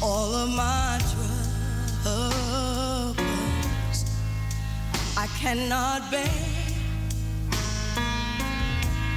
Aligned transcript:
all 0.00 0.34
of 0.34 0.50
my 0.50 1.00
troubles. 2.02 3.16
I 5.16 5.26
cannot 5.40 6.10
bear 6.10 6.28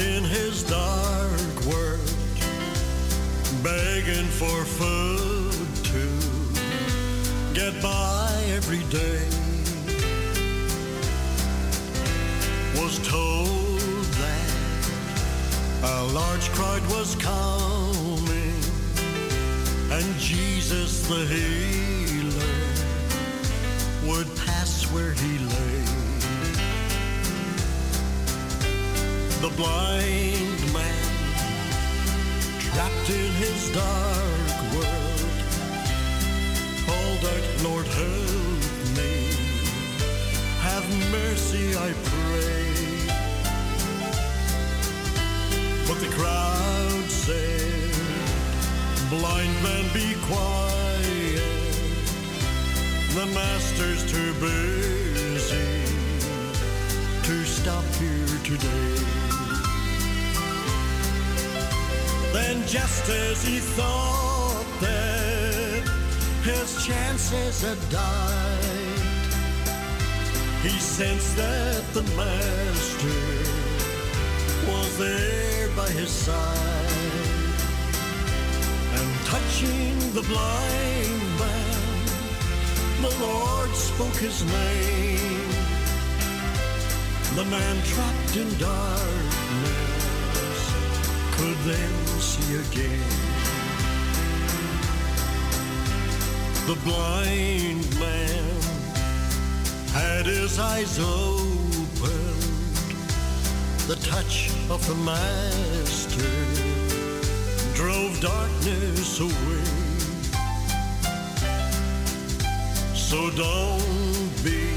in 0.00 0.24
his 0.24 0.62
dark 0.62 1.64
world, 1.66 2.00
begging 3.62 4.26
for 4.40 4.64
food 4.64 5.52
to 5.84 6.08
get 7.52 7.82
by 7.82 8.30
every 8.48 8.82
day. 8.88 9.28
Was 12.80 12.98
told 13.06 13.80
that 14.24 14.50
a 15.82 16.02
large 16.14 16.48
crowd 16.52 16.82
was 16.90 17.14
coming, 17.16 18.56
and 19.92 20.18
Jesus 20.18 21.06
the 21.08 21.26
healer 21.26 22.56
would 24.08 24.28
pass 24.36 24.84
where 24.92 25.12
he 25.12 25.38
lay. 25.38 25.89
The 29.40 29.48
blind 29.56 30.72
man, 30.74 30.94
trapped 32.58 33.08
in 33.08 33.32
his 33.40 33.72
dark 33.72 34.72
world, 34.74 35.32
called 36.84 37.24
out, 37.24 37.64
Lord, 37.64 37.86
help 37.86 38.60
me. 38.98 39.32
Have 40.60 40.86
mercy, 41.10 41.74
I 41.74 41.94
pray. 42.04 42.80
But 45.88 46.00
the 46.00 46.14
crowd 46.14 47.08
said, 47.08 47.94
Blind 49.08 49.54
man, 49.62 49.84
be 49.94 50.16
quiet. 50.26 51.40
The 53.14 53.24
master's 53.32 54.04
too 54.12 54.34
busy 54.34 55.80
to 57.22 57.44
stop 57.44 57.84
here 57.94 58.38
today. 58.44 59.29
Then, 62.40 62.66
just 62.66 63.06
as 63.08 63.44
he 63.44 63.58
thought 63.58 64.64
that 64.80 65.82
his 66.42 66.68
chances 66.86 67.60
had 67.60 67.80
died, 67.90 69.00
he 70.62 70.74
sensed 70.78 71.36
that 71.36 71.84
the 71.92 72.02
master 72.16 73.22
was 74.70 74.98
there 74.98 75.68
by 75.76 75.88
his 75.90 76.10
side. 76.10 76.96
And 78.96 79.08
touching 79.32 79.98
the 80.18 80.24
blind 80.32 81.22
man, 81.42 82.02
the 83.04 83.14
Lord 83.26 83.70
spoke 83.74 84.16
his 84.16 84.38
name. 84.44 85.50
The 87.36 87.44
man 87.44 87.76
trapped 87.84 88.36
in 88.36 88.48
darkness 88.58 89.90
could 91.32 91.56
then 91.64 92.09
again. 92.54 93.00
The 96.66 96.76
blind 96.84 97.98
man 97.98 98.60
had 99.92 100.26
his 100.26 100.58
eyes 100.58 100.98
opened. 100.98 102.40
The 103.88 103.96
touch 104.02 104.50
of 104.68 104.86
the 104.86 104.94
Master 104.96 106.30
drove 107.74 108.20
darkness 108.20 109.20
away. 109.20 109.80
So 112.94 113.30
don't 113.30 114.44
be 114.44 114.68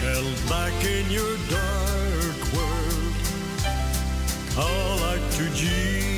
held 0.00 0.48
back 0.48 0.72
in 0.84 1.10
your 1.10 1.36
dark 1.50 2.38
world. 2.54 3.14
Call 4.54 4.98
out 5.10 5.30
to 5.32 5.44
Jesus, 5.50 6.13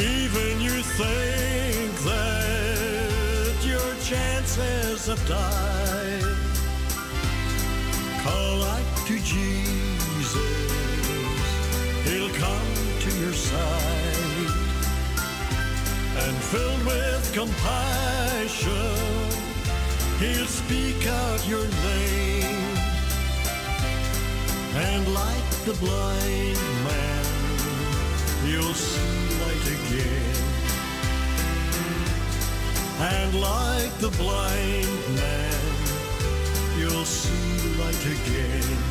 Even 0.00 0.60
you 0.60 0.80
think 0.80 1.92
that 2.04 3.54
your 3.64 3.94
chances 4.04 5.06
have 5.08 5.26
died. 5.26 6.36
Call 8.22 8.62
out 8.62 9.06
to 9.08 9.18
Jesus, 9.18 10.36
He'll 12.04 12.32
come 12.34 12.74
to 13.00 13.10
your 13.18 13.32
side. 13.32 14.54
And 16.22 16.36
filled 16.44 16.84
with 16.86 17.32
compassion, 17.34 18.68
He'll 20.20 20.46
speak 20.46 21.08
out 21.08 21.48
your 21.48 21.66
name. 21.66 22.76
And 24.76 25.12
like 25.12 25.50
the 25.64 25.74
blind 25.80 26.56
man, 26.84 27.24
you'll 28.46 28.74
see 28.74 29.07
again. 29.88 30.34
And 33.00 33.40
like 33.40 33.92
the 33.98 34.10
blind 34.16 35.16
man, 35.16 35.54
you'll 36.78 37.04
see 37.04 37.78
light 37.78 38.04
again. 38.04 38.87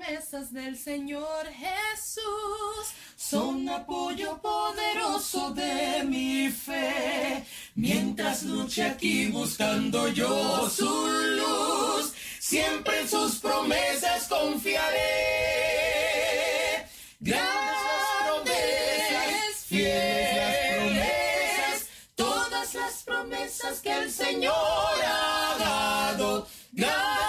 Promesas 0.00 0.52
del 0.52 0.76
Señor 0.76 1.46
Jesús 1.46 2.94
son 3.16 3.68
apoyo 3.68 4.38
poderoso 4.40 5.50
de 5.50 6.02
mi 6.04 6.48
fe. 6.48 7.44
Mientras 7.74 8.44
luche 8.44 8.82
aquí 8.82 9.26
buscando 9.26 10.08
yo 10.08 10.70
su 10.70 10.88
luz, 10.88 12.14
siempre 12.38 13.00
en 13.00 13.08
sus 13.08 13.36
promesas 13.36 14.26
confiaré. 14.28 14.98
Grandes, 17.20 18.54
fieles, 19.68 21.10
todas 22.14 22.74
las 22.74 23.02
promesas 23.02 23.80
que 23.80 23.92
el 23.92 24.10
Señor 24.10 24.54
ha 24.54 25.56
dado. 25.58 26.46
Grandes, 26.72 27.19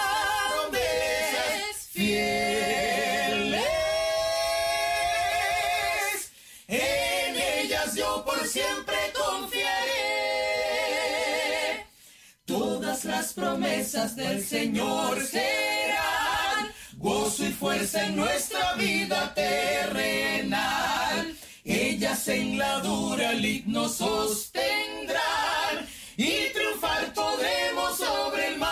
promesas 13.32 14.14
del 14.16 14.44
Señor 14.44 15.24
serán 15.24 16.72
gozo 16.96 17.46
y 17.46 17.52
fuerza 17.52 18.04
en 18.06 18.16
nuestra 18.16 18.74
vida 18.74 19.32
terrenal. 19.34 21.36
Ellas 21.64 22.26
en 22.28 22.58
la 22.58 22.80
dura 22.80 23.32
lid 23.32 23.64
nos 23.66 23.96
sostendrán 23.96 25.86
y 26.16 26.52
triunfar 26.52 27.14
podremos 27.14 27.96
sobre 27.96 28.48
el 28.48 28.58
mal. 28.58 28.68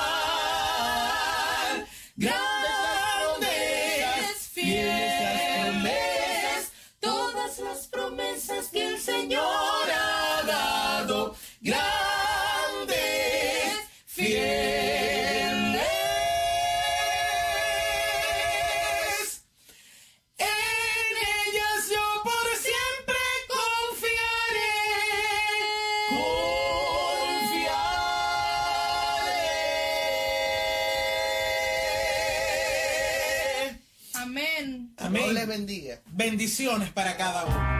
Grandes, 2.16 3.48
fieles, 4.52 5.92
todas 7.00 7.58
las 7.60 7.86
promesas 7.86 8.66
que 8.68 8.88
el 8.88 9.00
Señor 9.00 9.42
ha 9.42 10.42
dado. 10.46 11.34
Grandes, 11.60 11.99
Bendiciones 36.06 36.90
para 36.90 37.16
cada 37.16 37.44
uno. 37.46 37.79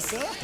Jesus, 0.00 0.18
huh? 0.22 0.39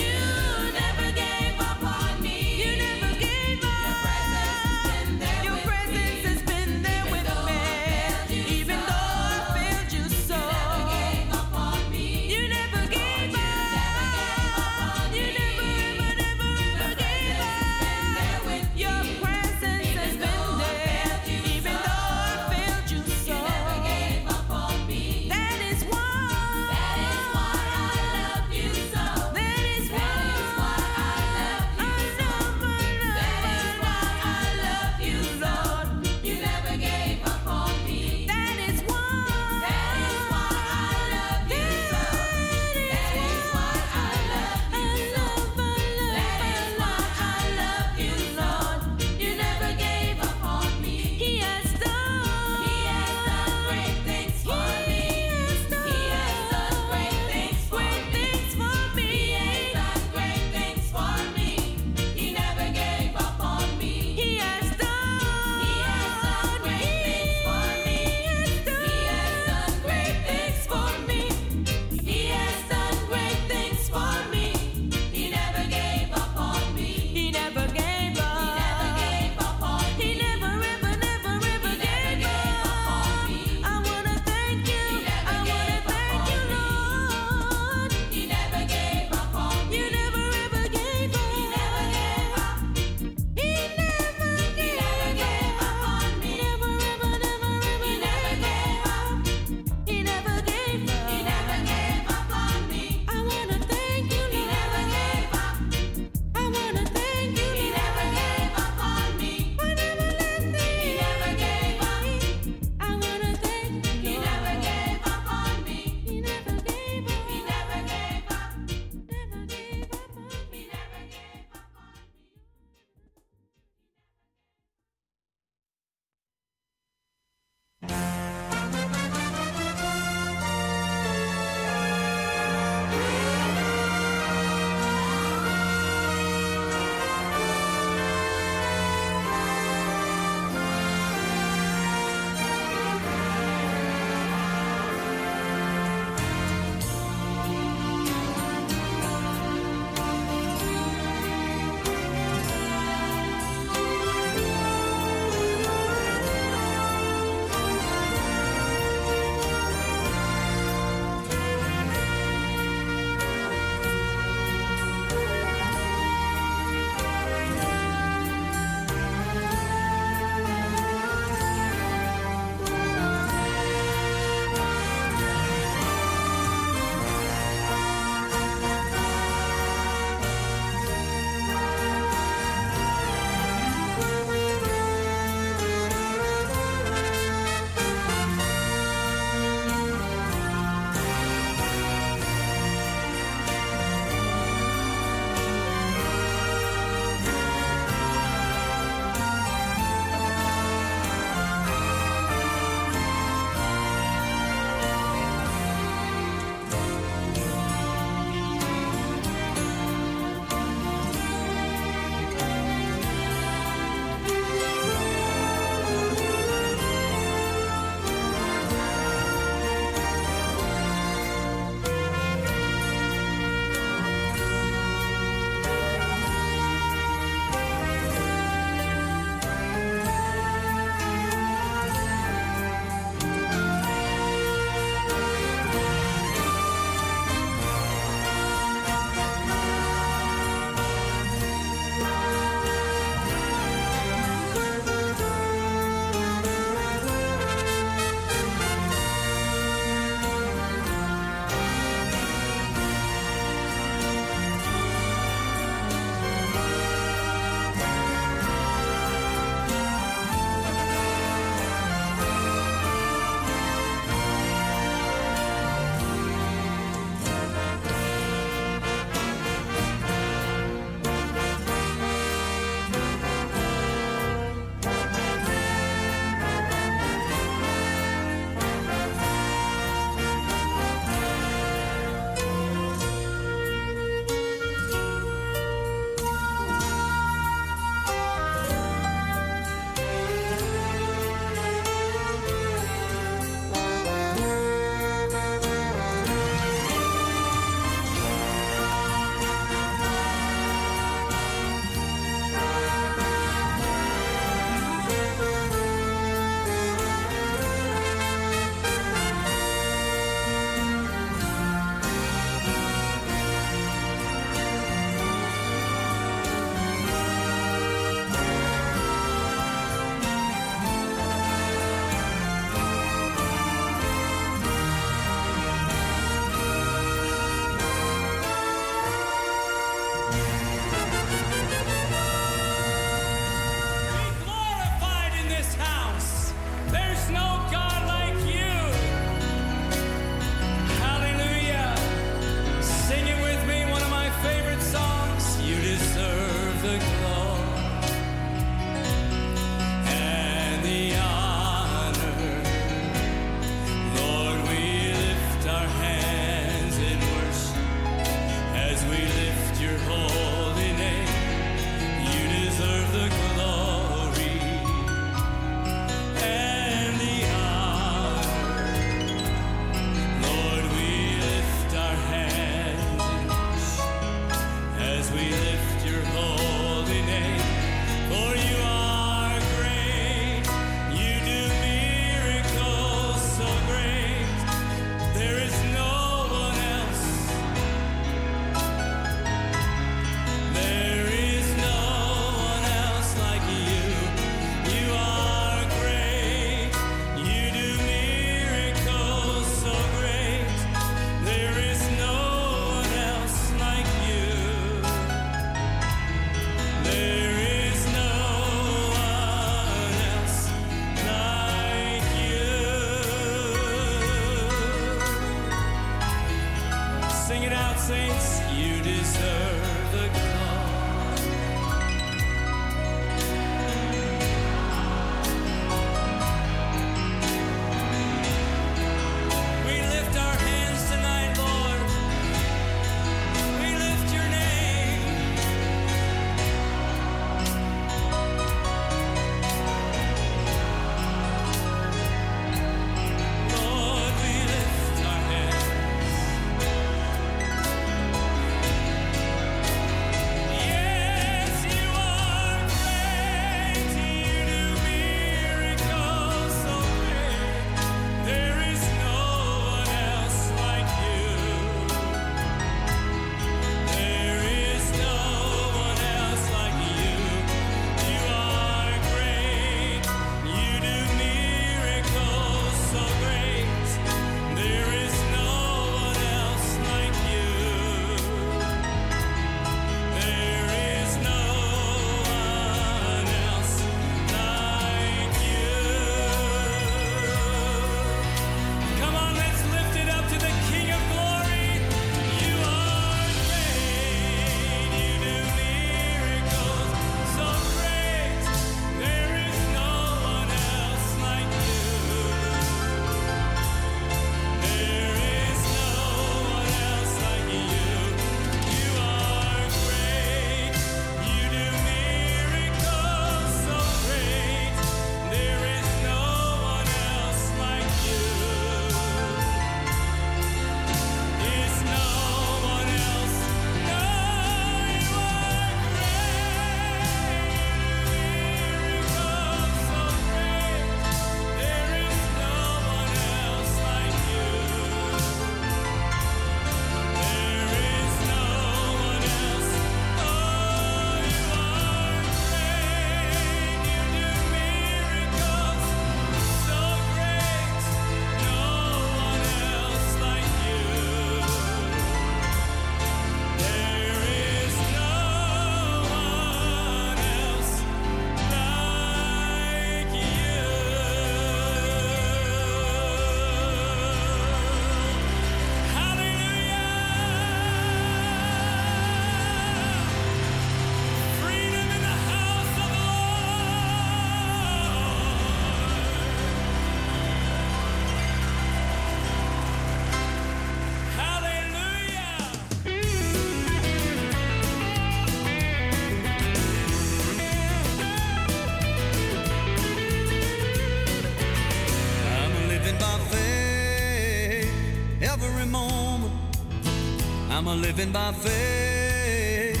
Living 598.00 598.30
by 598.32 598.52
faith 598.52 600.00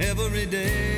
every 0.00 0.46
day. 0.46 0.91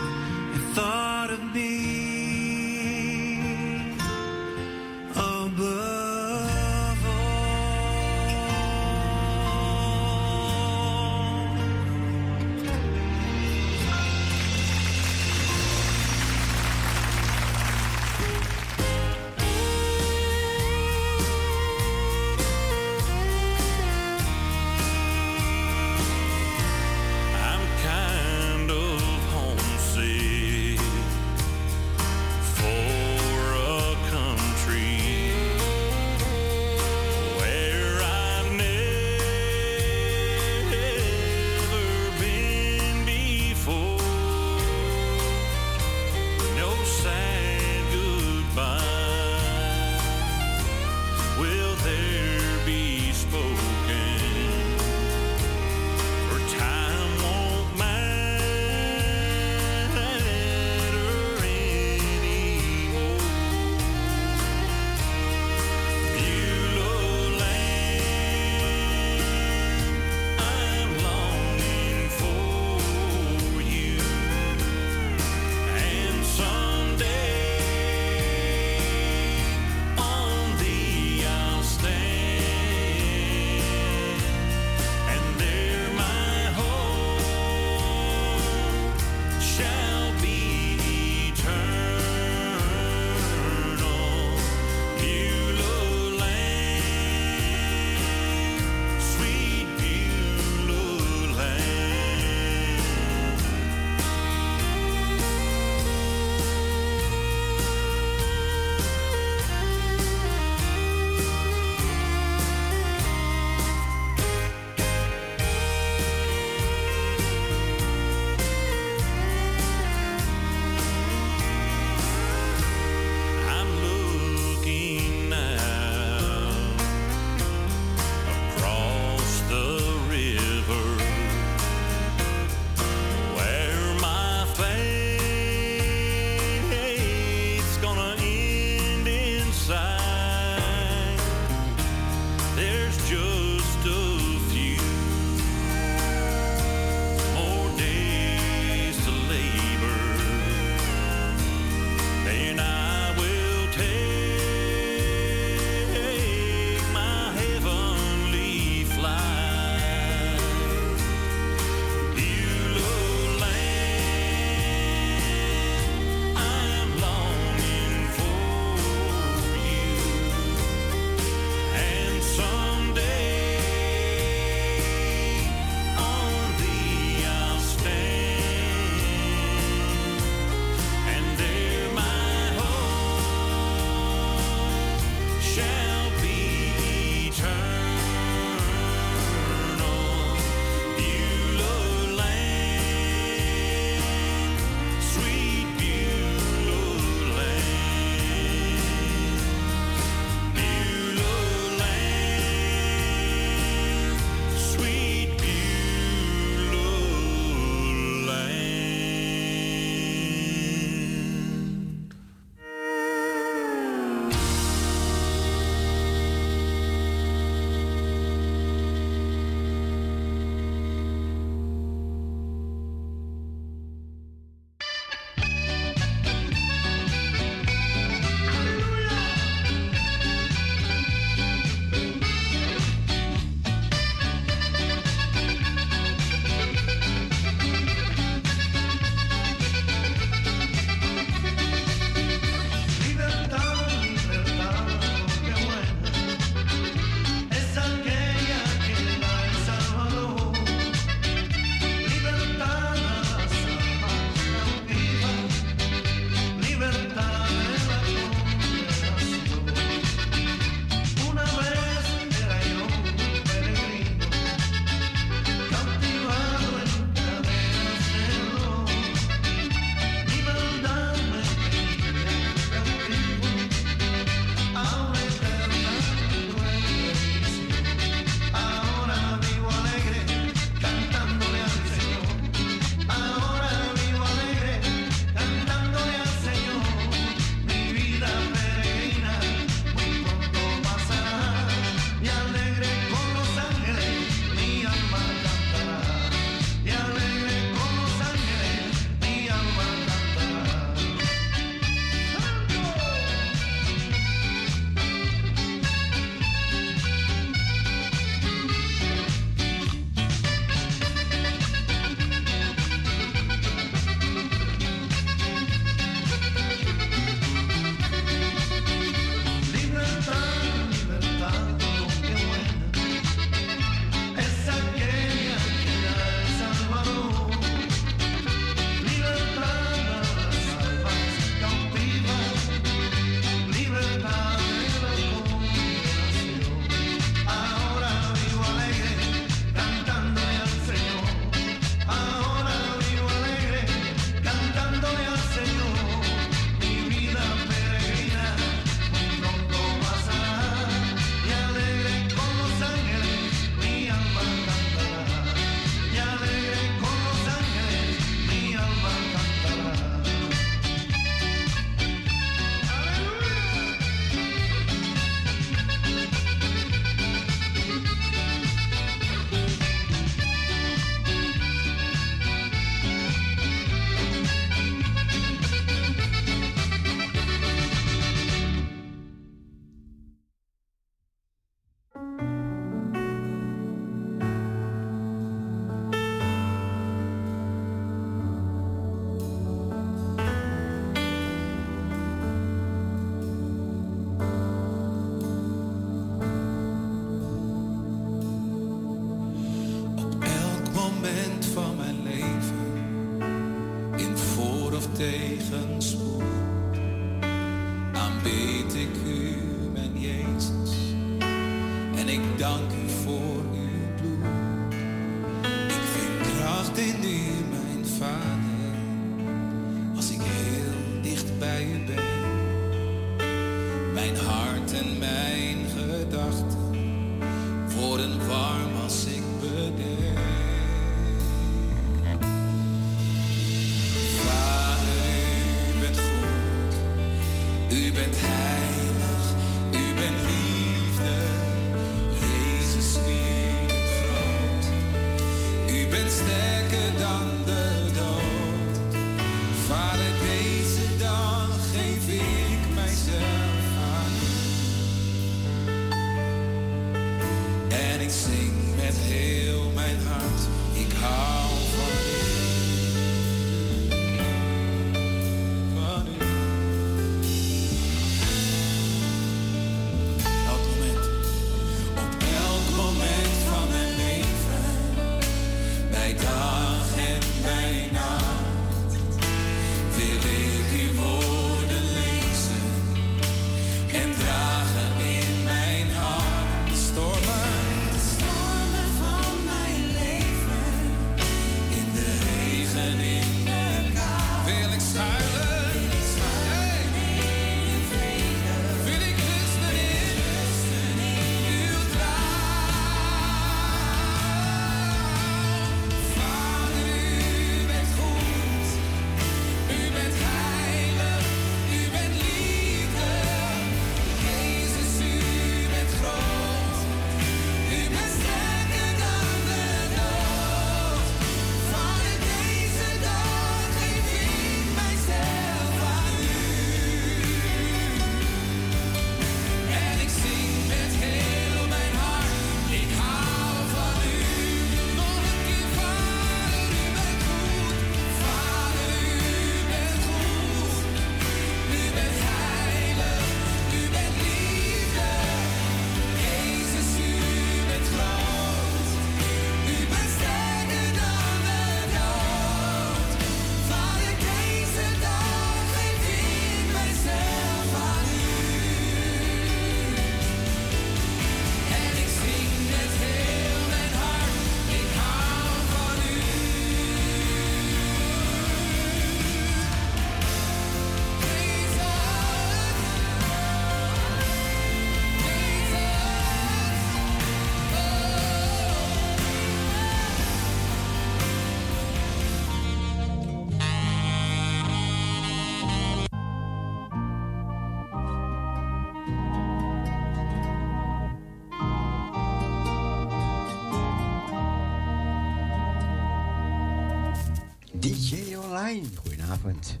DJ 598.06 598.54
Online. 598.54 599.06
Goedenavond. 599.16 600.00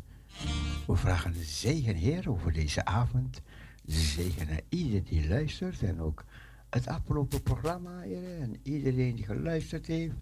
We 0.86 0.96
vragen 0.96 1.32
de 1.32 1.42
zegen 1.42 1.94
Heer 1.94 2.30
over 2.30 2.52
deze 2.52 2.84
avond. 2.84 3.42
Zegen 3.86 4.46
naar 4.46 4.60
ieder 4.68 5.04
die 5.04 5.28
luistert 5.28 5.82
en 5.82 6.00
ook 6.00 6.24
het 6.70 6.86
afgelopen 6.88 7.42
programma, 7.42 8.00
Heer. 8.00 8.40
En 8.40 8.56
iedereen 8.62 9.14
die 9.14 9.24
geluisterd 9.24 9.86
heeft. 9.86 10.14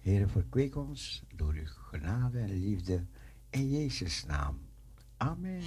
Heer, 0.00 0.28
verkweek 0.28 0.76
ons 0.76 1.22
door 1.34 1.52
uw 1.52 1.66
genade 1.90 2.38
en 2.38 2.60
liefde 2.60 3.04
in 3.50 3.70
Jezus' 3.70 4.24
naam. 4.24 4.58
Amen. 5.16 5.62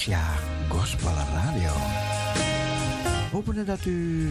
Parousia 0.00 0.34
Gospel 0.68 1.12
Radio. 1.12 1.70
Hopen 3.30 3.66
dat 3.66 3.84
u 3.84 4.28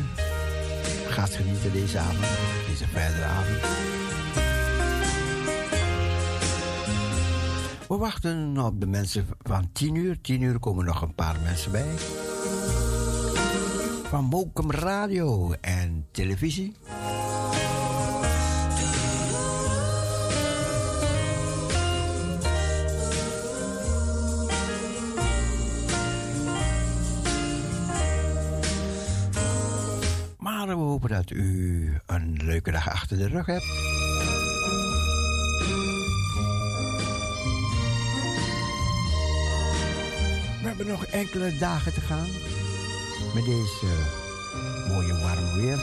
gaat 1.08 1.36
genieten 1.36 1.72
deze 1.72 1.98
avond, 2.00 2.28
deze 2.68 2.88
verdere 2.88 3.24
avond. 3.24 3.60
We 7.88 7.98
wachten 7.98 8.58
op 8.58 8.80
de 8.80 8.88
mensen 8.88 9.28
van 9.42 9.70
10 9.72 9.96
uur. 9.96 10.22
10 10.22 10.42
uur 10.42 10.60
komen 10.60 10.86
nog 10.86 11.02
een 11.02 11.16
paar 11.16 11.36
mensen 11.44 11.72
bij. 11.72 11.98
Van 14.04 14.26
Mokum 14.26 14.72
Radio 14.72 15.52
en 15.62 16.06
televisie. 16.12 16.76
De 33.20 33.28
rug 33.28 33.46
hebt. 33.46 33.66
We 40.62 40.68
hebben 40.68 40.88
nog 40.88 41.06
enkele 41.06 41.58
dagen 41.58 41.94
te 41.94 42.02
gaan 42.02 42.28
met 43.34 43.46
deze 43.46 43.86
mooie 44.88 45.20
warm 45.22 45.62
weer. 45.62 45.78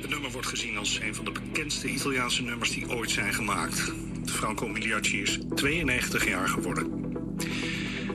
Het 0.00 0.10
nummer 0.10 0.30
wordt 0.30 0.46
gezien 0.46 0.76
als 0.76 1.00
een 1.02 1.14
van 1.14 1.24
de 1.24 1.32
bekendste 1.32 1.88
Italiaanse 1.88 2.42
nummers 2.42 2.70
die 2.70 2.88
ooit 2.88 3.10
zijn 3.10 3.34
gemaakt. 3.34 3.92
Franco 4.24 4.68
Migliacci 4.68 5.22
is 5.22 5.38
92 5.54 6.28
jaar 6.28 6.48
geworden. 6.48 7.04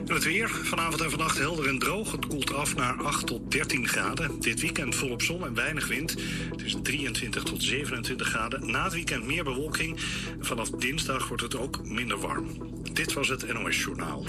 En 0.06 0.14
het 0.14 0.24
weer, 0.24 0.48
vanavond 0.48 1.00
en 1.00 1.10
vannacht 1.10 1.38
helder 1.38 1.68
en 1.68 1.78
droog. 1.78 2.12
Het 2.12 2.26
koelt 2.26 2.54
af 2.54 2.74
naar 2.74 3.02
8 3.02 3.26
tot 3.26 3.50
13 3.50 3.88
graden. 3.88 4.40
Dit 4.40 4.60
weekend 4.60 4.94
volop 4.94 5.22
zon 5.22 5.46
en 5.46 5.54
weinig 5.54 5.88
wind. 5.88 6.14
Het 6.50 6.62
is 6.62 6.76
23 6.82 7.42
tot 7.42 7.62
27 7.62 8.28
graden. 8.28 8.70
Na 8.70 8.84
het 8.84 8.92
weekend 8.92 9.26
meer 9.26 9.44
bewolking. 9.44 10.00
Vanaf 10.40 10.70
dinsdag 10.70 11.28
wordt 11.28 11.42
het 11.42 11.56
ook 11.56 11.84
minder 11.84 12.18
warm. 12.18 12.46
Dit 12.92 13.12
was 13.12 13.28
het 13.28 13.52
NOS 13.52 13.82
Journaal. 13.82 14.24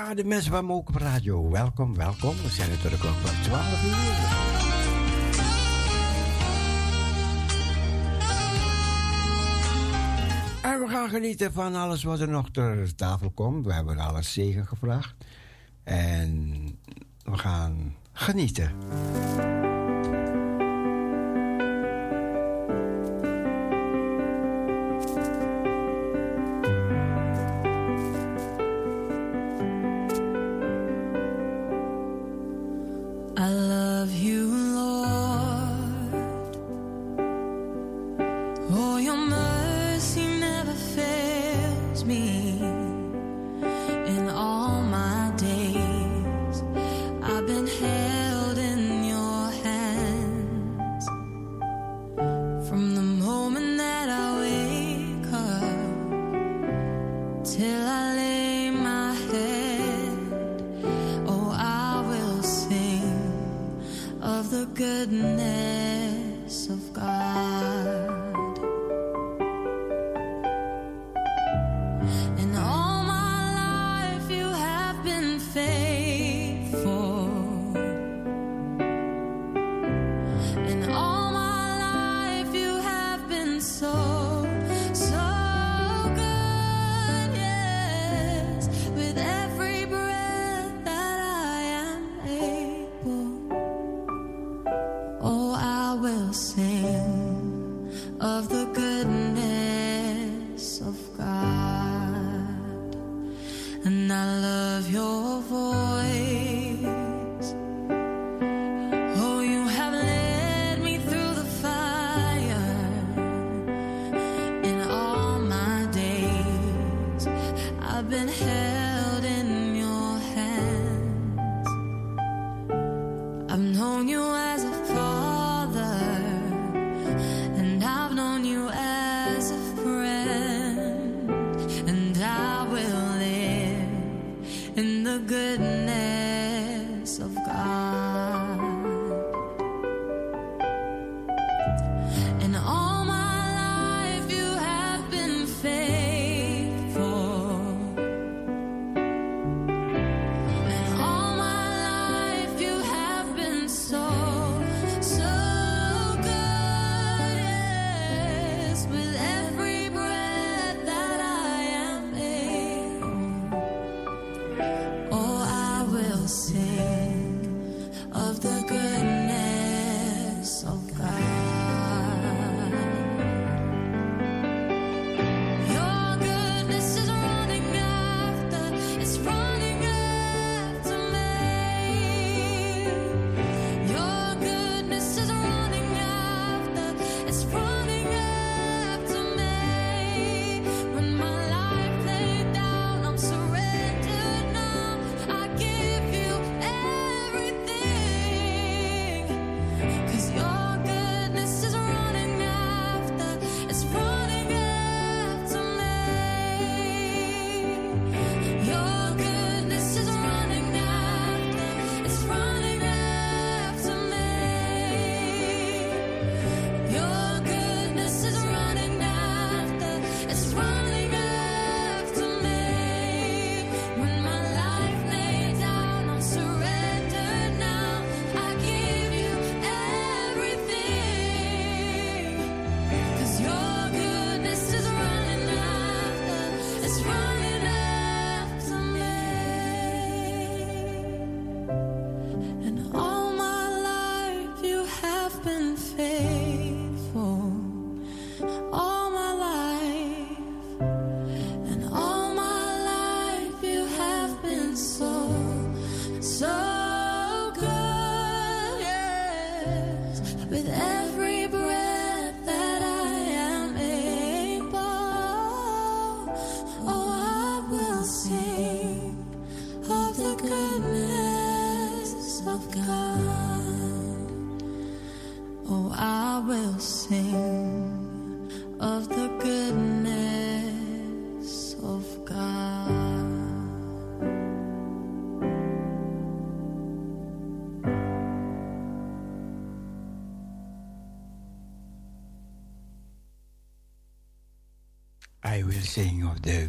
Ah, 0.00 0.16
de 0.16 0.24
mensen 0.24 0.52
van 0.52 0.64
Moken 0.64 0.98
Radio, 0.98 1.50
welkom, 1.50 1.96
welkom. 1.96 2.36
We 2.42 2.48
zijn 2.48 2.70
natuurlijk 2.70 3.02
nog 3.02 3.20
van 3.20 3.42
12 3.42 3.84
uur. 3.84 3.92
En 10.62 10.80
we 10.80 10.88
gaan 10.88 11.08
genieten 11.08 11.52
van 11.52 11.74
alles 11.74 12.02
wat 12.02 12.20
er 12.20 12.28
nog 12.28 12.50
ter 12.50 12.94
tafel 12.94 13.30
komt. 13.30 13.66
We 13.66 13.72
hebben 13.72 13.98
alles 13.98 14.32
zegen 14.32 14.66
gevraagd. 14.66 15.14
En 15.84 16.62
we 17.24 17.38
gaan 17.38 17.94
genieten. 18.12 18.72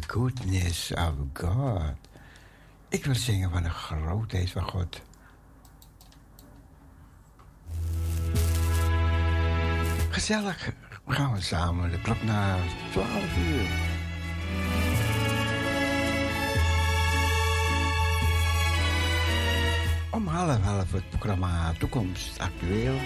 goodness 0.06 0.92
of 0.92 1.14
God. 1.32 1.94
Ik 2.88 3.04
wil 3.04 3.14
zingen 3.14 3.50
van 3.50 3.62
de 3.62 3.70
grootheid 3.70 4.50
van 4.50 4.62
God. 4.62 5.00
Gezellig 10.10 10.72
gaan 11.06 11.32
we 11.32 11.40
samen 11.40 11.90
de 11.90 12.00
klok 12.00 12.22
naar 12.22 12.58
12 12.90 13.36
uur. 13.36 13.68
Om 20.10 20.26
half 20.26 20.60
half 20.60 20.92
het 20.92 21.08
programma 21.08 21.72
Toekomst 21.78 22.38
Actueel. 22.38 22.98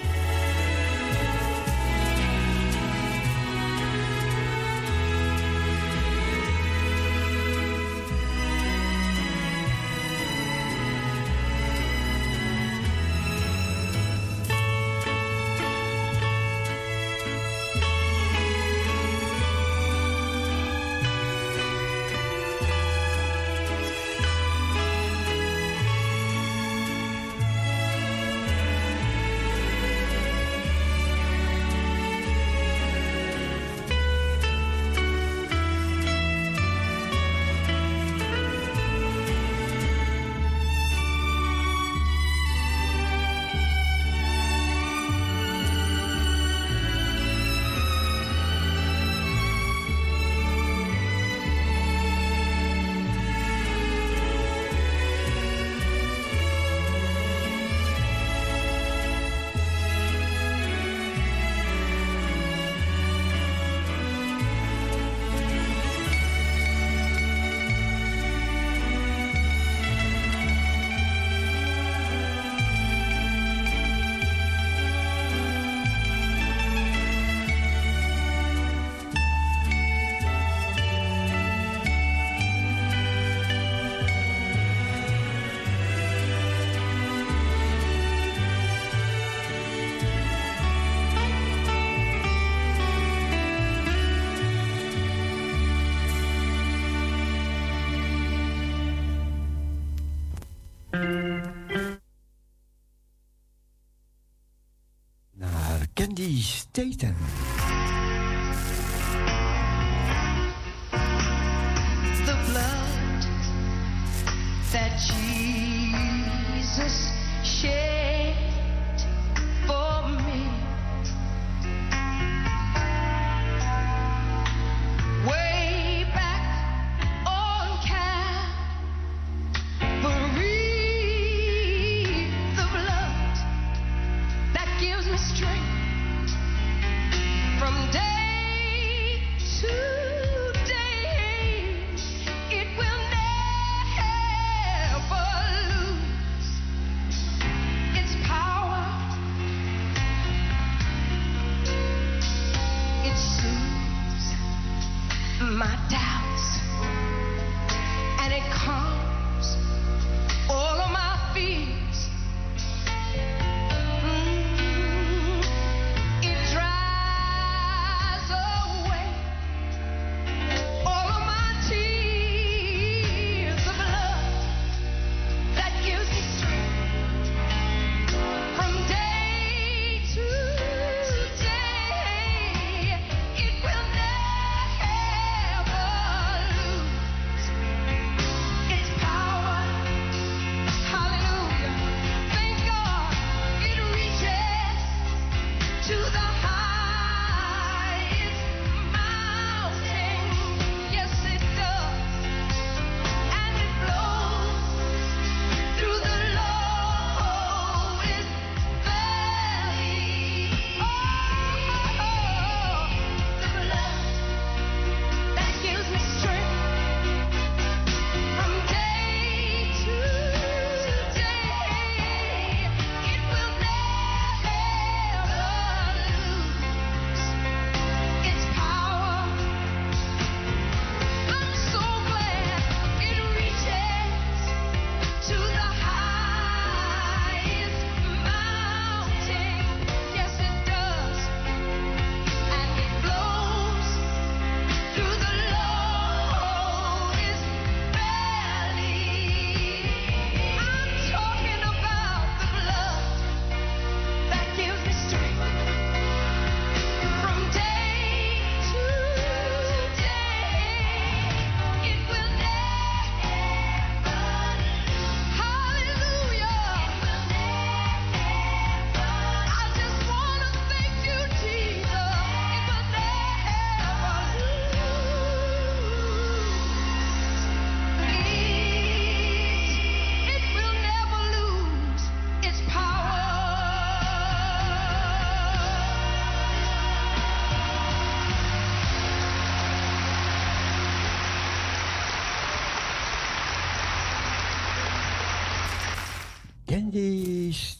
Candy 106.07 106.41
Staten. 106.41 107.56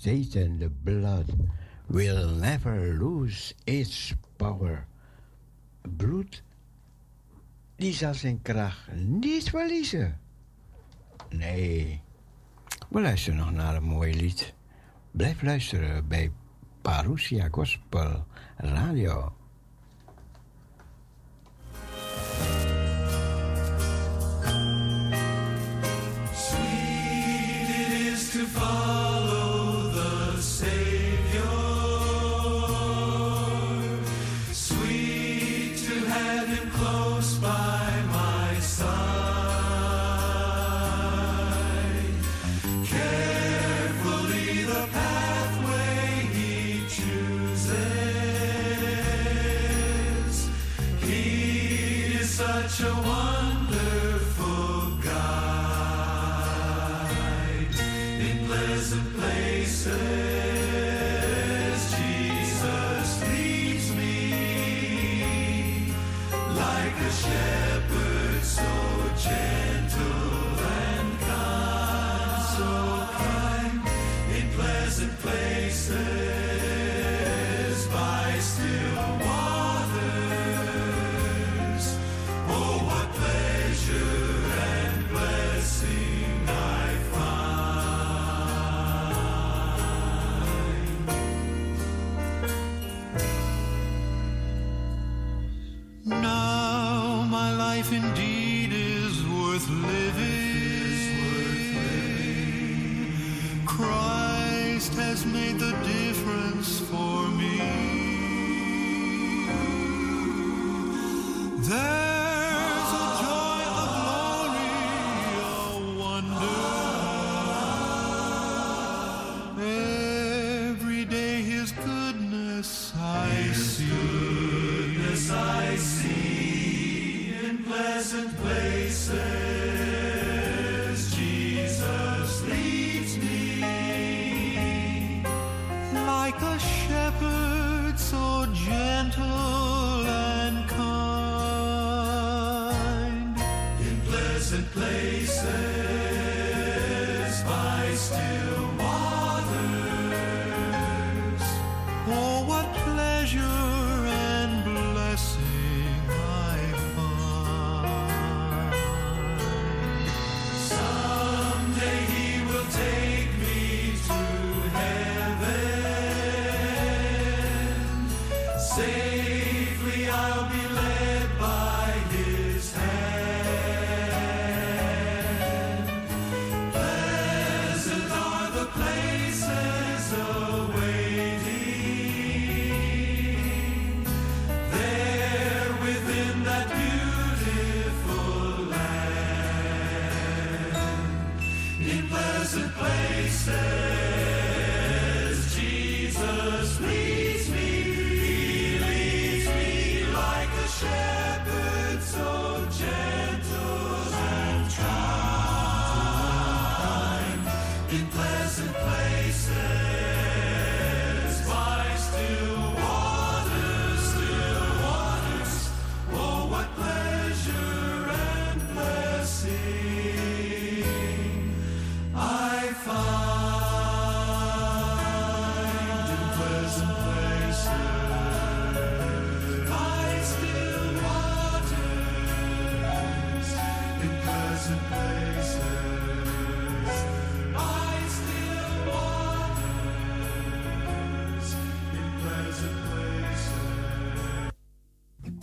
Satan, 0.07 0.61
the 0.61 0.71
blood, 0.71 1.27
will 1.89 2.29
never 2.39 2.95
lose 2.95 3.53
its 3.67 4.15
power. 4.39 4.87
Bloed, 5.83 6.43
die 7.77 7.93
zal 7.93 8.15
zijn 8.15 8.43
kracht 8.43 8.93
niet 8.95 9.51
verliezen. 9.51 10.19
Nee, 11.31 12.03
we 12.89 13.01
luisteren 13.01 13.39
nog 13.39 13.51
naar 13.51 13.77
een 13.77 13.83
mooi 13.83 14.15
lied. 14.15 14.55
Blijf 15.11 15.43
luisteren 15.43 16.09
bij 16.09 16.33
Parousia 16.83 17.49
Gospel 17.51 18.27
Radio. 18.57 19.35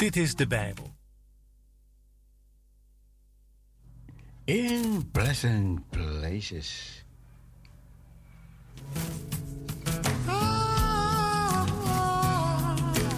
Dit 0.03 0.15
is 0.15 0.35
de 0.35 0.47
Bijbel. 0.47 0.95
In 4.43 5.09
pleasant 5.11 5.89
places. 5.89 7.03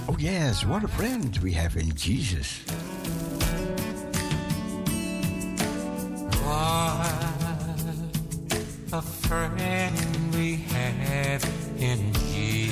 Oh, 0.06 0.16
yes, 0.18 0.66
what 0.66 0.84
a 0.84 0.88
friend 0.88 1.38
we 1.41 1.53
have 1.53 1.80
in 1.80 1.91
Jesus. 1.95 2.64
What 6.44 7.06
a 8.91 9.02
friend 9.02 10.36
we 10.36 10.64
have 10.68 11.44
in 11.78 12.14
Jesus. 12.14 12.66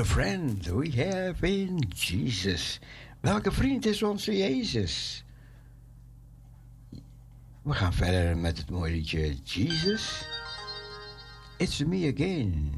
A 0.00 0.04
friend 0.04 0.66
we 0.66 0.90
have 0.92 1.44
in 1.44 1.84
Jesus. 1.88 2.80
Welke 3.20 3.52
vriend 3.52 3.86
is 3.86 4.02
onze 4.02 4.36
Jezus? 4.36 5.24
We 7.62 7.72
gaan 7.72 7.92
verder 7.92 8.36
met 8.36 8.58
het 8.58 8.70
mooie 8.70 8.92
liedje 8.92 9.36
Jesus. 9.42 10.28
It's 11.56 11.78
me 11.78 12.08
again. 12.08 12.72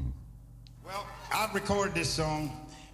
Well, 0.83 1.05
I 1.31 1.49
recorded 1.53 1.93
this 1.93 2.13
song 2.13 2.51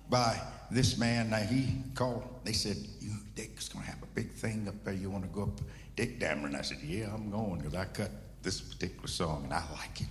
by 0.09 0.41
this 0.71 0.95
man. 0.95 1.29
Now 1.29 1.47
he 1.47 1.81
called. 1.93 2.23
They 2.43 2.53
said, 2.53 2.77
"You, 2.99 3.11
Dick's 3.33 3.69
gonna 3.69 3.85
have 3.85 4.03
a 4.03 4.13
big 4.13 4.29
thing 4.39 4.67
up 4.67 4.83
there. 4.83 4.97
You 4.99 5.11
want 5.11 5.23
to 5.23 5.29
go 5.33 5.41
up, 5.41 5.61
Dick 5.95 6.19
Dameron?" 6.19 6.45
And 6.45 6.57
I 6.57 6.63
said, 6.63 6.81
"Yeah, 6.83 7.13
I'm 7.13 7.31
going 7.31 7.61
because 7.61 7.79
I 7.79 7.85
cut 7.85 8.11
this 8.41 8.61
particular 8.61 9.07
song 9.07 9.43
and 9.43 9.53
I 9.53 9.63
like 9.71 10.01
it." 10.01 10.08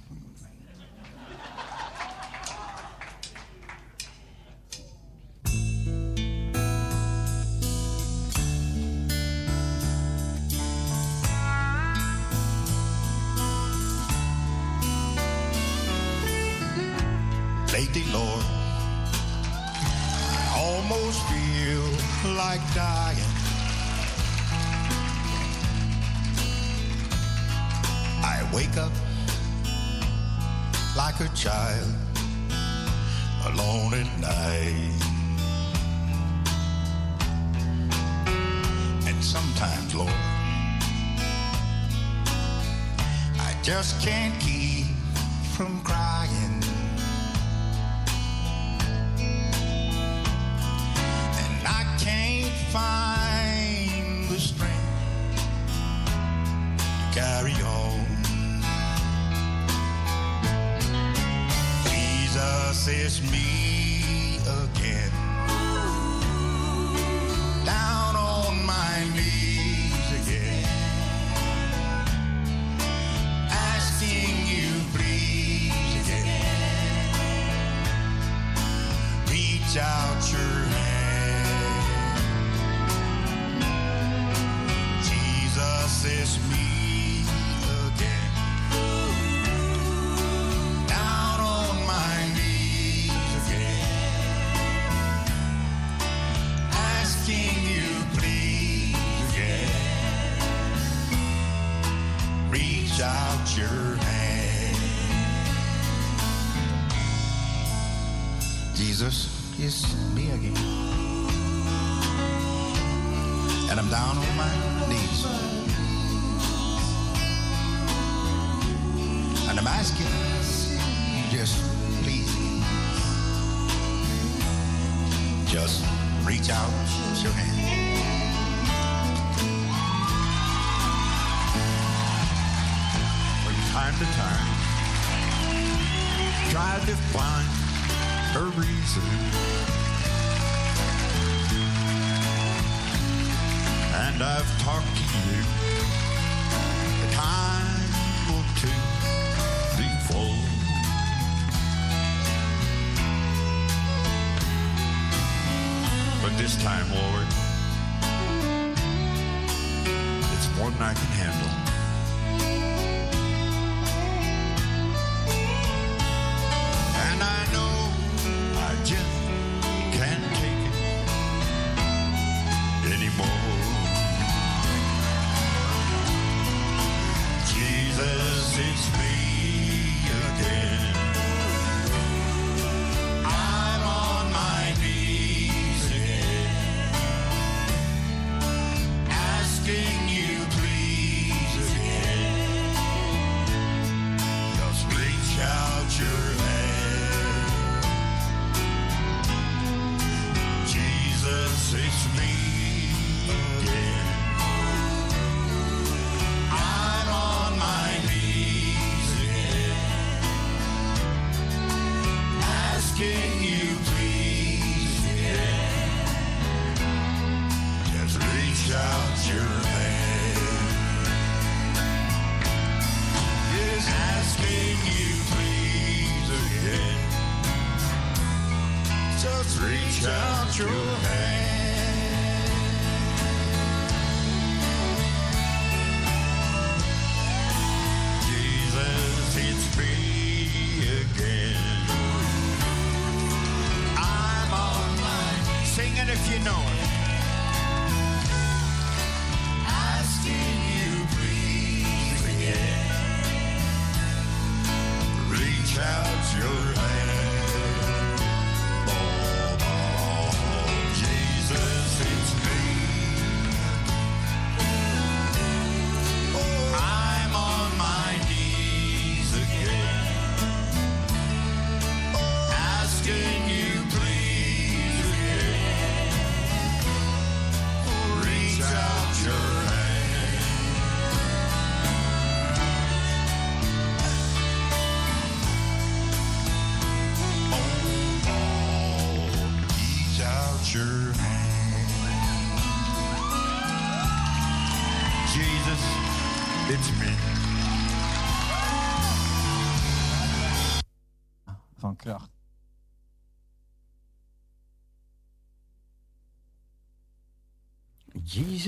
just 43.78 44.00
can't 44.00 44.34
keep 44.40 44.57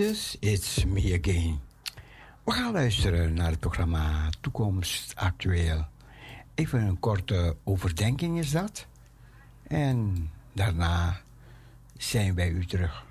Jesus, 0.01 0.37
It's 0.41 0.85
Me 0.85 1.19
Again. 1.23 1.61
We 2.45 2.53
gaan 2.53 2.73
luisteren 2.73 3.35
naar 3.35 3.51
het 3.51 3.61
programma 3.61 4.29
Toekomst 4.41 5.17
Actueel. 5.17 5.87
Even 6.55 6.81
een 6.81 6.99
korte 6.99 7.57
overdenking 7.65 8.39
is 8.39 8.51
dat. 8.51 8.87
En 9.63 10.31
daarna 10.53 11.21
zijn 11.97 12.35
wij 12.35 12.49
u 12.49 12.67
terug. 12.67 13.05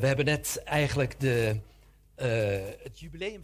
We 0.00 0.06
hebben 0.06 0.24
net 0.24 0.62
eigenlijk 0.64 1.20
de, 1.20 1.60
eh, 2.14 2.28
het 2.82 3.00
jubileum. 3.00 3.42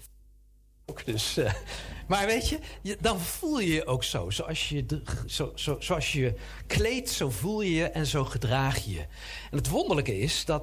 Dus, 1.05 1.37
eh, 1.37 1.53
maar 2.09 2.27
weet 2.27 2.49
je, 2.49 2.59
dan 3.01 3.21
voel 3.21 3.61
je 3.61 3.73
je 3.73 3.87
ook 3.87 4.05
zo. 4.05 4.31
Zoals 4.31 4.69
je, 4.69 5.03
zo, 5.27 5.53
zo, 5.79 5.99
je 6.01 6.35
kleedt, 6.67 7.11
zo 7.11 7.31
voel 7.31 7.61
je 7.61 7.73
je 7.73 7.85
en 7.85 8.07
zo 8.07 8.25
gedraag 8.25 8.85
je 8.85 8.93
je. 8.93 9.07
En 9.51 9.57
het 9.57 9.69
wonderlijke 9.69 10.19
is 10.19 10.45
dat 10.45 10.63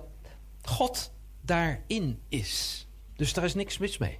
God 0.61 1.11
daarin 1.41 2.21
is. 2.29 2.87
Dus 3.15 3.33
daar 3.33 3.43
is 3.43 3.53
niks 3.53 3.77
mis 3.77 3.97
mee. 3.97 4.19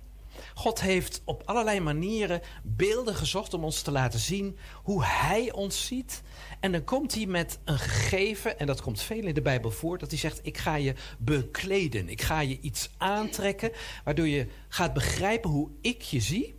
God 0.54 0.82
heeft 0.82 1.22
op 1.26 1.42
allerlei 1.46 1.80
manieren 1.80 2.42
beelden 2.64 3.16
gezocht 3.16 3.54
om 3.54 3.64
ons 3.64 3.82
te 3.82 3.92
laten 3.92 4.20
zien 4.20 4.58
hoe 4.84 5.06
Hij 5.06 5.52
ons 5.52 5.86
ziet. 5.86 6.22
En 6.62 6.72
dan 6.72 6.84
komt 6.84 7.16
hij 7.16 7.26
met 7.26 7.60
een 7.64 7.80
gegeven, 7.80 8.60
en 8.60 8.68
dat 8.68 8.82
komt 8.82 9.02
veel 9.02 9.24
in 9.24 9.34
de 9.34 9.42
Bijbel 9.42 9.72
voor, 9.72 9.98
dat 9.98 10.10
hij 10.10 10.20
zegt: 10.20 10.40
Ik 10.44 10.58
ga 10.58 10.76
je 10.76 10.94
bekleden. 11.18 12.10
Ik 12.10 12.22
ga 12.22 12.40
je 12.40 12.60
iets 12.60 12.90
aantrekken, 12.98 13.72
waardoor 14.04 14.28
je 14.28 14.48
gaat 14.68 14.94
begrijpen 14.94 15.50
hoe 15.50 15.70
ik 15.82 16.02
je 16.02 16.20
zie. 16.20 16.56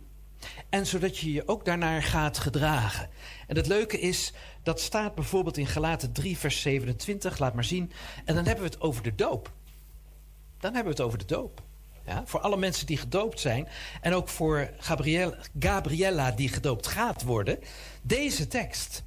En 0.69 0.87
zodat 0.87 1.17
je 1.17 1.31
je 1.31 1.47
ook 1.47 1.65
daarnaar 1.65 2.03
gaat 2.03 2.37
gedragen. 2.37 3.09
En 3.47 3.55
het 3.55 3.67
leuke 3.67 3.99
is, 3.99 4.33
dat 4.63 4.81
staat 4.81 5.15
bijvoorbeeld 5.15 5.57
in 5.57 5.67
Galaten 5.67 6.11
3, 6.11 6.37
vers 6.37 6.61
27, 6.61 7.37
laat 7.37 7.53
maar 7.53 7.63
zien. 7.63 7.91
En 8.25 8.35
dan 8.35 8.45
hebben 8.45 8.63
we 8.63 8.69
het 8.69 8.81
over 8.81 9.03
de 9.03 9.15
doop. 9.15 9.51
Dan 10.59 10.73
hebben 10.73 10.93
we 10.93 11.01
het 11.01 11.07
over 11.07 11.17
de 11.17 11.25
doop. 11.25 11.61
Ja, 12.05 12.23
voor 12.25 12.39
alle 12.39 12.57
mensen 12.57 12.85
die 12.85 12.97
gedoopt 12.97 13.39
zijn. 13.39 13.67
En 14.01 14.13
ook 14.13 14.29
voor 14.29 14.69
Gabriel, 14.77 15.35
Gabriella 15.59 16.31
die 16.31 16.49
gedoopt 16.49 16.87
gaat 16.87 17.23
worden. 17.23 17.59
Deze 18.01 18.47
tekst. 18.47 19.03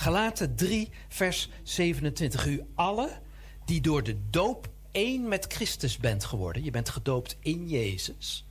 Galaten 0.00 0.54
3, 0.54 0.90
vers 1.08 1.48
27. 1.62 2.46
U 2.46 2.64
allen 2.74 3.10
die 3.64 3.80
door 3.80 4.02
de 4.02 4.16
doop 4.30 4.68
één 4.90 5.28
met 5.28 5.46
Christus 5.48 5.96
bent 5.96 6.24
geworden. 6.24 6.64
Je 6.64 6.70
bent 6.70 6.88
gedoopt 6.88 7.36
in 7.40 7.68
Jezus. 7.68 8.46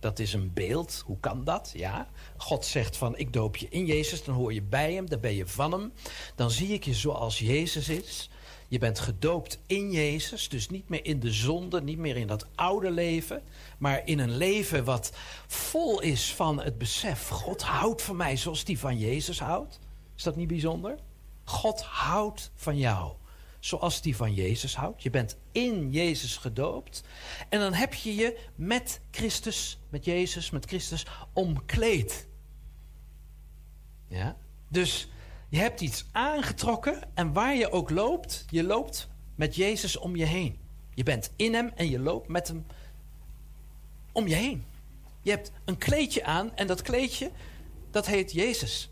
Dat 0.00 0.18
is 0.18 0.32
een 0.32 0.52
beeld. 0.52 1.02
Hoe 1.06 1.20
kan 1.20 1.44
dat? 1.44 1.72
Ja. 1.74 2.08
God 2.36 2.64
zegt 2.64 2.96
van 2.96 3.16
ik 3.16 3.32
doop 3.32 3.56
je 3.56 3.66
in 3.70 3.86
Jezus. 3.86 4.24
Dan 4.24 4.34
hoor 4.34 4.52
je 4.52 4.62
bij 4.62 4.92
hem. 4.92 5.08
Dan 5.08 5.20
ben 5.20 5.34
je 5.34 5.46
van 5.46 5.72
hem. 5.72 5.92
Dan 6.34 6.50
zie 6.50 6.68
ik 6.68 6.84
je 6.84 6.94
zoals 6.94 7.38
Jezus 7.38 7.88
is. 7.88 8.30
Je 8.68 8.78
bent 8.78 8.98
gedoopt 8.98 9.58
in 9.66 9.90
Jezus, 9.90 10.48
dus 10.48 10.68
niet 10.68 10.88
meer 10.88 11.04
in 11.04 11.20
de 11.20 11.32
zonde, 11.32 11.82
niet 11.82 11.98
meer 11.98 12.16
in 12.16 12.26
dat 12.26 12.46
oude 12.54 12.90
leven, 12.90 13.42
maar 13.78 14.02
in 14.04 14.18
een 14.18 14.36
leven 14.36 14.84
wat 14.84 15.12
vol 15.46 16.00
is 16.00 16.34
van 16.34 16.62
het 16.62 16.78
besef: 16.78 17.28
God 17.28 17.62
houdt 17.62 18.02
van 18.02 18.16
mij 18.16 18.36
zoals 18.36 18.64
die 18.64 18.78
van 18.78 18.98
Jezus 18.98 19.40
houdt. 19.40 19.80
Is 20.22 20.28
dat 20.28 20.36
niet 20.36 20.48
bijzonder? 20.48 20.98
God 21.44 21.82
houdt 21.82 22.50
van 22.54 22.78
jou 22.78 23.12
zoals 23.58 24.02
die 24.02 24.16
van 24.16 24.34
Jezus 24.34 24.76
houdt. 24.76 25.02
Je 25.02 25.10
bent 25.10 25.36
in 25.52 25.90
Jezus 25.90 26.36
gedoopt. 26.36 27.02
En 27.48 27.60
dan 27.60 27.72
heb 27.72 27.94
je 27.94 28.14
je 28.14 28.38
met 28.54 29.00
Christus, 29.10 29.80
met 29.88 30.04
Jezus, 30.04 30.50
met 30.50 30.66
Christus 30.66 31.06
omkleed. 31.32 32.28
Ja? 34.08 34.36
Dus 34.68 35.08
je 35.48 35.58
hebt 35.58 35.80
iets 35.80 36.04
aangetrokken 36.12 37.08
en 37.14 37.32
waar 37.32 37.54
je 37.54 37.70
ook 37.70 37.90
loopt, 37.90 38.44
je 38.50 38.64
loopt 38.64 39.08
met 39.34 39.56
Jezus 39.56 39.96
om 39.96 40.16
je 40.16 40.24
heen. 40.24 40.60
Je 40.94 41.02
bent 41.02 41.32
in 41.36 41.54
hem 41.54 41.72
en 41.74 41.90
je 41.90 41.98
loopt 41.98 42.28
met 42.28 42.48
hem 42.48 42.66
om 44.12 44.26
je 44.26 44.34
heen. 44.34 44.64
Je 45.20 45.30
hebt 45.30 45.52
een 45.64 45.78
kleedje 45.78 46.24
aan 46.24 46.56
en 46.56 46.66
dat 46.66 46.82
kleedje, 46.82 47.30
dat 47.90 48.06
heet 48.06 48.32
Jezus. 48.32 48.91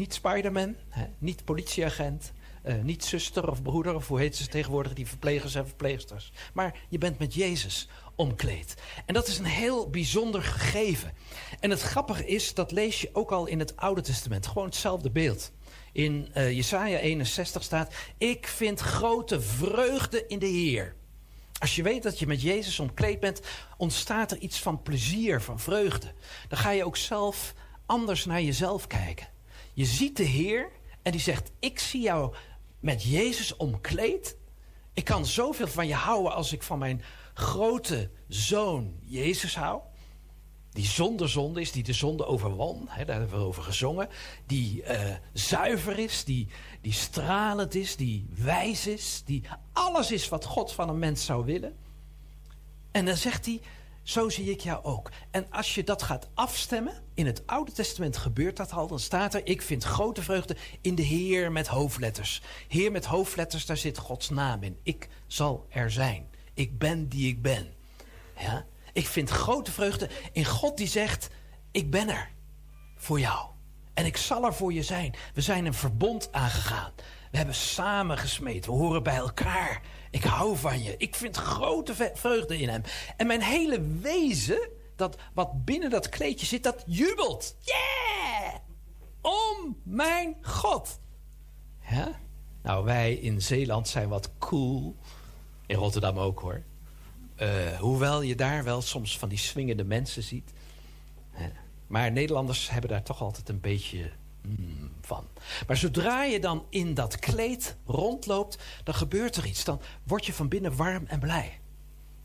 Niet 0.00 0.14
Spider-Man, 0.14 0.76
niet 1.18 1.44
politieagent, 1.44 2.32
eh, 2.62 2.74
niet 2.82 3.04
zuster 3.04 3.50
of 3.50 3.62
broeder, 3.62 3.94
of 3.94 4.08
hoe 4.08 4.18
heet 4.18 4.36
ze 4.36 4.48
tegenwoordig, 4.48 4.92
die 4.92 5.06
verplegers 5.06 5.54
en 5.54 5.66
verpleegsters. 5.66 6.32
Maar 6.52 6.78
je 6.88 6.98
bent 6.98 7.18
met 7.18 7.34
Jezus 7.34 7.88
omkleed. 8.14 8.74
En 9.06 9.14
dat 9.14 9.26
is 9.26 9.38
een 9.38 9.44
heel 9.44 9.90
bijzonder 9.90 10.42
gegeven. 10.42 11.12
En 11.60 11.70
het 11.70 11.80
grappige 11.80 12.26
is, 12.26 12.54
dat 12.54 12.72
lees 12.72 13.00
je 13.00 13.10
ook 13.12 13.32
al 13.32 13.46
in 13.46 13.58
het 13.58 13.76
Oude 13.76 14.00
Testament. 14.00 14.46
Gewoon 14.46 14.64
hetzelfde 14.64 15.10
beeld. 15.10 15.52
In 15.92 16.28
eh 16.32 16.52
Jesaja 16.52 16.98
61 16.98 17.62
staat: 17.62 17.94
Ik 18.18 18.46
vind 18.46 18.80
grote 18.80 19.40
vreugde 19.40 20.26
in 20.26 20.38
de 20.38 20.46
Heer. 20.46 20.94
Als 21.58 21.76
je 21.76 21.82
weet 21.82 22.02
dat 22.02 22.18
je 22.18 22.26
met 22.26 22.42
Jezus 22.42 22.80
omkleed 22.80 23.20
bent, 23.20 23.40
ontstaat 23.76 24.30
er 24.30 24.38
iets 24.38 24.58
van 24.58 24.82
plezier, 24.82 25.40
van 25.40 25.60
vreugde. 25.60 26.12
Dan 26.48 26.58
ga 26.58 26.70
je 26.70 26.84
ook 26.84 26.96
zelf 26.96 27.54
anders 27.86 28.24
naar 28.24 28.42
jezelf 28.42 28.86
kijken. 28.86 29.38
Je 29.80 29.86
ziet 29.86 30.16
de 30.16 30.22
Heer 30.22 30.70
en 31.02 31.12
die 31.12 31.20
zegt: 31.20 31.50
Ik 31.58 31.78
zie 31.78 32.00
jou 32.00 32.34
met 32.80 33.02
Jezus 33.02 33.56
omkleed. 33.56 34.36
Ik 34.94 35.04
kan 35.04 35.26
zoveel 35.26 35.66
van 35.66 35.86
je 35.86 35.94
houden 35.94 36.34
als 36.34 36.52
ik 36.52 36.62
van 36.62 36.78
mijn 36.78 37.02
grote 37.34 38.10
zoon 38.28 38.94
Jezus 39.00 39.56
hou. 39.56 39.80
Die 40.70 40.84
zonder 40.84 41.28
zonde 41.28 41.60
is, 41.60 41.72
die 41.72 41.82
de 41.82 41.92
zonde 41.92 42.26
overwon. 42.26 42.86
Hè, 42.88 43.04
daar 43.04 43.20
hebben 43.20 43.38
we 43.38 43.44
over 43.44 43.62
gezongen. 43.62 44.08
Die 44.46 44.82
eh, 44.82 45.16
zuiver 45.32 45.98
is, 45.98 46.24
die, 46.24 46.48
die 46.80 46.92
stralend 46.92 47.74
is, 47.74 47.96
die 47.96 48.26
wijs 48.34 48.86
is. 48.86 49.22
Die 49.24 49.42
alles 49.72 50.12
is 50.12 50.28
wat 50.28 50.44
God 50.44 50.72
van 50.72 50.88
een 50.88 50.98
mens 50.98 51.24
zou 51.24 51.44
willen. 51.44 51.76
En 52.90 53.04
dan 53.04 53.16
zegt 53.16 53.46
hij, 53.46 53.60
zo 54.02 54.28
zie 54.28 54.50
ik 54.50 54.60
jou 54.60 54.84
ook. 54.84 55.10
En 55.30 55.50
als 55.50 55.74
je 55.74 55.84
dat 55.84 56.02
gaat 56.02 56.28
afstemmen, 56.34 57.02
in 57.14 57.26
het 57.26 57.46
Oude 57.46 57.72
Testament 57.72 58.16
gebeurt 58.16 58.56
dat 58.56 58.72
al. 58.72 58.86
Dan 58.86 59.00
staat 59.00 59.34
er, 59.34 59.46
ik 59.46 59.62
vind 59.62 59.84
grote 59.84 60.22
vreugde 60.22 60.56
in 60.80 60.94
de 60.94 61.02
Heer 61.02 61.52
met 61.52 61.66
hoofdletters. 61.66 62.42
Heer 62.68 62.92
met 62.92 63.04
hoofdletters, 63.04 63.66
daar 63.66 63.76
zit 63.76 63.98
Gods 63.98 64.30
naam 64.30 64.62
in. 64.62 64.78
Ik 64.82 65.08
zal 65.26 65.66
er 65.68 65.90
zijn. 65.90 66.28
Ik 66.54 66.78
ben 66.78 67.08
die 67.08 67.28
ik 67.28 67.42
ben. 67.42 67.74
Ja? 68.38 68.66
Ik 68.92 69.06
vind 69.06 69.30
grote 69.30 69.72
vreugde 69.72 70.08
in 70.32 70.44
God 70.44 70.76
die 70.76 70.88
zegt: 70.88 71.28
Ik 71.70 71.90
ben 71.90 72.08
er 72.08 72.30
voor 72.96 73.20
jou. 73.20 73.48
En 73.94 74.06
ik 74.06 74.16
zal 74.16 74.44
er 74.44 74.54
voor 74.54 74.72
je 74.72 74.82
zijn. 74.82 75.14
We 75.34 75.40
zijn 75.40 75.66
een 75.66 75.74
verbond 75.74 76.32
aangegaan. 76.32 76.92
We 77.30 77.36
hebben 77.36 77.54
samen 77.54 78.18
gesmeed. 78.18 78.66
We 78.66 78.72
horen 78.72 79.02
bij 79.02 79.16
elkaar. 79.16 79.82
Ik 80.10 80.24
hou 80.24 80.56
van 80.56 80.82
je. 80.82 80.94
Ik 80.96 81.14
vind 81.14 81.36
grote 81.36 82.10
vreugde 82.14 82.58
in 82.58 82.68
hem. 82.68 82.82
En 83.16 83.26
mijn 83.26 83.42
hele 83.42 83.80
wezen, 83.80 84.68
dat 84.96 85.16
wat 85.34 85.64
binnen 85.64 85.90
dat 85.90 86.08
kleedje 86.08 86.46
zit, 86.46 86.62
dat 86.62 86.82
jubelt. 86.86 87.56
Yeah! 87.60 88.54
Om 89.20 89.76
mijn 89.82 90.36
God. 90.42 91.00
Ja? 91.90 92.20
Nou, 92.62 92.84
wij 92.84 93.14
in 93.14 93.42
Zeeland 93.42 93.88
zijn 93.88 94.08
wat 94.08 94.30
cool. 94.38 94.96
In 95.66 95.76
Rotterdam 95.76 96.18
ook 96.18 96.40
hoor. 96.40 96.62
Eh, 97.36 97.78
hoewel 97.78 98.22
je 98.22 98.34
daar 98.34 98.64
wel 98.64 98.82
soms 98.82 99.18
van 99.18 99.28
die 99.28 99.38
swingende 99.38 99.84
mensen 99.84 100.22
ziet. 100.22 100.52
Hè. 101.30 101.48
Maar 101.86 102.12
Nederlanders 102.12 102.70
hebben 102.70 102.90
daar 102.90 103.02
toch 103.02 103.20
altijd 103.20 103.48
een 103.48 103.60
beetje 103.60 104.10
mm, 104.42 104.90
van. 105.00 105.28
Maar 105.66 105.76
zodra 105.76 106.24
je 106.24 106.40
dan 106.40 106.66
in 106.70 106.94
dat 106.94 107.18
kleed 107.18 107.76
rondloopt, 107.86 108.58
dan 108.84 108.94
gebeurt 108.94 109.36
er 109.36 109.46
iets. 109.46 109.64
Dan 109.64 109.80
word 110.04 110.26
je 110.26 110.32
van 110.32 110.48
binnen 110.48 110.76
warm 110.76 111.06
en 111.06 111.20
blij. 111.20 111.60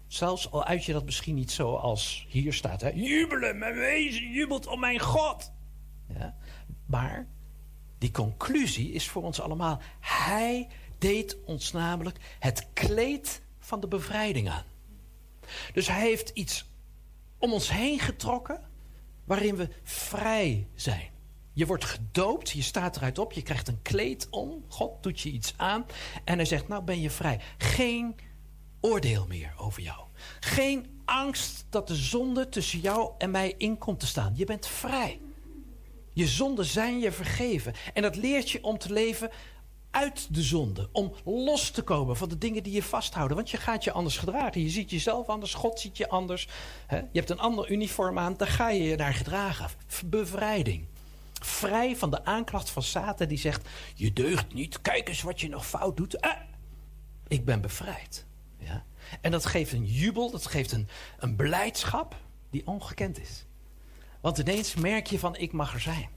Zelfs 0.07 0.51
al 0.51 0.63
uit 0.63 0.85
je 0.85 0.93
dat 0.93 1.05
misschien 1.05 1.35
niet 1.35 1.51
zo 1.51 1.75
als 1.75 2.25
hier 2.29 2.53
staat. 2.53 2.81
Hè? 2.81 2.89
Jubelen, 2.89 3.57
mijn 3.57 3.75
wezen 3.75 4.31
jubelt 4.31 4.67
om 4.67 4.79
mijn 4.79 4.99
God. 4.99 5.51
Ja? 6.17 6.35
Maar 6.85 7.27
die 7.97 8.11
conclusie 8.11 8.91
is 8.91 9.09
voor 9.09 9.23
ons 9.23 9.41
allemaal. 9.41 9.81
Hij 9.99 10.67
deed 10.97 11.37
ons 11.45 11.71
namelijk 11.71 12.17
het 12.39 12.67
kleed 12.73 13.41
van 13.59 13.79
de 13.79 13.87
bevrijding 13.87 14.49
aan. 14.49 14.65
Dus 15.73 15.87
hij 15.87 16.01
heeft 16.01 16.29
iets 16.29 16.65
om 17.37 17.53
ons 17.53 17.71
heen 17.71 17.99
getrokken 17.99 18.61
waarin 19.25 19.55
we 19.55 19.69
vrij 19.83 20.67
zijn. 20.75 21.09
Je 21.55 21.65
wordt 21.65 21.85
gedoopt, 21.85 22.49
je 22.49 22.61
staat 22.61 22.97
eruit 22.97 23.19
op, 23.19 23.31
je 23.33 23.41
krijgt 23.41 23.67
een 23.67 23.81
kleed 23.81 24.27
om. 24.29 24.65
God 24.67 25.03
doet 25.03 25.21
je 25.21 25.29
iets 25.29 25.53
aan 25.57 25.85
en 26.23 26.35
hij 26.35 26.45
zegt, 26.45 26.67
nou 26.67 26.83
ben 26.83 27.01
je 27.01 27.09
vrij. 27.09 27.39
Geen 27.57 28.15
oordeel 28.81 29.25
meer 29.27 29.53
over 29.57 29.81
jou. 29.81 29.99
Geen 30.39 31.01
angst 31.05 31.65
dat 31.69 31.87
de 31.87 31.95
zonde 31.95 32.49
tussen 32.49 32.79
jou 32.79 33.11
en 33.17 33.31
mij 33.31 33.53
in 33.57 33.77
komt 33.77 33.99
te 33.99 34.07
staan. 34.07 34.33
Je 34.35 34.45
bent 34.45 34.67
vrij. 34.67 35.19
Je 36.13 36.27
zonden 36.27 36.65
zijn 36.65 36.99
je 36.99 37.11
vergeven. 37.11 37.73
En 37.93 38.01
dat 38.01 38.15
leert 38.15 38.49
je 38.49 38.63
om 38.63 38.77
te 38.77 38.93
leven 38.93 39.29
uit 39.91 40.33
de 40.33 40.41
zonde. 40.41 40.89
Om 40.91 41.13
los 41.25 41.69
te 41.69 41.81
komen 41.81 42.17
van 42.17 42.29
de 42.29 42.37
dingen 42.37 42.63
die 42.63 42.73
je 42.73 42.83
vasthouden. 42.83 43.37
Want 43.37 43.49
je 43.49 43.57
gaat 43.57 43.83
je 43.83 43.91
anders 43.91 44.17
gedragen. 44.17 44.61
Je 44.61 44.69
ziet 44.69 44.89
jezelf 44.89 45.27
anders. 45.27 45.53
God 45.53 45.79
ziet 45.79 45.97
je 45.97 46.09
anders. 46.09 46.47
Je 46.89 47.19
hebt 47.19 47.29
een 47.29 47.39
ander 47.39 47.71
uniform 47.71 48.19
aan. 48.19 48.37
Dan 48.37 48.47
ga 48.47 48.69
je 48.69 48.83
je 48.83 48.95
naar 48.95 49.13
gedragen. 49.13 49.69
Bevrijding. 50.05 50.87
Vrij 51.45 51.95
van 51.95 52.11
de 52.11 52.25
aanklacht 52.25 52.69
van 52.69 52.83
Satan 52.83 53.27
die 53.27 53.37
zegt... 53.37 53.69
Je 53.95 54.13
deugt 54.13 54.53
niet. 54.53 54.81
Kijk 54.81 55.09
eens 55.09 55.21
wat 55.21 55.41
je 55.41 55.49
nog 55.49 55.67
fout 55.67 55.97
doet. 55.97 56.21
Ah, 56.21 56.41
ik 57.27 57.45
ben 57.45 57.61
bevrijd. 57.61 58.25
Ja? 58.57 58.85
En 59.21 59.31
dat 59.31 59.45
geeft 59.45 59.71
een 59.71 59.85
jubel. 59.85 60.31
Dat 60.31 60.45
geeft 60.45 60.71
een, 60.71 60.87
een 61.19 61.35
blijdschap 61.35 62.15
die 62.49 62.67
ongekend 62.67 63.19
is. 63.19 63.45
Want 64.21 64.37
ineens 64.37 64.75
merk 64.75 65.07
je 65.07 65.19
van 65.19 65.35
ik 65.35 65.51
mag 65.51 65.73
er 65.73 65.79
zijn. 65.79 66.09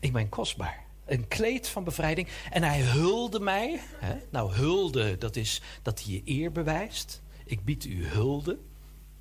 Ik 0.00 0.12
ben 0.12 0.28
kostbaar. 0.28 0.84
Een 1.04 1.28
kleed 1.28 1.68
van 1.68 1.84
bevrijding. 1.84 2.28
En 2.50 2.62
hij 2.62 2.80
hulde 2.80 3.40
mij. 3.40 3.80
Hè? 3.96 4.16
Nou, 4.30 4.52
hulde, 4.52 5.18
dat 5.18 5.36
is 5.36 5.62
dat 5.82 6.02
hij 6.02 6.12
je 6.12 6.22
eer 6.24 6.52
bewijst. 6.52 7.22
Ik 7.44 7.64
bied 7.64 7.84
u 7.84 8.06
hulde. 8.06 8.58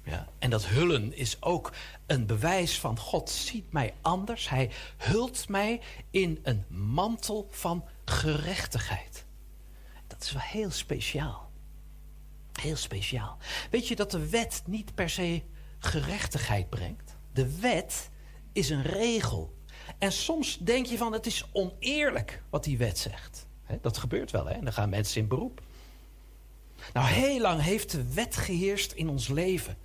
Ja, 0.10 0.28
en 0.40 0.50
dat 0.50 0.66
hullen 0.66 1.14
is 1.14 1.42
ook 1.42 1.74
een 2.06 2.26
bewijs 2.26 2.80
van 2.80 3.00
God 3.00 3.30
ziet 3.30 3.72
mij 3.72 3.94
anders. 4.02 4.50
Hij 4.50 4.72
hult 4.98 5.50
mij 5.50 5.82
in 6.10 6.40
een 6.44 6.66
mantel 6.68 7.48
van 7.52 7.86
gerechtigheid. 8.06 9.26
Dat 10.08 10.22
is 10.24 10.32
wel 10.32 10.42
heel 10.42 10.72
speciaal. 10.72 11.52
Heel 12.62 12.76
speciaal. 12.76 13.38
Weet 13.72 13.88
je 13.88 13.96
dat 13.96 14.12
de 14.12 14.30
wet 14.30 14.62
niet 14.66 14.96
per 14.96 15.10
se 15.10 15.44
gerechtigheid 15.80 16.70
brengt? 16.70 17.18
De 17.34 17.60
wet 17.60 18.10
is 18.54 18.70
een 18.70 18.84
regel. 18.84 19.58
En 19.98 20.12
soms 20.12 20.58
denk 20.58 20.86
je 20.86 20.98
van 20.98 21.14
het 21.14 21.26
is 21.26 21.50
oneerlijk 21.52 22.44
wat 22.50 22.64
die 22.64 22.78
wet 22.78 22.98
zegt. 22.98 23.48
Dat 23.82 23.98
gebeurt 23.98 24.32
wel, 24.32 24.46
hè? 24.46 24.54
En 24.54 24.64
dan 24.64 24.74
gaan 24.74 24.90
mensen 24.90 25.22
in 25.22 25.28
beroep. 25.28 25.62
Nou, 26.94 27.08
heel 27.08 27.40
lang 27.40 27.62
heeft 27.62 27.92
de 27.92 28.14
wet 28.14 28.36
geheerst 28.36 28.92
in 28.92 29.10
ons 29.10 29.28
leven. 29.28 29.78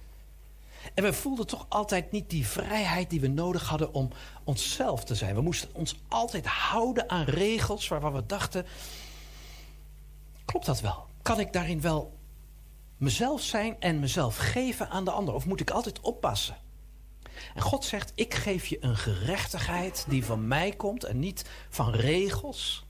En 0.95 1.03
we 1.03 1.13
voelden 1.13 1.47
toch 1.47 1.67
altijd 1.69 2.13
niet 2.13 2.31
die 2.31 2.47
vrijheid 2.47 3.11
die 3.11 3.21
we 3.21 3.29
nodig 3.29 3.69
hadden 3.69 3.93
om 3.93 4.11
onszelf 4.45 5.05
te 5.05 5.15
zijn. 5.15 5.35
We 5.35 5.41
moesten 5.41 5.69
ons 5.73 5.97
altijd 6.09 6.47
houden 6.47 7.11
aan 7.11 7.25
regels 7.25 7.89
waarvan 7.89 8.13
we 8.13 8.27
dachten: 8.27 8.67
klopt 10.45 10.67
dat 10.67 10.81
wel? 10.81 11.07
Kan 11.23 11.41
ik 11.41 11.53
daarin 11.53 11.81
wel 11.81 12.19
mezelf 12.97 13.43
zijn 13.43 13.81
en 13.81 14.01
mezelf 14.01 14.37
geven 14.37 14.89
aan 14.89 15.05
de 15.05 15.11
ander? 15.11 15.35
Of 15.35 15.47
moet 15.47 15.61
ik 15.61 15.71
altijd 15.71 16.01
oppassen? 16.01 16.57
En 17.55 17.63
God 17.63 17.85
zegt: 17.85 18.13
Ik 18.15 18.35
geef 18.35 18.67
je 18.67 18.77
een 18.81 18.97
gerechtigheid 18.97 20.05
die 20.09 20.25
van 20.25 20.49
mij 20.49 20.73
komt 20.73 21.05
en 21.05 21.19
niet 21.19 21.45
van 21.69 21.91
regels, 21.93 22.85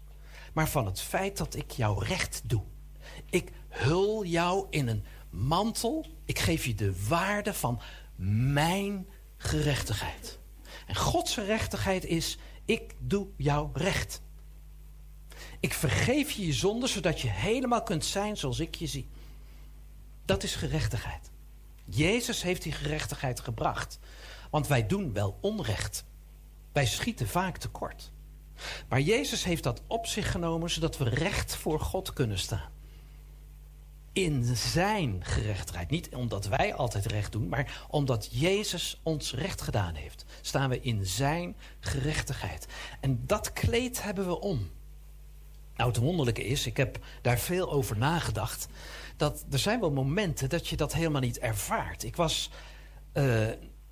maar 0.53 0.69
van 0.69 0.87
het 0.87 1.01
feit 1.01 1.37
dat 1.37 1.55
ik 1.55 1.71
jouw 1.71 1.99
recht 1.99 2.43
doe. 2.45 2.63
Ik 3.31 3.53
hul 3.69 4.25
jou 4.25 4.67
in 4.71 4.89
een 4.89 5.05
mantel. 5.35 6.07
Ik 6.25 6.39
geef 6.39 6.65
je 6.65 6.75
de 6.75 7.07
waarde 7.09 7.55
van 7.55 7.81
mijn 8.17 9.09
gerechtigheid. 9.37 10.39
En 10.87 10.97
Gods 10.97 11.35
gerechtigheid 11.35 12.05
is: 12.05 12.39
ik 12.65 12.95
doe 12.99 13.29
jou 13.37 13.69
recht. 13.73 14.23
Ik 15.61 15.75
vergeef 15.75 16.31
je 16.31 16.47
je 16.47 16.53
zonde 16.53 16.87
zodat 16.87 17.21
je 17.21 17.29
helemaal 17.29 17.83
kunt 17.83 18.05
zijn 18.05 18.37
zoals 18.37 18.61
ik 18.61 18.75
je 18.75 18.87
zie. 18.87 19.09
Dat 20.25 20.43
is 20.43 20.55
gerechtigheid. 20.55 21.31
Jezus 21.85 22.43
heeft 22.43 22.63
die 22.63 22.73
gerechtigheid 22.73 23.41
gebracht. 23.41 23.99
Want 24.51 24.67
wij 24.67 24.87
doen 24.87 25.13
wel 25.13 25.39
onrecht. 25.41 26.05
Wij 26.73 26.87
schieten 26.87 27.29
vaak 27.29 27.57
tekort. 27.57 28.13
Maar 28.89 29.01
Jezus 29.01 29.45
heeft 29.45 29.63
dat 29.63 29.83
op 29.87 30.07
zich 30.07 30.31
genomen 30.31 30.71
zodat 30.71 30.99
we 30.99 31.09
recht 31.09 31.57
voor 31.57 31.81
God 31.81 32.13
kunnen 32.13 32.39
staan. 32.39 32.73
In 34.15 34.57
zijn 34.57 35.25
gerechtigheid. 35.25 35.91
Niet 35.91 36.15
omdat 36.15 36.47
wij 36.47 36.75
altijd 36.75 37.07
recht 37.07 37.33
doen, 37.33 37.49
maar 37.49 37.85
omdat 37.89 38.29
Jezus 38.31 39.01
ons 39.03 39.35
recht 39.35 39.61
gedaan 39.61 39.95
heeft. 39.95 40.25
Staan 40.41 40.69
we 40.71 40.81
in 40.81 41.07
zijn 41.07 41.57
gerechtigheid. 41.81 42.67
En 43.01 43.23
dat 43.27 43.53
kleed 43.53 44.03
hebben 44.03 44.27
we 44.27 44.41
om. 44.41 44.71
Nou, 45.77 45.89
het 45.91 45.99
wonderlijke 45.99 46.45
is, 46.45 46.67
ik 46.67 46.77
heb 46.77 46.99
daar 47.23 47.39
veel 47.39 47.73
over 47.73 47.99
nagedacht. 47.99 48.69
Dat 49.17 49.45
er 49.51 49.59
zijn 49.59 49.81
wel 49.81 49.91
momenten 49.91 50.49
dat 50.49 50.69
je 50.69 50.77
dat 50.77 50.93
helemaal 50.95 51.21
niet 51.21 51.39
ervaart. 51.39 52.05
Ik 52.05 52.17
was. 52.17 52.51
eh, 53.13 53.49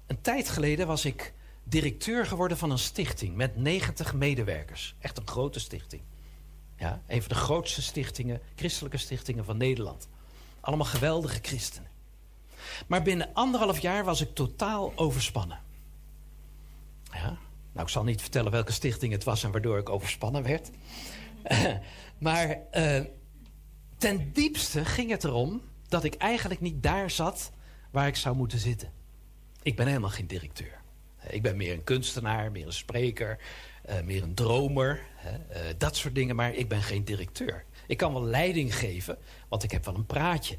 een 0.06 0.20
tijd 0.20 0.48
geleden 0.48 0.86
was 0.86 1.04
ik 1.04 1.34
directeur 1.64 2.26
geworden 2.26 2.56
van 2.58 2.70
een 2.70 2.78
stichting 2.78 3.36
met 3.36 3.56
90 3.56 4.14
medewerkers. 4.14 4.94
Echt 4.98 5.18
een 5.18 5.28
grote 5.28 5.60
stichting. 5.60 6.02
Ja, 6.76 7.02
een 7.06 7.20
van 7.22 7.28
de 7.28 7.34
grootste 7.34 7.82
stichtingen, 7.82 8.40
christelijke 8.54 8.96
stichtingen 8.96 9.44
van 9.44 9.56
Nederland. 9.56 10.08
Allemaal 10.62 10.86
geweldige 10.86 11.38
christenen. 11.42 11.90
Maar 12.86 13.02
binnen 13.02 13.30
anderhalf 13.32 13.78
jaar 13.78 14.04
was 14.04 14.20
ik 14.20 14.34
totaal 14.34 14.92
overspannen. 14.96 15.60
Ja, 17.12 17.36
nou, 17.72 17.86
ik 17.86 17.88
zal 17.88 18.04
niet 18.04 18.20
vertellen 18.20 18.52
welke 18.52 18.72
stichting 18.72 19.12
het 19.12 19.24
was 19.24 19.44
en 19.44 19.50
waardoor 19.50 19.78
ik 19.78 19.88
overspannen 19.88 20.42
werd. 20.42 20.70
maar 22.18 22.58
eh, 22.70 23.00
ten 23.98 24.32
diepste 24.32 24.84
ging 24.84 25.10
het 25.10 25.24
erom 25.24 25.62
dat 25.88 26.04
ik 26.04 26.14
eigenlijk 26.14 26.60
niet 26.60 26.82
daar 26.82 27.10
zat 27.10 27.52
waar 27.90 28.06
ik 28.06 28.16
zou 28.16 28.36
moeten 28.36 28.58
zitten. 28.58 28.92
Ik 29.62 29.76
ben 29.76 29.86
helemaal 29.86 30.10
geen 30.10 30.26
directeur. 30.26 30.80
Ik 31.28 31.42
ben 31.42 31.56
meer 31.56 31.72
een 31.72 31.84
kunstenaar, 31.84 32.50
meer 32.52 32.66
een 32.66 32.72
spreker, 32.72 33.38
eh, 33.82 34.02
meer 34.02 34.22
een 34.22 34.34
dromer, 34.34 35.00
eh, 35.22 35.60
dat 35.78 35.96
soort 35.96 36.14
dingen, 36.14 36.36
maar 36.36 36.54
ik 36.54 36.68
ben 36.68 36.82
geen 36.82 37.04
directeur. 37.04 37.64
Ik 37.86 37.96
kan 37.96 38.12
wel 38.12 38.24
leiding 38.24 38.76
geven, 38.76 39.18
want 39.52 39.64
ik 39.64 39.70
heb 39.70 39.84
wel 39.84 39.94
een 39.94 40.06
praatje. 40.06 40.58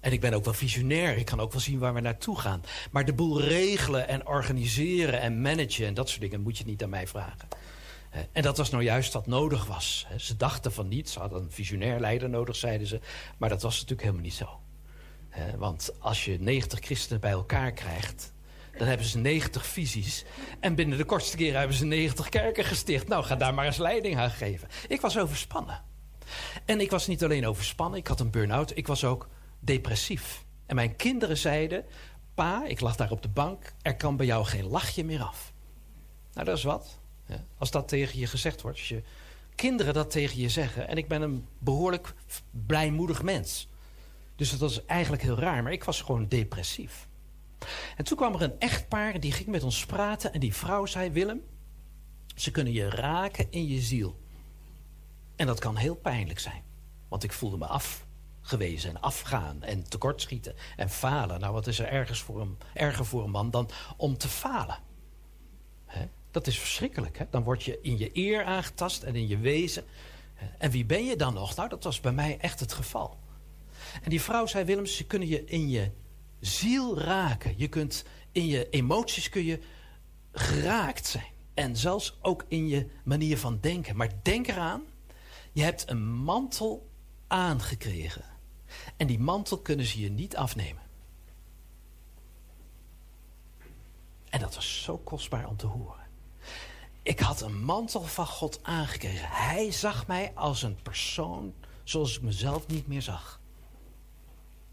En 0.00 0.12
ik 0.12 0.20
ben 0.20 0.34
ook 0.34 0.44
wel 0.44 0.54
visionair, 0.54 1.16
ik 1.16 1.24
kan 1.24 1.40
ook 1.40 1.52
wel 1.52 1.60
zien 1.60 1.78
waar 1.78 1.94
we 1.94 2.00
naartoe 2.00 2.38
gaan. 2.38 2.62
Maar 2.90 3.04
de 3.04 3.12
boel 3.12 3.40
regelen 3.40 4.08
en 4.08 4.26
organiseren 4.26 5.20
en 5.20 5.40
managen 5.40 5.86
en 5.86 5.94
dat 5.94 6.08
soort 6.08 6.20
dingen 6.20 6.40
moet 6.40 6.58
je 6.58 6.64
niet 6.64 6.82
aan 6.82 6.88
mij 6.88 7.06
vragen. 7.06 7.48
En 8.32 8.42
dat 8.42 8.56
was 8.56 8.70
nou 8.70 8.82
juist 8.82 9.12
wat 9.12 9.26
nodig 9.26 9.66
was. 9.66 10.06
Ze 10.16 10.36
dachten 10.36 10.72
van 10.72 10.88
niet, 10.88 11.10
ze 11.10 11.18
hadden 11.18 11.42
een 11.42 11.50
visionair 11.50 12.00
leider 12.00 12.28
nodig, 12.28 12.56
zeiden 12.56 12.86
ze. 12.86 13.00
Maar 13.38 13.48
dat 13.48 13.62
was 13.62 13.74
natuurlijk 13.74 14.00
helemaal 14.00 14.24
niet 14.24 14.34
zo. 14.34 14.60
Want 15.58 15.92
als 15.98 16.24
je 16.24 16.40
90 16.40 16.78
christenen 16.78 17.20
bij 17.20 17.30
elkaar 17.30 17.72
krijgt, 17.72 18.32
dan 18.78 18.86
hebben 18.86 19.06
ze 19.06 19.18
90 19.18 19.66
visies. 19.66 20.24
En 20.60 20.74
binnen 20.74 20.98
de 20.98 21.04
kortste 21.04 21.36
keren 21.36 21.58
hebben 21.58 21.76
ze 21.76 21.84
90 21.84 22.28
kerken 22.28 22.64
gesticht. 22.64 23.08
Nou, 23.08 23.24
ga 23.24 23.36
daar 23.36 23.54
maar 23.54 23.66
eens 23.66 23.76
leiding 23.76 24.16
aan 24.16 24.30
geven. 24.30 24.68
Ik 24.88 25.00
was 25.00 25.18
overspannen. 25.18 25.90
En 26.64 26.80
ik 26.80 26.90
was 26.90 27.06
niet 27.06 27.24
alleen 27.24 27.46
overspannen, 27.46 27.98
ik 27.98 28.06
had 28.06 28.20
een 28.20 28.30
burn-out. 28.30 28.76
Ik 28.76 28.86
was 28.86 29.04
ook 29.04 29.28
depressief. 29.60 30.44
En 30.66 30.74
mijn 30.74 30.96
kinderen 30.96 31.36
zeiden: 31.36 31.84
Pa, 32.34 32.64
ik 32.66 32.80
lag 32.80 32.96
daar 32.96 33.10
op 33.10 33.22
de 33.22 33.28
bank, 33.28 33.74
er 33.82 33.96
kan 33.96 34.16
bij 34.16 34.26
jou 34.26 34.44
geen 34.44 34.66
lachje 34.66 35.04
meer 35.04 35.22
af. 35.22 35.52
Nou, 36.32 36.46
dat 36.46 36.56
is 36.56 36.64
wat. 36.64 36.98
Ja, 37.26 37.44
als 37.58 37.70
dat 37.70 37.88
tegen 37.88 38.18
je 38.18 38.26
gezegd 38.26 38.62
wordt, 38.62 38.78
als 38.78 38.88
je 38.88 39.02
kinderen 39.54 39.94
dat 39.94 40.10
tegen 40.10 40.38
je 40.38 40.48
zeggen. 40.48 40.88
En 40.88 40.96
ik 40.96 41.08
ben 41.08 41.22
een 41.22 41.46
behoorlijk 41.58 42.14
blijmoedig 42.50 43.22
mens. 43.22 43.68
Dus 44.36 44.50
dat 44.50 44.58
was 44.58 44.84
eigenlijk 44.86 45.22
heel 45.22 45.38
raar, 45.38 45.62
maar 45.62 45.72
ik 45.72 45.84
was 45.84 46.00
gewoon 46.00 46.28
depressief. 46.28 47.08
En 47.96 48.04
toen 48.04 48.16
kwam 48.16 48.34
er 48.34 48.42
een 48.42 48.58
echtpaar, 48.58 49.20
die 49.20 49.32
ging 49.32 49.48
met 49.48 49.62
ons 49.62 49.86
praten. 49.86 50.32
En 50.32 50.40
die 50.40 50.54
vrouw 50.54 50.86
zei, 50.86 51.10
Willem, 51.10 51.42
ze 52.34 52.50
kunnen 52.50 52.72
je 52.72 52.90
raken 52.90 53.46
in 53.50 53.66
je 53.66 53.80
ziel. 53.80 54.20
En 55.36 55.46
dat 55.46 55.60
kan 55.60 55.76
heel 55.76 55.94
pijnlijk 55.96 56.38
zijn. 56.38 56.62
Want 57.08 57.24
ik 57.24 57.32
voelde 57.32 57.56
me 57.56 57.66
afgewezen 57.66 58.90
en 58.90 59.00
afgaan 59.00 59.62
en 59.62 59.88
tekortschieten 59.88 60.54
en 60.76 60.90
falen. 60.90 61.40
Nou, 61.40 61.52
wat 61.52 61.66
is 61.66 61.78
er 61.78 61.86
ergens 61.86 62.20
voor 62.20 62.40
een, 62.40 62.58
erger 62.74 63.06
voor 63.06 63.24
een 63.24 63.30
man 63.30 63.50
dan 63.50 63.70
om 63.96 64.18
te 64.18 64.28
falen? 64.28 64.78
Dat 66.30 66.46
is 66.46 66.58
verschrikkelijk. 66.58 67.18
Hè? 67.18 67.24
Dan 67.30 67.42
word 67.42 67.62
je 67.62 67.78
in 67.82 67.98
je 67.98 68.10
eer 68.12 68.44
aangetast 68.44 69.02
en 69.02 69.16
in 69.16 69.28
je 69.28 69.38
wezen. 69.38 69.84
En 70.58 70.70
wie 70.70 70.84
ben 70.84 71.04
je 71.04 71.16
dan 71.16 71.34
nog? 71.34 71.56
Nou, 71.56 71.68
dat 71.68 71.84
was 71.84 72.00
bij 72.00 72.12
mij 72.12 72.38
echt 72.38 72.60
het 72.60 72.72
geval. 72.72 73.18
En 74.02 74.10
die 74.10 74.20
vrouw 74.20 74.46
zei, 74.46 74.64
Willem, 74.64 74.86
ze 74.86 75.06
kunnen 75.06 75.28
je 75.28 75.44
in 75.44 75.70
je 75.70 75.90
ziel 76.40 76.98
raken. 76.98 77.54
Je 77.56 77.68
kunt 77.68 78.04
in 78.32 78.46
je 78.46 78.68
emoties 78.70 79.28
kun 79.28 79.44
je 79.44 79.60
geraakt 80.32 81.06
zijn. 81.06 81.30
En 81.54 81.76
zelfs 81.76 82.18
ook 82.20 82.44
in 82.48 82.68
je 82.68 82.86
manier 83.04 83.38
van 83.38 83.58
denken. 83.60 83.96
Maar 83.96 84.10
denk 84.22 84.48
eraan, 84.48 84.82
je 85.52 85.62
hebt 85.62 85.90
een 85.90 86.14
mantel 86.14 86.90
aangekregen. 87.26 88.24
En 88.96 89.06
die 89.06 89.18
mantel 89.18 89.58
kunnen 89.58 89.86
ze 89.86 90.00
je 90.00 90.10
niet 90.10 90.36
afnemen. 90.36 90.82
En 94.28 94.40
dat 94.40 94.54
was 94.54 94.82
zo 94.82 94.98
kostbaar 94.98 95.48
om 95.48 95.56
te 95.56 95.66
horen. 95.66 96.06
Ik 97.02 97.20
had 97.20 97.40
een 97.40 97.64
mantel 97.64 98.02
van 98.02 98.26
God 98.26 98.58
aangekregen. 98.62 99.28
Hij 99.28 99.72
zag 99.72 100.06
mij 100.06 100.32
als 100.34 100.62
een 100.62 100.82
persoon 100.82 101.54
zoals 101.84 102.16
ik 102.16 102.22
mezelf 102.22 102.66
niet 102.66 102.86
meer 102.86 103.02
zag. 103.02 103.40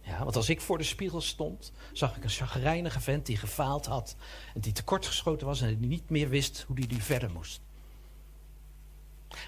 Ja, 0.01 0.23
want 0.23 0.35
als 0.35 0.49
ik 0.49 0.61
voor 0.61 0.77
de 0.77 0.83
spiegel 0.83 1.21
stond, 1.21 1.71
zag 1.93 2.17
ik 2.17 2.23
een 2.23 2.29
chagrijnige 2.29 2.99
vent 2.99 3.25
die 3.25 3.37
gefaald 3.37 3.85
had. 3.85 4.15
En 4.53 4.61
die 4.61 4.73
tekortgeschoten 4.73 5.47
was 5.47 5.61
en 5.61 5.79
die 5.79 5.87
niet 5.87 6.09
meer 6.09 6.29
wist 6.29 6.63
hoe 6.67 6.77
hij 6.77 6.87
die 6.87 7.03
verder 7.03 7.31
moest. 7.31 7.61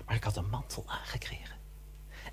Maar 0.06 0.16
ik 0.16 0.24
had 0.24 0.36
een 0.36 0.50
mantel 0.50 0.84
aangekregen. 0.88 1.56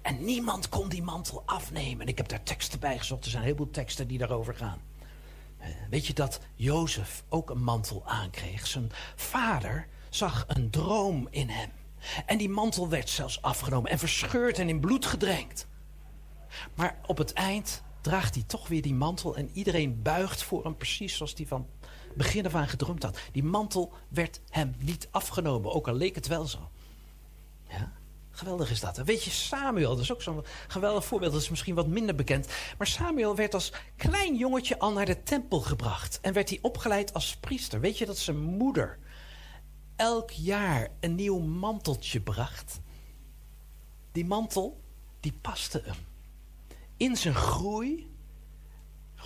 En 0.02 0.24
niemand 0.24 0.68
kon 0.68 0.88
die 0.88 1.02
mantel 1.02 1.42
afnemen. 1.46 2.00
En 2.00 2.08
ik 2.08 2.16
heb 2.16 2.28
daar 2.28 2.42
teksten 2.42 2.80
bij 2.80 2.98
gezocht. 2.98 3.24
Er 3.24 3.30
zijn 3.30 3.42
een 3.42 3.48
heleboel 3.48 3.70
teksten 3.72 4.08
die 4.08 4.18
daarover 4.18 4.54
gaan. 4.54 4.80
Eh, 5.58 5.68
Weet 5.90 6.06
je 6.06 6.12
dat 6.12 6.40
Jozef 6.54 7.24
ook 7.28 7.50
een 7.50 7.62
mantel 7.62 8.02
aankreeg? 8.06 8.66
Zijn 8.66 8.90
vader 9.16 9.88
zag 10.10 10.44
een 10.48 10.70
droom 10.70 11.28
in 11.30 11.48
hem. 11.48 11.70
En 12.26 12.38
die 12.38 12.48
mantel 12.48 12.88
werd 12.88 13.10
zelfs 13.10 13.42
afgenomen 13.42 13.90
en 13.90 13.98
verscheurd 13.98 14.58
en 14.58 14.68
in 14.68 14.80
bloed 14.80 15.06
gedrenkt. 15.06 15.66
Maar 16.74 16.98
op 17.06 17.18
het 17.18 17.32
eind 17.32 17.82
draagt 18.00 18.34
hij 18.34 18.44
toch 18.46 18.68
weer 18.68 18.82
die 18.82 18.94
mantel 18.94 19.36
en 19.36 19.50
iedereen 19.52 20.02
buigt 20.02 20.42
voor 20.42 20.64
hem 20.64 20.76
precies 20.76 21.16
zoals 21.16 21.34
die 21.34 21.46
van 21.46 21.66
begin 22.16 22.46
af 22.46 22.54
aan 22.54 22.68
gedroomd 22.68 23.02
had. 23.02 23.18
Die 23.32 23.44
mantel 23.44 23.92
werd 24.08 24.40
hem 24.48 24.74
niet 24.78 25.08
afgenomen, 25.10 25.72
ook 25.72 25.88
al 25.88 25.94
leek 25.94 26.14
het 26.14 26.26
wel 26.26 26.46
zo. 26.46 26.70
Ja? 27.68 27.92
Geweldig 28.30 28.70
is 28.70 28.80
dat. 28.80 28.96
Weet 28.96 29.24
je, 29.24 29.30
Samuel, 29.30 29.90
dat 29.90 30.04
is 30.04 30.12
ook 30.12 30.22
zo'n 30.22 30.44
geweldig 30.68 31.04
voorbeeld. 31.04 31.32
Dat 31.32 31.40
is 31.40 31.48
misschien 31.48 31.74
wat 31.74 31.86
minder 31.86 32.14
bekend. 32.14 32.48
Maar 32.78 32.86
Samuel 32.86 33.36
werd 33.36 33.54
als 33.54 33.72
klein 33.96 34.36
jongetje 34.36 34.78
al 34.78 34.92
naar 34.92 35.06
de 35.06 35.22
tempel 35.22 35.60
gebracht. 35.60 36.18
En 36.20 36.32
werd 36.32 36.48
hij 36.48 36.58
opgeleid 36.62 37.14
als 37.14 37.36
priester. 37.36 37.80
Weet 37.80 37.98
je 37.98 38.06
dat 38.06 38.18
zijn 38.18 38.40
moeder 38.40 38.98
elk 39.96 40.30
jaar 40.30 40.88
een 41.00 41.14
nieuw 41.14 41.38
manteltje 41.38 42.20
bracht? 42.20 42.80
Die 44.12 44.24
mantel, 44.24 44.80
die 45.20 45.38
paste 45.40 45.82
hem. 45.84 45.96
In 46.96 47.16
zijn 47.16 47.34
groei 47.34 48.10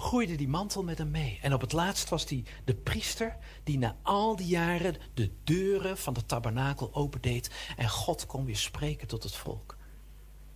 groeide 0.02 0.36
die 0.36 0.48
mantel 0.48 0.82
met 0.82 0.98
hem 0.98 1.10
mee. 1.10 1.38
En 1.42 1.54
op 1.54 1.60
het 1.60 1.72
laatst 1.72 2.08
was 2.08 2.28
hij 2.28 2.44
de 2.64 2.74
priester 2.74 3.36
die 3.64 3.78
na 3.78 3.96
al 4.02 4.36
die 4.36 4.46
jaren 4.46 4.96
de 5.14 5.30
deuren 5.44 5.98
van 5.98 6.14
de 6.14 6.26
tabernakel 6.26 6.94
opendeed. 6.94 7.50
En 7.76 7.88
God 7.88 8.26
kon 8.26 8.44
weer 8.44 8.56
spreken 8.56 9.08
tot 9.08 9.22
het 9.22 9.34
volk. 9.34 9.76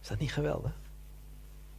Is 0.02 0.08
dat 0.08 0.18
niet 0.18 0.32
geweldig? 0.32 0.78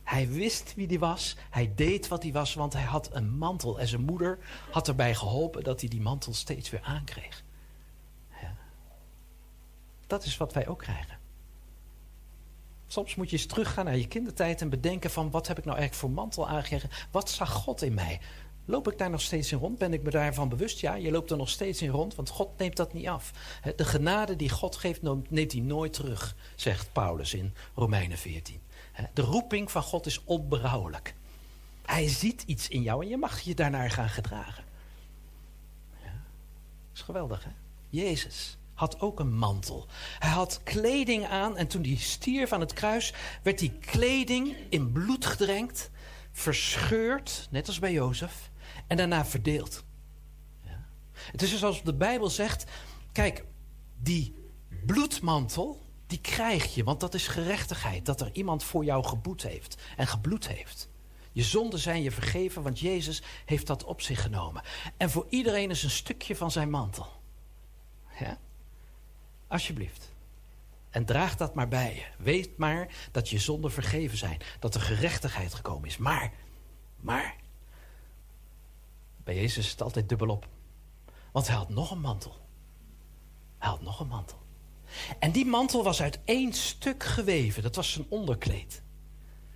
Hij 0.04 0.30
wist 0.30 0.74
wie 0.76 0.88
hij 0.88 1.00
was. 1.00 1.36
Hij 1.50 1.74
deed 1.76 2.08
wat 2.08 2.24
hij 2.24 2.32
was, 2.32 2.54
want 2.54 2.74
hij 2.74 2.84
had 2.84 3.16
een 3.16 3.38
mantel. 3.38 3.80
En 3.80 3.88
zijn 3.88 4.06
moeder 4.06 4.40
had 4.72 4.88
erbij 4.88 5.16
geholpen 5.16 5.64
dat 5.64 5.80
hij 5.80 5.90
die 5.90 6.02
mantel 6.02 6.34
steeds 6.34 6.70
weer 6.70 6.82
aankreeg. 6.82 7.44
Ja. 8.42 8.56
Dat 10.08 10.24
is 10.24 10.38
wat 10.38 10.54
wij 10.54 10.68
ook 10.68 10.80
krijgen. 10.80 11.17
Soms 12.88 13.16
moet 13.16 13.30
je 13.30 13.38
eens 13.38 13.46
teruggaan 13.46 13.86
naar 13.86 13.98
je 13.98 14.08
kindertijd 14.08 14.62
en 14.62 14.70
bedenken 14.70 15.10
van 15.10 15.32
wat 15.32 15.48
heb 15.48 15.58
ik 15.58 15.66
nou 15.66 15.78
eigenlijk 15.78 16.08
voor 16.08 16.24
mantel 16.24 16.48
aangekregen? 16.48 16.90
Wat 17.12 17.30
zag 17.30 17.52
God 17.52 17.82
in 17.82 17.94
mij? 17.94 18.20
Loop 18.66 18.92
ik 18.92 18.98
daar 18.98 19.10
nog 19.10 19.22
steeds 19.22 19.52
in 19.52 19.58
rond? 19.58 19.78
Ben 19.78 19.94
ik 19.94 20.04
me 20.04 20.10
daarvan 20.10 20.50
bewust? 20.50 20.80
Ja, 20.80 20.96
je 20.96 21.12
loopt 21.12 21.32
er 21.32 21.38
nog 21.38 21.50
steeds 21.50 21.82
in 21.82 21.90
rond, 21.90 22.16
want 22.16 22.30
God 22.30 22.58
neemt 22.58 22.76
dat 22.76 22.94
niet 22.94 23.08
af. 23.08 23.32
De 23.76 23.86
genade 23.86 24.36
die 24.36 24.50
God 24.50 24.76
geeft, 24.76 25.02
neemt 25.02 25.52
hij 25.52 25.62
nooit 25.62 25.94
terug, 25.94 26.36
zegt 26.56 26.92
Paulus 26.92 27.34
in 27.34 27.54
Romeinen 27.76 28.18
14. 28.18 28.60
Hè, 28.92 29.04
De 29.14 29.22
roeping 29.22 29.72
van 29.72 29.84
God 29.84 30.06
is 30.06 30.24
onberouwelijk. 30.24 31.16
Hij 31.86 32.08
ziet 32.08 32.44
iets 32.46 32.68
in 32.68 32.82
jou 32.82 33.04
en 33.04 33.10
je 33.10 33.18
mag 33.18 33.40
je 33.40 33.56
daarnaar 33.56 33.92
gaan 33.92 34.10
gedragen. 34.10 34.64
Ja, 36.04 36.22
is 36.94 37.02
geweldig, 37.02 37.44
hè? 37.44 37.52
Jezus 37.90 38.58
had 38.78 39.00
ook 39.00 39.20
een 39.20 39.38
mantel. 39.38 39.88
Hij 40.20 40.30
had 40.30 40.62
kleding 40.64 41.28
aan 41.28 41.58
en 41.58 41.68
toen 41.68 41.84
hij 41.84 41.96
stierf 41.96 42.52
aan 42.52 42.60
het 42.60 42.74
kruis... 42.74 43.14
werd 43.44 43.60
die 43.60 43.72
kleding 43.72 44.56
in 44.70 44.92
bloed 44.92 45.26
gedrenkt, 45.26 45.90
verscheurd, 46.32 47.48
net 47.52 47.68
als 47.68 47.80
bij 47.80 47.92
Jozef... 47.92 48.52
en 48.88 48.98
daarna 48.98 49.26
verdeeld. 49.26 49.84
Ja. 50.64 50.86
Het 51.32 51.42
is 51.42 51.50
dus 51.50 51.60
zoals 51.60 51.84
de 51.84 51.94
Bijbel 51.94 52.30
zegt... 52.30 52.64
kijk, 53.12 53.44
die 54.00 54.36
bloedmantel, 54.86 55.82
die 56.08 56.22
krijg 56.22 56.76
je, 56.76 56.84
want 56.84 57.00
dat 57.00 57.14
is 57.14 57.28
gerechtigheid. 57.28 58.06
Dat 58.06 58.22
er 58.22 58.30
iemand 58.34 58.64
voor 58.64 58.84
jou 58.84 59.06
geboet 59.06 59.44
heeft 59.44 59.82
en 59.96 60.08
gebloed 60.08 60.48
heeft. 60.48 60.90
Je 61.32 61.44
zonden 61.44 61.80
zijn 61.80 62.02
je 62.02 62.12
vergeven, 62.12 62.62
want 62.64 62.80
Jezus 62.80 63.22
heeft 63.46 63.68
dat 63.68 63.84
op 63.84 64.02
zich 64.02 64.22
genomen. 64.22 64.64
En 64.98 65.10
voor 65.10 65.26
iedereen 65.30 65.70
is 65.70 65.84
een 65.84 65.90
stukje 65.90 66.36
van 66.36 66.52
zijn 66.52 66.70
mantel. 66.70 67.08
Ja? 68.20 68.38
Alsjeblieft. 69.48 70.16
En 70.90 71.06
draag 71.06 71.36
dat 71.36 71.56
maar 71.56 71.68
bij 71.68 71.96
je. 71.96 72.24
Weet 72.24 72.58
maar 72.58 72.88
dat 73.12 73.30
je 73.30 73.40
zonden 73.40 73.72
vergeven 73.72 74.18
zijn. 74.18 74.38
Dat 74.60 74.76
er 74.76 74.82
gerechtigheid 74.82 75.54
gekomen 75.54 75.90
is. 75.90 75.98
Maar, 75.98 76.32
maar, 77.00 77.36
bij 79.24 79.36
Jezus 79.36 79.66
is 79.66 79.72
het 79.72 79.82
altijd 79.82 80.10
dubbelop. 80.10 80.48
Want 81.32 81.48
hij 81.48 81.56
had 81.56 81.70
nog 81.70 81.92
een 81.92 82.02
mantel. 82.02 82.36
Hij 83.58 83.70
had 83.70 83.82
nog 83.82 84.00
een 84.00 84.08
mantel. 84.08 84.38
En 85.20 85.32
die 85.32 85.46
mantel 85.46 85.84
was 85.84 86.02
uit 86.02 86.20
één 86.24 86.54
stuk 86.54 87.04
geweven. 87.04 87.64
Dat 87.64 87.76
was 87.76 87.92
zijn 87.92 88.06
onderkleed. 88.10 88.82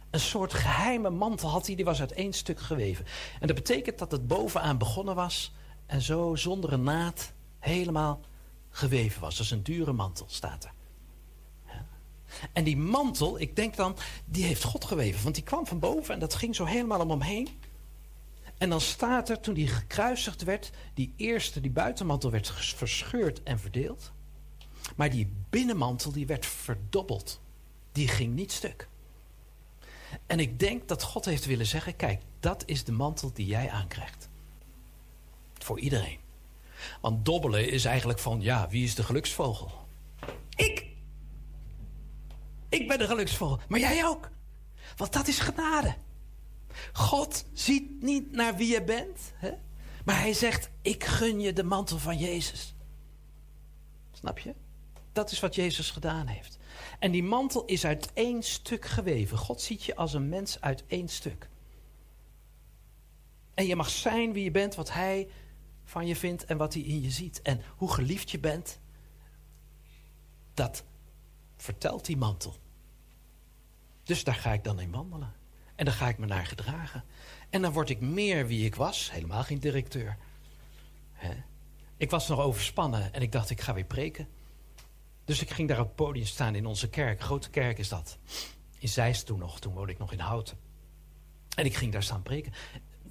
Een 0.09 0.19
soort 0.19 0.53
geheime 0.53 1.09
mantel 1.09 1.49
had 1.49 1.65
hij, 1.65 1.75
die 1.75 1.85
was 1.85 1.99
uit 1.99 2.11
één 2.11 2.33
stuk 2.33 2.59
geweven. 2.59 3.05
En 3.39 3.47
dat 3.47 3.55
betekent 3.55 3.99
dat 3.99 4.11
het 4.11 4.27
bovenaan 4.27 4.77
begonnen 4.77 5.15
was 5.15 5.53
en 5.85 6.01
zo 6.01 6.35
zonder 6.35 6.73
een 6.73 6.83
naad 6.83 7.33
helemaal 7.59 8.21
geweven 8.71 9.21
was. 9.21 9.37
Dat 9.37 9.45
is 9.45 9.51
een 9.51 9.63
dure 9.63 9.93
mantel, 9.93 10.25
staat 10.29 10.63
er. 10.63 10.71
En 12.53 12.63
die 12.63 12.77
mantel, 12.77 13.39
ik 13.39 13.55
denk 13.55 13.75
dan, 13.75 13.97
die 14.25 14.43
heeft 14.43 14.63
God 14.63 14.85
geweven. 14.85 15.23
Want 15.23 15.35
die 15.35 15.43
kwam 15.43 15.67
van 15.67 15.79
boven 15.79 16.13
en 16.13 16.19
dat 16.19 16.35
ging 16.35 16.55
zo 16.55 16.65
helemaal 16.65 16.99
om 16.99 17.09
hem 17.09 17.21
heen. 17.21 17.47
En 18.57 18.69
dan 18.69 18.81
staat 18.81 19.29
er, 19.29 19.39
toen 19.39 19.53
die 19.53 19.67
gekruisigd 19.67 20.43
werd, 20.43 20.71
die 20.93 21.13
eerste, 21.15 21.61
die 21.61 21.71
buitenmantel 21.71 22.31
werd 22.31 22.51
verscheurd 22.51 23.43
en 23.43 23.59
verdeeld. 23.59 24.11
Maar 24.95 25.09
die 25.09 25.31
binnenmantel, 25.49 26.11
die 26.11 26.25
werd 26.25 26.45
verdobbeld. 26.45 27.39
Die 27.91 28.07
ging 28.07 28.35
niet 28.35 28.51
stuk. 28.51 28.87
En 30.25 30.39
ik 30.39 30.59
denk 30.59 30.87
dat 30.87 31.03
God 31.03 31.25
heeft 31.25 31.45
willen 31.45 31.65
zeggen, 31.65 31.95
kijk, 31.95 32.21
dat 32.39 32.63
is 32.65 32.83
de 32.83 32.91
mantel 32.91 33.33
die 33.33 33.45
jij 33.45 33.69
aankrijgt. 33.69 34.29
Voor 35.57 35.79
iedereen. 35.79 36.19
Want 37.01 37.25
dobbelen 37.25 37.69
is 37.69 37.85
eigenlijk 37.85 38.19
van, 38.19 38.41
ja, 38.41 38.67
wie 38.69 38.83
is 38.83 38.95
de 38.95 39.03
geluksvogel? 39.03 39.71
Ik! 40.55 40.85
Ik 42.69 42.87
ben 42.87 42.97
de 42.97 43.07
geluksvogel, 43.07 43.59
maar 43.67 43.79
jij 43.79 44.05
ook. 44.05 44.29
Want 44.95 45.13
dat 45.13 45.27
is 45.27 45.39
genade. 45.39 45.95
God 46.93 47.45
ziet 47.53 48.01
niet 48.01 48.31
naar 48.31 48.55
wie 48.55 48.71
je 48.71 48.83
bent, 48.83 49.19
hè? 49.35 49.51
maar 50.05 50.19
hij 50.19 50.33
zegt, 50.33 50.69
ik 50.81 51.03
gun 51.03 51.39
je 51.39 51.53
de 51.53 51.63
mantel 51.63 51.97
van 51.97 52.17
Jezus. 52.17 52.75
Snap 54.11 54.39
je? 54.39 54.53
Dat 55.11 55.31
is 55.31 55.39
wat 55.39 55.55
Jezus 55.55 55.91
gedaan 55.91 56.27
heeft. 56.27 56.57
En 56.99 57.11
die 57.11 57.23
mantel 57.23 57.65
is 57.65 57.85
uit 57.85 58.13
één 58.13 58.43
stuk 58.43 58.85
geweven. 58.85 59.37
God 59.37 59.61
ziet 59.61 59.83
je 59.83 59.95
als 59.95 60.13
een 60.13 60.29
mens 60.29 60.61
uit 60.61 60.83
één 60.87 61.07
stuk. 61.07 61.49
En 63.53 63.65
je 63.65 63.75
mag 63.75 63.89
zijn 63.89 64.33
wie 64.33 64.43
je 64.43 64.51
bent, 64.51 64.75
wat 64.75 64.93
hij 64.93 65.27
van 65.91 66.07
je 66.07 66.15
vindt 66.15 66.45
en 66.45 66.57
wat 66.57 66.73
hij 66.73 66.83
in 66.83 67.01
je 67.01 67.11
ziet. 67.11 67.41
En 67.41 67.61
hoe 67.75 67.93
geliefd 67.93 68.31
je 68.31 68.39
bent, 68.39 68.79
dat 70.53 70.83
vertelt 71.57 72.05
die 72.05 72.17
mantel. 72.17 72.55
Dus 74.03 74.23
daar 74.23 74.35
ga 74.35 74.53
ik 74.53 74.63
dan 74.63 74.79
in 74.79 74.91
wandelen. 74.91 75.33
En 75.75 75.85
daar 75.85 75.93
ga 75.93 76.07
ik 76.07 76.17
me 76.17 76.25
naar 76.25 76.45
gedragen. 76.45 77.03
En 77.49 77.61
dan 77.61 77.71
word 77.71 77.89
ik 77.89 77.99
meer 77.99 78.47
wie 78.47 78.65
ik 78.65 78.75
was. 78.75 79.11
Helemaal 79.11 79.43
geen 79.43 79.59
directeur. 79.59 80.17
Ik 81.97 82.09
was 82.09 82.27
nog 82.27 82.39
overspannen 82.39 83.13
en 83.13 83.21
ik 83.21 83.31
dacht, 83.31 83.49
ik 83.49 83.61
ga 83.61 83.73
weer 83.73 83.83
preken. 83.83 84.27
Dus 85.25 85.41
ik 85.41 85.49
ging 85.49 85.67
daar 85.67 85.79
op 85.79 85.87
het 85.87 85.95
podium 85.95 86.25
staan 86.25 86.55
in 86.55 86.65
onze 86.65 86.89
kerk. 86.89 87.21
Grote 87.21 87.49
kerk 87.49 87.77
is 87.77 87.89
dat. 87.89 88.17
In 88.79 88.89
Zeist 88.89 89.25
toen 89.25 89.39
nog, 89.39 89.59
toen 89.59 89.73
woonde 89.73 89.91
ik 89.91 89.99
nog 89.99 90.11
in 90.11 90.19
Houten. 90.19 90.57
En 91.55 91.65
ik 91.65 91.75
ging 91.75 91.91
daar 91.91 92.03
staan 92.03 92.21
preken. 92.21 92.53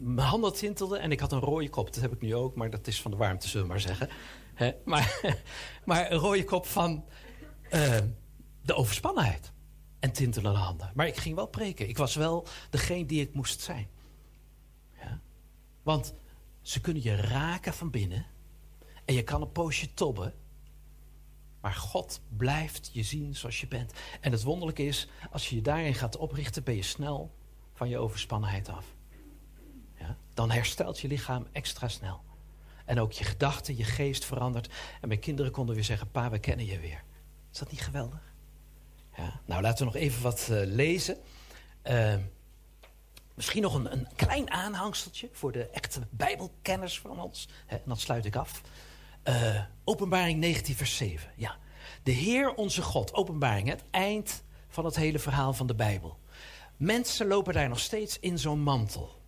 Mijn 0.02 0.28
handen 0.28 0.52
tintelden 0.52 1.00
en 1.00 1.12
ik 1.12 1.20
had 1.20 1.32
een 1.32 1.40
rode 1.40 1.68
kop. 1.68 1.92
Dat 1.92 2.02
heb 2.02 2.12
ik 2.12 2.20
nu 2.20 2.34
ook, 2.34 2.54
maar 2.54 2.70
dat 2.70 2.86
is 2.86 3.02
van 3.02 3.10
de 3.10 3.16
warmte, 3.16 3.48
zullen 3.48 3.66
we 3.66 3.72
maar 3.72 3.80
zeggen. 3.80 4.08
Maar, 4.84 5.20
maar 5.84 6.10
een 6.10 6.18
rode 6.18 6.44
kop 6.44 6.66
van 6.66 7.04
eh, 7.70 7.98
de 8.62 8.74
overspannenheid. 8.74 9.52
En 9.98 10.12
tintelende 10.12 10.58
handen. 10.58 10.92
Maar 10.94 11.06
ik 11.06 11.16
ging 11.16 11.34
wel 11.34 11.46
preken. 11.46 11.88
Ik 11.88 11.96
was 11.96 12.14
wel 12.14 12.46
degene 12.70 13.06
die 13.06 13.20
ik 13.20 13.34
moest 13.34 13.60
zijn. 13.60 13.88
Ja? 15.00 15.20
Want 15.82 16.14
ze 16.60 16.80
kunnen 16.80 17.02
je 17.02 17.16
raken 17.16 17.74
van 17.74 17.90
binnen. 17.90 18.26
En 19.04 19.14
je 19.14 19.22
kan 19.22 19.42
een 19.42 19.52
poosje 19.52 19.94
tobben. 19.94 20.34
Maar 21.60 21.74
God 21.74 22.20
blijft 22.36 22.90
je 22.92 23.02
zien 23.02 23.36
zoals 23.36 23.60
je 23.60 23.68
bent. 23.68 23.92
En 24.20 24.32
het 24.32 24.42
wonderlijke 24.42 24.84
is, 24.84 25.08
als 25.30 25.48
je 25.48 25.56
je 25.56 25.62
daarin 25.62 25.94
gaat 25.94 26.16
oprichten, 26.16 26.64
ben 26.64 26.74
je 26.74 26.82
snel 26.82 27.34
van 27.72 27.88
je 27.88 27.98
overspannenheid 27.98 28.68
af. 28.68 28.94
Dan 30.41 30.51
herstelt 30.51 31.01
je 31.01 31.09
lichaam 31.09 31.47
extra 31.52 31.89
snel. 31.89 32.20
En 32.85 33.01
ook 33.01 33.12
je 33.12 33.25
gedachten, 33.25 33.77
je 33.77 33.85
geest 33.85 34.25
verandert. 34.25 34.73
En 35.01 35.09
mijn 35.09 35.20
kinderen 35.20 35.52
konden 35.52 35.75
weer 35.75 35.85
zeggen, 35.85 36.10
pa, 36.10 36.31
we 36.31 36.39
kennen 36.39 36.67
je 36.67 36.78
weer. 36.78 37.02
Is 37.52 37.59
dat 37.59 37.70
niet 37.70 37.81
geweldig? 37.81 38.35
Ja? 39.17 39.41
Nou, 39.44 39.62
laten 39.62 39.78
we 39.78 39.93
nog 39.93 40.02
even 40.02 40.23
wat 40.23 40.49
uh, 40.51 40.60
lezen. 40.65 41.19
Uh, 41.85 42.15
misschien 43.35 43.62
nog 43.62 43.75
een, 43.75 43.93
een, 43.93 44.09
klein 44.17 44.51
aanhangseltje 44.51 45.28
voor 45.33 45.52
de 45.52 45.69
echte 45.69 46.01
bijbelkenners 46.10 47.01
van 47.01 47.20
ons. 47.20 47.49
Hè, 47.67 47.77
en 47.77 47.83
dan 47.86 47.97
sluit 47.97 48.25
ik 48.25 48.36
af. 48.36 48.60
Uh, 49.25 49.60
openbaring 49.85 50.39
19 50.39 50.75
vers 50.75 50.97
7. 50.97 51.31
Ja. 51.36 51.57
De 52.02 52.12
Heer 52.12 52.55
onze 52.55 52.83
God, 52.83 53.15
openbaring, 53.15 53.69
het 53.69 53.85
eind 53.91 54.43
van 54.69 54.85
het 54.85 54.97
hele 54.97 55.19
verhaal 55.19 55.52
van 55.52 55.67
de 55.67 55.75
Bijbel. 55.75 56.19
Mensen 56.77 57.27
lopen 57.27 57.55
daar 57.55 57.69
nog 57.69 57.81
steeds 57.81 58.19
in 58.19 58.39
zo'n 58.39 58.60
mantel. 58.60 59.19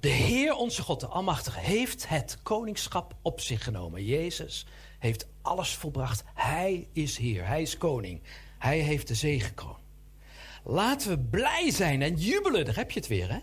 De 0.00 0.08
Heer 0.08 0.54
onze 0.54 0.82
God, 0.82 1.00
de 1.00 1.06
Almachtige, 1.06 1.58
heeft 1.58 2.08
het 2.08 2.38
koningschap 2.42 3.14
op 3.22 3.40
zich 3.40 3.64
genomen. 3.64 4.04
Jezus 4.04 4.66
heeft 4.98 5.26
alles 5.42 5.74
volbracht. 5.74 6.22
Hij 6.34 6.88
is 6.92 7.16
Heer, 7.16 7.46
Hij 7.46 7.62
is 7.62 7.78
koning. 7.78 8.22
Hij 8.58 8.78
heeft 8.78 9.08
de 9.08 9.14
zegenkroon. 9.14 9.78
Laten 10.64 11.10
we 11.10 11.18
blij 11.18 11.70
zijn 11.70 12.02
en 12.02 12.14
jubelen, 12.14 12.64
daar 12.64 12.76
heb 12.76 12.90
je 12.90 12.98
het 12.98 13.08
weer, 13.08 13.32
hè? 13.32 13.38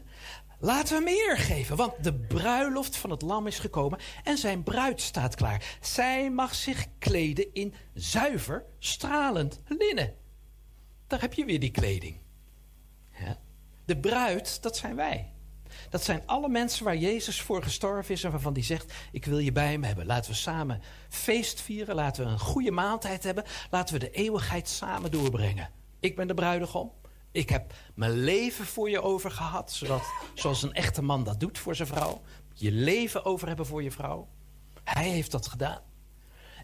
Laten 0.59 0.97
we 0.97 1.09
hem 1.09 1.19
eer 1.19 1.37
geven, 1.37 1.75
want 1.75 2.03
de 2.03 2.13
bruiloft 2.13 2.97
van 2.97 3.09
het 3.09 3.21
lam 3.21 3.47
is 3.47 3.59
gekomen 3.59 3.99
en 4.23 4.37
zijn 4.37 4.63
bruid 4.63 5.01
staat 5.01 5.35
klaar. 5.35 5.77
Zij 5.81 6.31
mag 6.31 6.55
zich 6.55 6.85
kleden 6.99 7.53
in 7.53 7.73
zuiver, 7.93 8.65
stralend 8.79 9.61
linnen. 9.67 10.15
Daar 11.07 11.21
heb 11.21 11.33
je 11.33 11.45
weer 11.45 11.59
die 11.59 11.71
kleding. 11.71 12.17
Ja. 13.19 13.37
De 13.85 13.97
bruid, 13.97 14.61
dat 14.61 14.77
zijn 14.77 14.95
wij. 14.95 15.31
Dat 15.89 16.03
zijn 16.03 16.23
alle 16.25 16.49
mensen 16.49 16.85
waar 16.85 16.97
Jezus 16.97 17.41
voor 17.41 17.63
gestorven 17.63 18.13
is 18.13 18.23
en 18.23 18.31
waarvan 18.31 18.53
hij 18.53 18.63
zegt: 18.63 18.93
Ik 19.11 19.25
wil 19.25 19.37
je 19.37 19.51
bij 19.51 19.77
me 19.77 19.85
hebben. 19.85 20.05
Laten 20.05 20.31
we 20.31 20.37
samen 20.37 20.81
feest 21.09 21.61
vieren. 21.61 21.95
Laten 21.95 22.25
we 22.25 22.31
een 22.31 22.39
goede 22.39 22.71
maaltijd 22.71 23.23
hebben. 23.23 23.43
Laten 23.69 23.93
we 23.93 23.99
de 23.99 24.11
eeuwigheid 24.11 24.69
samen 24.69 25.11
doorbrengen. 25.11 25.69
Ik 25.99 26.15
ben 26.15 26.27
de 26.27 26.33
bruidegom. 26.33 26.91
Ik 27.31 27.49
heb 27.49 27.73
mijn 27.95 28.23
leven 28.23 28.65
voor 28.65 28.89
je 28.89 29.01
over 29.01 29.31
gehad. 29.31 29.71
Zodat, 29.71 30.03
zoals 30.33 30.63
een 30.63 30.73
echte 30.73 31.01
man 31.01 31.23
dat 31.23 31.39
doet 31.39 31.57
voor 31.57 31.75
zijn 31.75 31.87
vrouw. 31.87 32.21
Je 32.53 32.71
leven 32.71 33.25
over 33.25 33.47
hebben 33.47 33.65
voor 33.65 33.83
je 33.83 33.91
vrouw. 33.91 34.27
Hij 34.83 35.09
heeft 35.09 35.31
dat 35.31 35.47
gedaan. 35.47 35.81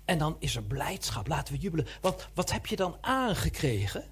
En 0.05 0.17
dan 0.17 0.35
is 0.39 0.55
er 0.55 0.63
blijdschap. 0.63 1.27
Laten 1.27 1.53
we 1.53 1.59
jubelen. 1.59 1.87
Want 2.01 2.29
wat 2.33 2.51
heb 2.51 2.65
je 2.65 2.75
dan 2.75 2.97
aangekregen 3.01 4.03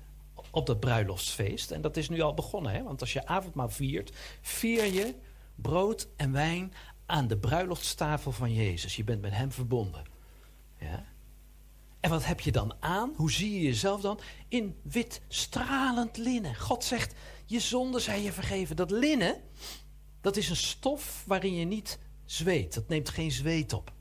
op 0.51 0.65
dat 0.65 0.79
bruiloftsfeest? 0.79 1.71
En 1.71 1.81
dat 1.81 1.97
is 1.97 2.09
nu 2.09 2.21
al 2.21 2.33
begonnen. 2.33 2.71
Hè? 2.71 2.83
Want 2.83 3.01
als 3.01 3.13
je 3.13 3.25
avondmaal 3.25 3.69
viert, 3.69 4.11
vier 4.41 4.85
je 4.85 5.15
brood 5.55 6.07
en 6.15 6.31
wijn 6.31 6.73
aan 7.05 7.27
de 7.27 7.37
bruiloftstafel 7.37 8.31
van 8.31 8.53
Jezus. 8.53 8.95
Je 8.95 9.03
bent 9.03 9.21
met 9.21 9.33
hem 9.33 9.51
verbonden. 9.51 10.03
Ja? 10.79 11.05
En 11.99 12.09
wat 12.09 12.25
heb 12.25 12.39
je 12.39 12.51
dan 12.51 12.73
aan? 12.79 13.13
Hoe 13.15 13.31
zie 13.31 13.53
je 13.53 13.61
jezelf 13.61 14.01
dan? 14.01 14.19
In 14.47 14.79
wit 14.83 15.21
stralend 15.27 16.17
linnen. 16.17 16.55
God 16.55 16.83
zegt, 16.83 17.13
je 17.45 17.59
zonden 17.59 18.01
zijn 18.01 18.21
je 18.21 18.31
vergeven. 18.31 18.75
Dat 18.75 18.91
linnen, 18.91 19.41
dat 20.21 20.37
is 20.37 20.49
een 20.49 20.55
stof 20.55 21.23
waarin 21.27 21.53
je 21.53 21.65
niet 21.65 21.99
zweet. 22.25 22.73
Dat 22.73 22.87
neemt 22.87 23.09
geen 23.09 23.31
zweet 23.31 23.73
op. 23.73 23.91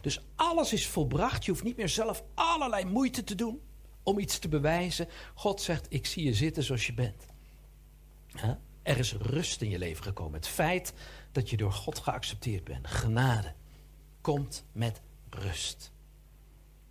Dus 0.00 0.20
alles 0.36 0.72
is 0.72 0.86
volbracht. 0.86 1.44
Je 1.44 1.50
hoeft 1.50 1.64
niet 1.64 1.76
meer 1.76 1.88
zelf 1.88 2.24
allerlei 2.34 2.84
moeite 2.84 3.24
te 3.24 3.34
doen 3.34 3.60
om 4.08 4.18
iets 4.18 4.38
te 4.38 4.48
bewijzen. 4.48 5.08
God 5.34 5.60
zegt, 5.60 5.86
ik 5.88 6.06
zie 6.06 6.24
je 6.24 6.34
zitten 6.34 6.62
zoals 6.62 6.86
je 6.86 6.94
bent. 6.94 7.26
Er 8.82 8.98
is 8.98 9.12
rust 9.12 9.62
in 9.62 9.70
je 9.70 9.78
leven 9.78 10.04
gekomen. 10.04 10.34
Het 10.34 10.48
feit 10.48 10.92
dat 11.32 11.50
je 11.50 11.56
door 11.56 11.72
God 11.72 11.98
geaccepteerd 11.98 12.64
bent. 12.64 12.86
Genade 12.86 13.54
komt 14.20 14.64
met 14.72 15.00
rust. 15.30 15.92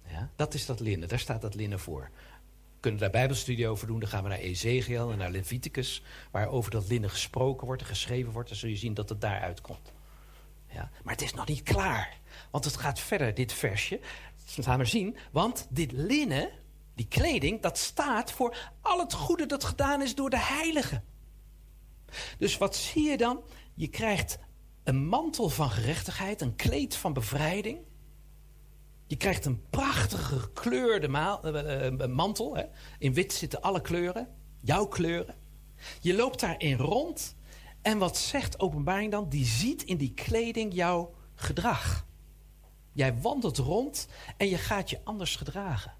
Ja, 0.08 0.30
dat 0.36 0.54
is 0.54 0.66
dat 0.66 0.80
linnen, 0.80 1.08
daar 1.08 1.20
staat 1.20 1.42
dat 1.42 1.56
linnen 1.56 1.80
voor. 1.80 2.10
We 2.74 2.80
kunnen 2.80 3.00
daar 3.00 3.10
bijbelstudie 3.10 3.68
over 3.68 3.88
doen, 3.88 4.00
dan 4.00 4.10
gaan 4.10 4.24
we 4.24 4.30
naar 4.30 4.38
Ezekiel 4.38 5.12
en 5.12 5.18
naar 5.18 5.32
Leviticus... 5.32 6.04
waar 6.32 6.48
over 6.48 6.72
dat 6.72 6.88
linnen 6.88 7.10
gesproken 7.10 7.66
wordt 7.66 7.82
en 7.82 7.88
geschreven 7.88 8.32
wordt... 8.32 8.50
dan 8.50 8.58
zul 8.58 8.70
je 8.70 8.78
zien 8.78 8.94
dat 8.94 9.10
het 9.10 9.22
daaruit 9.22 9.62
komt. 9.62 9.94
Ja, 10.70 10.90
maar 11.04 11.14
het 11.14 11.24
is 11.24 11.34
nog 11.34 11.48
niet 11.48 11.64
klaar, 11.64 12.20
want 12.52 12.66
het 12.66 12.78
gaat 12.78 13.00
verder, 13.00 13.34
dit 13.34 13.54
versje. 13.54 14.00
Gaan 14.46 14.80
we 14.80 14.86
zien, 14.86 15.18
want 15.32 15.68
dit 15.70 15.92
linnen, 15.92 16.50
die 16.98 17.08
kleding... 17.08 17.62
dat 17.62 17.78
staat 17.78 18.32
voor 18.32 18.72
al 18.82 19.00
het 19.00 19.14
goede 19.14 19.46
dat 19.46 19.64
gedaan 19.64 20.02
is 20.02 20.16
door 20.16 20.30
de 20.30 20.40
heiligen. 20.40 21.04
Dus 22.38 22.58
wat 22.58 22.76
zie 22.76 23.10
je 23.10 23.18
dan? 23.18 23.44
Je 23.74 23.88
krijgt 23.88 24.40
een 24.84 25.08
mantel 25.08 25.50
van 25.50 25.70
gerechtigheid, 25.70 26.42
een 26.42 26.56
kleed 26.56 26.96
van 26.96 27.14
bevrijding... 27.14 27.80
Je 29.08 29.16
krijgt 29.18 29.46
een 29.46 29.70
prachtige 29.70 30.40
gekleurde 30.40 31.08
maal, 31.08 31.56
uh, 31.56 31.92
uh, 31.92 32.06
mantel. 32.06 32.56
Hè? 32.56 32.64
In 33.00 33.14
wit 33.14 33.34
zitten 33.34 33.62
alle 33.62 33.82
kleuren. 33.82 34.28
Jouw 34.62 34.86
kleuren. 34.86 35.36
Je 36.00 36.16
loopt 36.16 36.40
daarin 36.40 36.78
rond. 36.78 37.36
En 37.82 37.98
wat 37.98 38.18
zegt 38.18 38.60
openbaring 38.60 39.12
dan? 39.12 39.30
Die 39.30 39.46
ziet 39.46 39.84
in 39.84 39.98
die 39.98 40.14
kleding 40.14 40.74
jouw 40.74 41.14
gedrag. 41.36 42.06
Jij 42.92 43.22
wandelt 43.22 43.58
rond 43.58 44.08
en 44.38 44.48
je 44.50 44.58
gaat 44.58 44.90
je 44.90 45.00
anders 45.04 45.36
gedragen. 45.36 45.97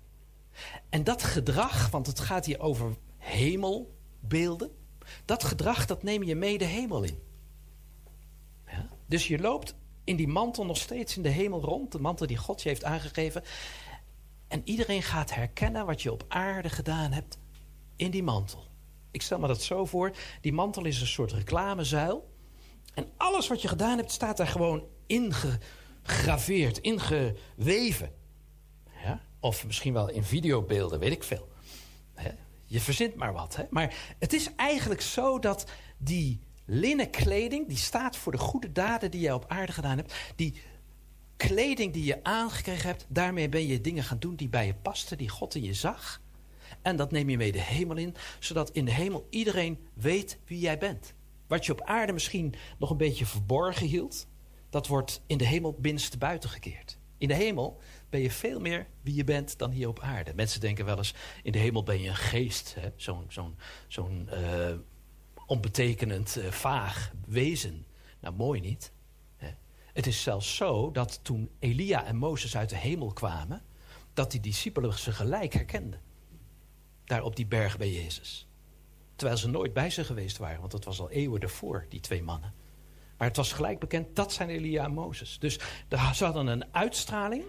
En 0.90 1.04
dat 1.04 1.24
gedrag, 1.24 1.90
want 1.90 2.08
het 2.08 2.20
gaat 2.20 2.46
hier 2.46 2.60
over 2.60 2.96
hemelbeelden. 3.18 4.72
Dat 5.26 5.44
gedrag, 5.44 5.86
dat 5.86 6.04
neem 6.04 6.24
je 6.24 6.36
mee 6.36 6.58
de 6.58 6.66
hemel 6.66 7.04
in. 7.04 7.20
Ja? 8.66 8.90
Dus 9.06 9.28
je 9.28 9.40
loopt 9.40 9.76
in 10.04 10.16
die 10.16 10.28
mantel 10.28 10.66
nog 10.66 10.78
steeds 10.78 11.18
in 11.18 11.24
de 11.24 11.30
hemel 11.30 11.62
rond. 11.62 11.92
De 11.92 12.00
mantel 12.00 12.28
die 12.28 12.38
God 12.38 12.62
je 12.62 12.70
heeft 12.70 12.84
aangegeven. 12.84 13.44
En 14.48 14.62
iedereen 14.64 15.04
gaat 15.04 15.34
herkennen 15.34 15.86
wat 15.86 16.02
je 16.02 16.12
op 16.12 16.26
aarde 16.28 16.70
gedaan 16.70 17.12
hebt 17.12 17.38
in 17.96 18.12
die 18.12 18.24
mantel. 18.24 18.66
Ik 19.12 19.22
stel 19.22 19.40
me 19.40 19.48
dat 19.48 19.62
zo 19.62 19.86
voor. 19.86 20.12
Die 20.42 20.54
mantel 20.54 20.86
is 20.86 21.02
een 21.02 21.08
soort 21.08 21.32
reclamezuil. 21.32 22.36
En 22.94 23.08
alles 23.18 23.48
wat 23.48 23.62
je 23.62 23.68
gedaan 23.68 23.98
hebt 23.98 24.12
staat 24.12 24.38
daar 24.38 24.48
gewoon 24.48 24.84
ingegraveerd, 25.08 26.78
ingeweven. 26.78 28.12
Of 29.40 29.66
misschien 29.66 29.94
wel 29.94 30.10
in 30.10 30.24
videobeelden, 30.24 31.00
weet 31.00 31.12
ik 31.12 31.24
veel. 31.24 31.48
Je 32.66 32.80
verzint 32.80 33.16
maar 33.16 33.34
wat. 33.34 33.56
Hè? 33.56 33.64
Maar 33.70 34.16
het 34.20 34.34
is 34.34 34.56
eigenlijk 34.56 35.02
zo 35.02 35.40
dat 35.40 35.66
die 35.98 36.40
linnen 36.66 37.10
kleding, 37.10 37.68
die 37.68 37.78
staat 37.78 38.18
voor 38.18 38.32
de 38.32 38.38
goede 38.38 38.72
daden 38.72 39.12
die 39.12 39.22
je 39.22 39.34
op 39.34 39.46
aarde 39.48 39.72
gedaan 39.72 39.98
hebt. 39.98 40.14
Die 40.36 40.54
kleding 41.38 41.94
die 41.94 42.04
je 42.04 42.24
aangekregen 42.24 42.90
hebt, 42.90 43.06
daarmee 43.10 43.50
ben 43.50 43.68
je 43.68 43.82
dingen 43.82 44.04
gaan 44.04 44.20
doen 44.20 44.36
die 44.36 44.50
bij 44.50 44.66
je 44.66 44.74
pasten, 44.74 45.18
die 45.18 45.30
God 45.30 45.56
in 45.56 45.64
je 45.64 45.74
zag. 45.74 46.22
En 46.82 46.96
dat 46.96 47.12
neem 47.12 47.30
je 47.30 47.38
mee 47.38 47.52
de 47.52 47.62
hemel 47.62 47.98
in, 47.98 48.16
zodat 48.40 48.70
in 48.70 48.86
de 48.86 48.92
hemel 48.92 49.28
iedereen 49.30 49.88
weet 49.94 50.38
wie 50.46 50.60
jij 50.60 50.78
bent. 50.78 51.14
Wat 51.48 51.66
je 51.66 51.72
op 51.72 51.82
aarde 51.82 52.14
misschien 52.14 52.54
nog 52.78 52.90
een 52.90 52.98
beetje 52.98 53.26
verborgen 53.26 53.88
hield, 53.88 54.28
dat 54.70 54.88
wordt 54.88 55.22
in 55.28 55.38
de 55.38 55.46
hemel 55.46 55.76
binnenste 55.80 56.18
buiten 56.18 56.50
gekeerd. 56.50 56.98
In 57.18 57.28
de 57.28 57.34
hemel 57.34 57.80
ben 58.10 58.20
je 58.20 58.32
veel 58.32 58.60
meer 58.60 58.88
wie 59.02 59.16
je 59.16 59.24
bent 59.24 59.58
dan 59.58 59.72
hier 59.72 59.88
op 59.88 60.00
aarde. 60.00 60.34
Mensen 60.36 60.60
denken 60.60 60.86
wel 60.86 60.98
eens, 60.98 61.14
in 61.44 61.52
de 61.52 61.58
hemel 61.58 61.84
ben 61.84 62.02
je 62.02 62.10
een 62.10 62.16
geest, 62.16 62.76
zo'n 62.96 63.26
zo'n 63.88 64.30
uh, 64.34 64.76
onbetekenend, 65.46 66.38
uh, 66.38 66.52
vaag 66.52 67.12
wezen. 67.26 67.86
Nou, 68.20 68.36
mooi 68.36 68.60
niet. 68.62 68.92
Hè? 69.36 69.50
Het 69.94 70.08
is 70.08 70.24
zelfs 70.24 70.56
zo 70.56 70.92
dat 70.92 71.20
toen 71.24 71.50
Elia 71.60 72.06
en 72.06 72.16
Mozes 72.16 72.58
uit 72.58 72.70
de 72.70 72.76
hemel 72.76 73.14
kwamen, 73.14 73.62
dat 74.14 74.32
die 74.32 74.40
discipelen 74.40 74.94
ze 74.94 75.12
gelijk 75.12 75.54
herkenden. 75.54 76.02
Daar 77.06 77.24
op 77.24 77.36
die 77.36 77.48
berg 77.48 77.78
bij 77.78 77.92
Jezus. 77.92 78.48
Terwijl 79.16 79.38
ze 79.40 79.50
nooit 79.50 79.74
bij 79.74 79.90
ze 79.90 80.04
geweest 80.04 80.38
waren, 80.38 80.60
want 80.60 80.72
dat 80.72 80.84
was 80.84 81.00
al 81.00 81.10
eeuwen 81.10 81.42
ervoor, 81.42 81.86
die 81.90 82.00
twee 82.00 82.24
mannen. 82.24 82.54
Maar 83.18 83.28
het 83.28 83.38
was 83.38 83.54
gelijk 83.54 83.80
bekend, 83.80 84.16
dat 84.16 84.34
zijn 84.34 84.50
Elia 84.50 84.84
en 84.84 84.94
Mozes. 84.94 85.40
Dus 85.40 85.60
ze 86.14 86.26
hadden 86.26 86.48
een 86.48 86.74
uitstraling 86.74 87.44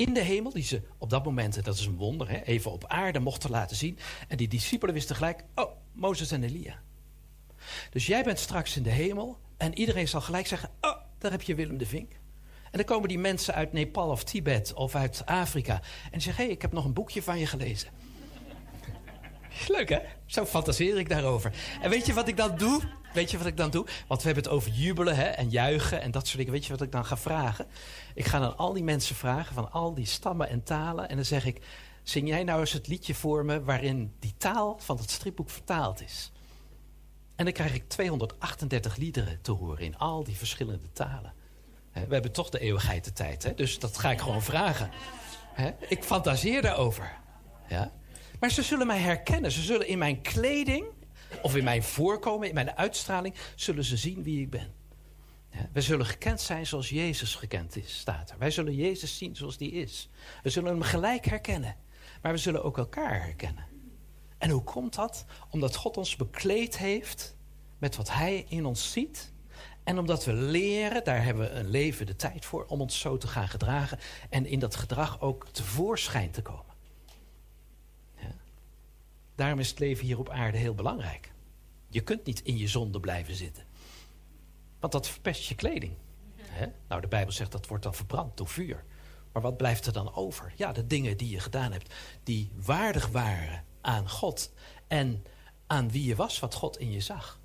in 0.00 0.14
de 0.14 0.20
hemel, 0.20 0.52
die 0.52 0.62
ze 0.62 0.82
op 0.98 1.10
dat 1.10 1.24
moment, 1.24 1.64
dat 1.64 1.74
is 1.74 1.86
een 1.86 1.96
wonder, 1.96 2.30
hè, 2.30 2.42
even 2.42 2.70
op 2.70 2.86
aarde 2.86 3.18
mochten 3.18 3.50
laten 3.50 3.76
zien. 3.76 3.98
En 4.28 4.36
die 4.36 4.48
discipelen 4.48 4.94
wisten 4.94 5.16
gelijk, 5.16 5.44
oh, 5.54 5.70
Mozes 5.92 6.30
en 6.30 6.42
Elia. 6.42 6.82
Dus 7.90 8.06
jij 8.06 8.22
bent 8.22 8.38
straks 8.38 8.76
in 8.76 8.82
de 8.82 8.90
hemel 8.90 9.38
en 9.56 9.78
iedereen 9.78 10.08
zal 10.08 10.20
gelijk 10.20 10.46
zeggen, 10.46 10.70
oh, 10.80 10.96
daar 11.18 11.30
heb 11.30 11.42
je 11.42 11.54
Willem 11.54 11.78
de 11.78 11.86
Vink. 11.86 12.12
En 12.62 12.78
dan 12.78 12.84
komen 12.84 13.08
die 13.08 13.18
mensen 13.18 13.54
uit 13.54 13.72
Nepal 13.72 14.10
of 14.10 14.24
Tibet 14.24 14.72
of 14.74 14.94
uit 14.94 15.22
Afrika 15.26 15.80
en 16.10 16.20
zeggen, 16.20 16.42
hé, 16.42 16.44
hey, 16.44 16.56
ik 16.56 16.62
heb 16.62 16.72
nog 16.72 16.84
een 16.84 16.92
boekje 16.92 17.22
van 17.22 17.38
je 17.38 17.46
gelezen. 17.46 17.88
Leuk 19.68 19.88
hè? 19.88 19.98
Zo 20.26 20.46
fantaseer 20.46 20.98
ik 20.98 21.08
daarover. 21.08 21.52
En 21.82 21.90
weet 21.90 22.06
je 22.06 22.12
wat 22.12 22.28
ik 22.28 22.36
dan 22.36 22.56
doe? 22.56 22.82
Weet 23.12 23.30
je 23.30 23.38
wat 23.38 23.46
ik 23.46 23.56
dan 23.56 23.70
doe? 23.70 23.86
Want 24.06 24.20
we 24.20 24.26
hebben 24.26 24.44
het 24.44 24.52
over 24.52 24.70
jubelen 24.70 25.16
hè? 25.16 25.24
en 25.24 25.50
juichen 25.50 26.00
en 26.00 26.10
dat 26.10 26.26
soort 26.26 26.38
dingen. 26.38 26.52
Weet 26.52 26.64
je 26.64 26.72
wat 26.72 26.82
ik 26.82 26.92
dan 26.92 27.04
ga 27.04 27.16
vragen? 27.16 27.66
Ik 28.20 28.26
ga 28.26 28.38
dan 28.38 28.56
al 28.56 28.72
die 28.72 28.84
mensen 28.84 29.16
vragen 29.16 29.54
van 29.54 29.72
al 29.72 29.94
die 29.94 30.06
stammen 30.06 30.48
en 30.48 30.62
talen. 30.62 31.08
En 31.08 31.16
dan 31.16 31.24
zeg 31.24 31.44
ik, 31.44 31.60
zing 32.02 32.28
jij 32.28 32.44
nou 32.44 32.60
eens 32.60 32.72
het 32.72 32.86
liedje 32.86 33.14
voor 33.14 33.44
me... 33.44 33.62
waarin 33.62 34.14
die 34.18 34.34
taal 34.36 34.78
van 34.78 34.96
het 34.96 35.10
stripboek 35.10 35.50
vertaald 35.50 36.02
is. 36.02 36.32
En 37.36 37.44
dan 37.44 37.54
krijg 37.54 37.74
ik 37.74 37.88
238 37.88 38.96
liederen 38.96 39.40
te 39.42 39.52
horen 39.52 39.84
in 39.84 39.98
al 39.98 40.24
die 40.24 40.36
verschillende 40.36 40.92
talen. 40.92 41.32
We 41.92 42.12
hebben 42.14 42.32
toch 42.32 42.50
de 42.50 42.58
eeuwigheid 42.58 43.04
de 43.04 43.12
tijd, 43.12 43.42
hè? 43.42 43.54
dus 43.54 43.78
dat 43.78 43.98
ga 43.98 44.10
ik 44.10 44.20
gewoon 44.20 44.42
vragen. 44.42 44.90
Ik 45.88 46.04
fantaseer 46.04 46.62
daarover. 46.62 47.18
Ja? 47.68 47.92
Maar 48.40 48.50
ze 48.50 48.62
zullen 48.62 48.86
mij 48.86 49.00
herkennen. 49.00 49.52
Ze 49.52 49.62
zullen 49.62 49.88
in 49.88 49.98
mijn 49.98 50.20
kleding, 50.20 50.84
of 51.42 51.56
in 51.56 51.64
mijn 51.64 51.82
voorkomen, 51.82 52.48
in 52.48 52.54
mijn 52.54 52.76
uitstraling, 52.76 53.34
zullen 53.54 53.84
ze 53.84 53.96
zien 53.96 54.22
wie 54.22 54.40
ik 54.40 54.50
ben. 54.50 54.79
Ja, 55.50 55.68
wij 55.72 55.82
zullen 55.82 56.06
gekend 56.06 56.40
zijn 56.40 56.66
zoals 56.66 56.88
Jezus 56.88 57.34
gekend 57.34 57.76
is, 57.76 57.98
staat 57.98 58.30
er. 58.30 58.38
Wij 58.38 58.50
zullen 58.50 58.74
Jezus 58.74 59.16
zien 59.16 59.36
zoals 59.36 59.56
die 59.56 59.70
is. 59.70 60.08
We 60.42 60.50
zullen 60.50 60.70
hem 60.70 60.82
gelijk 60.82 61.24
herkennen. 61.24 61.76
Maar 62.22 62.32
we 62.32 62.38
zullen 62.38 62.64
ook 62.64 62.78
elkaar 62.78 63.22
herkennen. 63.22 63.64
En 64.38 64.50
hoe 64.50 64.62
komt 64.62 64.94
dat? 64.94 65.24
Omdat 65.50 65.76
God 65.76 65.96
ons 65.96 66.16
bekleed 66.16 66.78
heeft 66.78 67.36
met 67.78 67.96
wat 67.96 68.10
hij 68.10 68.44
in 68.48 68.64
ons 68.64 68.92
ziet. 68.92 69.32
En 69.84 69.98
omdat 69.98 70.24
we 70.24 70.32
leren, 70.32 71.04
daar 71.04 71.24
hebben 71.24 71.44
we 71.44 71.50
een 71.50 71.70
leven 71.70 72.06
de 72.06 72.16
tijd 72.16 72.44
voor, 72.44 72.64
om 72.64 72.80
ons 72.80 73.00
zo 73.00 73.16
te 73.16 73.26
gaan 73.26 73.48
gedragen. 73.48 73.98
En 74.30 74.46
in 74.46 74.58
dat 74.58 74.76
gedrag 74.76 75.20
ook 75.20 75.48
tevoorschijn 75.48 76.30
te 76.30 76.42
komen. 76.42 76.68
Daarom 79.34 79.58
is 79.58 79.68
het 79.68 79.78
leven 79.78 80.06
hier 80.06 80.18
op 80.18 80.28
aarde 80.28 80.58
heel 80.58 80.74
belangrijk. 80.74 81.32
Je 81.88 82.00
kunt 82.00 82.24
niet 82.24 82.42
in 82.42 82.56
je 82.56 82.68
zonde 82.68 83.00
blijven 83.00 83.34
zitten. 83.34 83.64
Want 84.80 84.92
dat 84.92 85.08
verpest 85.08 85.48
je 85.48 85.54
kleding. 85.54 85.92
Nou, 86.88 87.00
de 87.00 87.08
Bijbel 87.08 87.32
zegt 87.32 87.52
dat 87.52 87.66
wordt 87.66 87.82
dan 87.82 87.94
verbrand 87.94 88.36
door 88.36 88.48
vuur. 88.48 88.84
Maar 89.32 89.42
wat 89.42 89.56
blijft 89.56 89.86
er 89.86 89.92
dan 89.92 90.14
over? 90.14 90.52
Ja, 90.56 90.72
de 90.72 90.86
dingen 90.86 91.16
die 91.16 91.30
je 91.30 91.40
gedaan 91.40 91.72
hebt, 91.72 91.94
die 92.22 92.52
waardig 92.56 93.06
waren 93.06 93.64
aan 93.80 94.08
God 94.08 94.52
en 94.86 95.24
aan 95.66 95.90
wie 95.90 96.04
je 96.04 96.14
was, 96.14 96.38
wat 96.38 96.54
God 96.54 96.78
in 96.78 96.92
je 96.92 97.00
zag. 97.00 97.40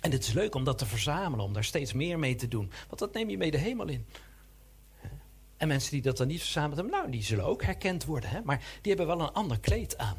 En 0.00 0.12
het 0.12 0.22
is 0.22 0.32
leuk 0.32 0.54
om 0.54 0.64
dat 0.64 0.78
te 0.78 0.86
verzamelen, 0.86 1.44
om 1.44 1.52
daar 1.52 1.64
steeds 1.64 1.92
meer 1.92 2.18
mee 2.18 2.34
te 2.34 2.48
doen. 2.48 2.72
Want 2.86 2.98
dat 2.98 3.14
neem 3.14 3.30
je 3.30 3.36
mee 3.36 3.50
de 3.50 3.58
hemel 3.58 3.88
in. 3.88 4.06
En 5.56 5.68
mensen 5.68 5.90
die 5.90 6.02
dat 6.02 6.16
dan 6.16 6.26
niet 6.26 6.40
verzameld 6.40 6.76
hebben, 6.76 6.94
nou, 6.94 7.10
die 7.10 7.22
zullen 7.22 7.44
ook 7.44 7.62
herkend 7.62 8.04
worden. 8.04 8.30
Hè? 8.30 8.40
Maar 8.42 8.58
die 8.80 8.94
hebben 8.94 9.16
wel 9.16 9.26
een 9.26 9.32
ander 9.32 9.60
kleed 9.60 9.98
aan. 9.98 10.18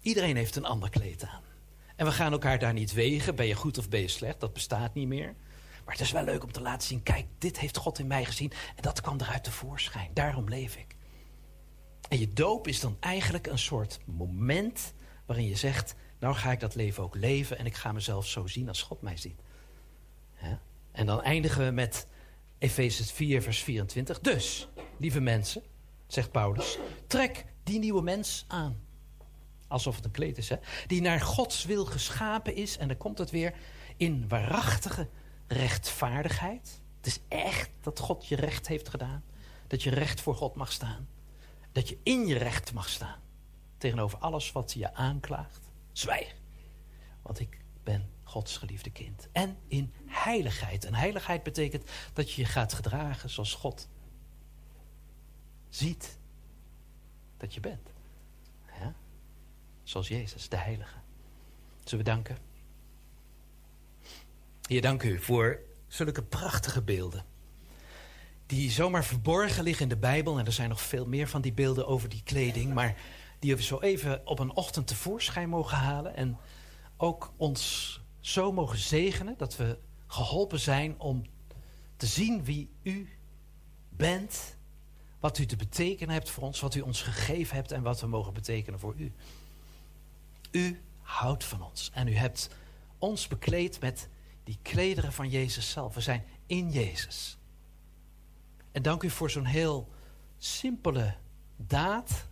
Iedereen 0.00 0.36
heeft 0.36 0.56
een 0.56 0.64
ander 0.64 0.90
kleed 0.90 1.24
aan. 1.24 1.42
En 2.00 2.06
we 2.06 2.12
gaan 2.12 2.32
elkaar 2.32 2.58
daar 2.58 2.72
niet 2.72 2.92
wegen. 2.92 3.34
Ben 3.34 3.46
je 3.46 3.54
goed 3.54 3.78
of 3.78 3.88
ben 3.88 4.00
je 4.00 4.08
slecht? 4.08 4.40
Dat 4.40 4.52
bestaat 4.52 4.94
niet 4.94 5.08
meer. 5.08 5.34
Maar 5.84 5.94
het 5.94 6.00
is 6.00 6.12
wel 6.12 6.24
leuk 6.24 6.42
om 6.42 6.52
te 6.52 6.60
laten 6.60 6.88
zien: 6.88 7.02
kijk, 7.02 7.26
dit 7.38 7.58
heeft 7.58 7.76
God 7.76 7.98
in 7.98 8.06
mij 8.06 8.24
gezien. 8.24 8.52
En 8.76 8.82
dat 8.82 9.00
kwam 9.00 9.20
eruit 9.20 9.44
tevoorschijn. 9.44 10.10
Daarom 10.14 10.48
leef 10.48 10.76
ik. 10.76 10.96
En 12.08 12.18
je 12.18 12.32
doop 12.32 12.66
is 12.66 12.80
dan 12.80 12.96
eigenlijk 13.00 13.46
een 13.46 13.58
soort 13.58 13.98
moment 14.04 14.94
waarin 15.26 15.46
je 15.46 15.56
zegt: 15.56 15.94
Nou 16.18 16.34
ga 16.34 16.52
ik 16.52 16.60
dat 16.60 16.74
leven 16.74 17.02
ook 17.02 17.14
leven 17.14 17.58
en 17.58 17.66
ik 17.66 17.74
ga 17.74 17.92
mezelf 17.92 18.26
zo 18.26 18.46
zien 18.46 18.68
als 18.68 18.82
God 18.82 19.02
mij 19.02 19.16
ziet. 19.16 19.40
En 20.92 21.06
dan 21.06 21.22
eindigen 21.22 21.64
we 21.64 21.70
met 21.70 22.06
Efezes 22.58 23.12
4, 23.12 23.42
vers 23.42 23.62
24. 23.62 24.20
Dus, 24.20 24.68
lieve 24.98 25.20
mensen, 25.20 25.62
zegt 26.06 26.30
Paulus, 26.30 26.78
trek 27.06 27.44
die 27.62 27.78
nieuwe 27.78 28.02
mens 28.02 28.44
aan. 28.48 28.88
Alsof 29.70 29.96
het 29.96 30.04
een 30.04 30.10
kleed 30.10 30.38
is, 30.38 30.48
hè? 30.48 30.56
Die 30.86 31.00
naar 31.00 31.20
Gods 31.20 31.64
wil 31.64 31.84
geschapen 31.84 32.54
is. 32.54 32.78
En 32.78 32.88
dan 32.88 32.96
komt 32.96 33.18
het 33.18 33.30
weer 33.30 33.54
in 33.96 34.28
waarachtige 34.28 35.08
rechtvaardigheid. 35.46 36.80
Het 36.96 37.06
is 37.06 37.20
echt 37.28 37.70
dat 37.80 37.98
God 37.98 38.26
je 38.26 38.36
recht 38.36 38.68
heeft 38.68 38.88
gedaan. 38.88 39.24
Dat 39.66 39.82
je 39.82 39.90
recht 39.90 40.20
voor 40.20 40.34
God 40.34 40.54
mag 40.54 40.72
staan. 40.72 41.08
Dat 41.72 41.88
je 41.88 41.98
in 42.02 42.26
je 42.26 42.38
recht 42.38 42.72
mag 42.72 42.88
staan. 42.88 43.20
Tegenover 43.78 44.18
alles 44.18 44.52
wat 44.52 44.72
je 44.72 44.94
aanklaagt. 44.94 45.70
Zwijg. 45.92 46.34
Want 47.22 47.40
ik 47.40 47.60
ben 47.82 48.10
Gods 48.22 48.56
geliefde 48.56 48.90
kind. 48.90 49.28
En 49.32 49.56
in 49.66 49.92
heiligheid. 50.06 50.84
En 50.84 50.94
heiligheid 50.94 51.42
betekent 51.42 51.90
dat 52.12 52.32
je 52.32 52.40
je 52.40 52.48
gaat 52.48 52.72
gedragen 52.72 53.30
zoals 53.30 53.54
God 53.54 53.88
ziet 55.68 56.18
dat 57.36 57.54
je 57.54 57.60
bent. 57.60 57.92
Zoals 59.90 60.08
Jezus, 60.08 60.48
de 60.48 60.56
heilige. 60.56 60.96
Zullen 61.84 62.04
we 62.04 62.10
danken? 62.10 62.38
Heer, 64.66 64.82
dank 64.82 65.02
u 65.02 65.18
voor 65.18 65.60
zulke 65.88 66.22
prachtige 66.22 66.82
beelden. 66.82 67.24
Die 68.46 68.70
zomaar 68.70 69.04
verborgen 69.04 69.62
liggen 69.62 69.82
in 69.82 69.88
de 69.88 69.96
Bijbel. 69.96 70.38
En 70.38 70.46
er 70.46 70.52
zijn 70.52 70.68
nog 70.68 70.80
veel 70.80 71.06
meer 71.06 71.28
van 71.28 71.40
die 71.40 71.52
beelden 71.52 71.86
over 71.86 72.08
die 72.08 72.22
kleding. 72.22 72.74
Maar 72.74 72.96
die 73.38 73.56
we 73.56 73.62
zo 73.62 73.78
even 73.78 74.26
op 74.26 74.38
een 74.38 74.56
ochtend 74.56 74.86
tevoorschijn 74.86 75.48
mogen 75.48 75.76
halen. 75.76 76.16
En 76.16 76.38
ook 76.96 77.32
ons 77.36 78.00
zo 78.20 78.52
mogen 78.52 78.78
zegenen 78.78 79.34
dat 79.36 79.56
we 79.56 79.78
geholpen 80.06 80.60
zijn 80.60 81.00
om 81.00 81.24
te 81.96 82.06
zien 82.06 82.44
wie 82.44 82.70
u 82.82 83.08
bent. 83.88 84.56
Wat 85.20 85.38
u 85.38 85.46
te 85.46 85.56
betekenen 85.56 86.14
hebt 86.14 86.30
voor 86.30 86.42
ons, 86.42 86.60
wat 86.60 86.74
u 86.74 86.80
ons 86.80 87.02
gegeven 87.02 87.56
hebt 87.56 87.72
en 87.72 87.82
wat 87.82 88.00
we 88.00 88.06
mogen 88.06 88.32
betekenen 88.32 88.80
voor 88.80 88.94
u. 88.96 89.12
U 90.50 90.82
houdt 91.00 91.44
van 91.44 91.62
ons 91.62 91.90
en 91.92 92.08
u 92.08 92.14
hebt 92.14 92.48
ons 92.98 93.28
bekleed 93.28 93.80
met 93.80 94.08
die 94.44 94.58
klederen 94.62 95.12
van 95.12 95.28
Jezus 95.28 95.70
zelf. 95.70 95.94
We 95.94 96.00
zijn 96.00 96.24
in 96.46 96.70
Jezus. 96.70 97.38
En 98.72 98.82
dank 98.82 99.02
u 99.02 99.10
voor 99.10 99.30
zo'n 99.30 99.44
heel 99.44 99.88
simpele 100.38 101.14
daad. 101.56 102.28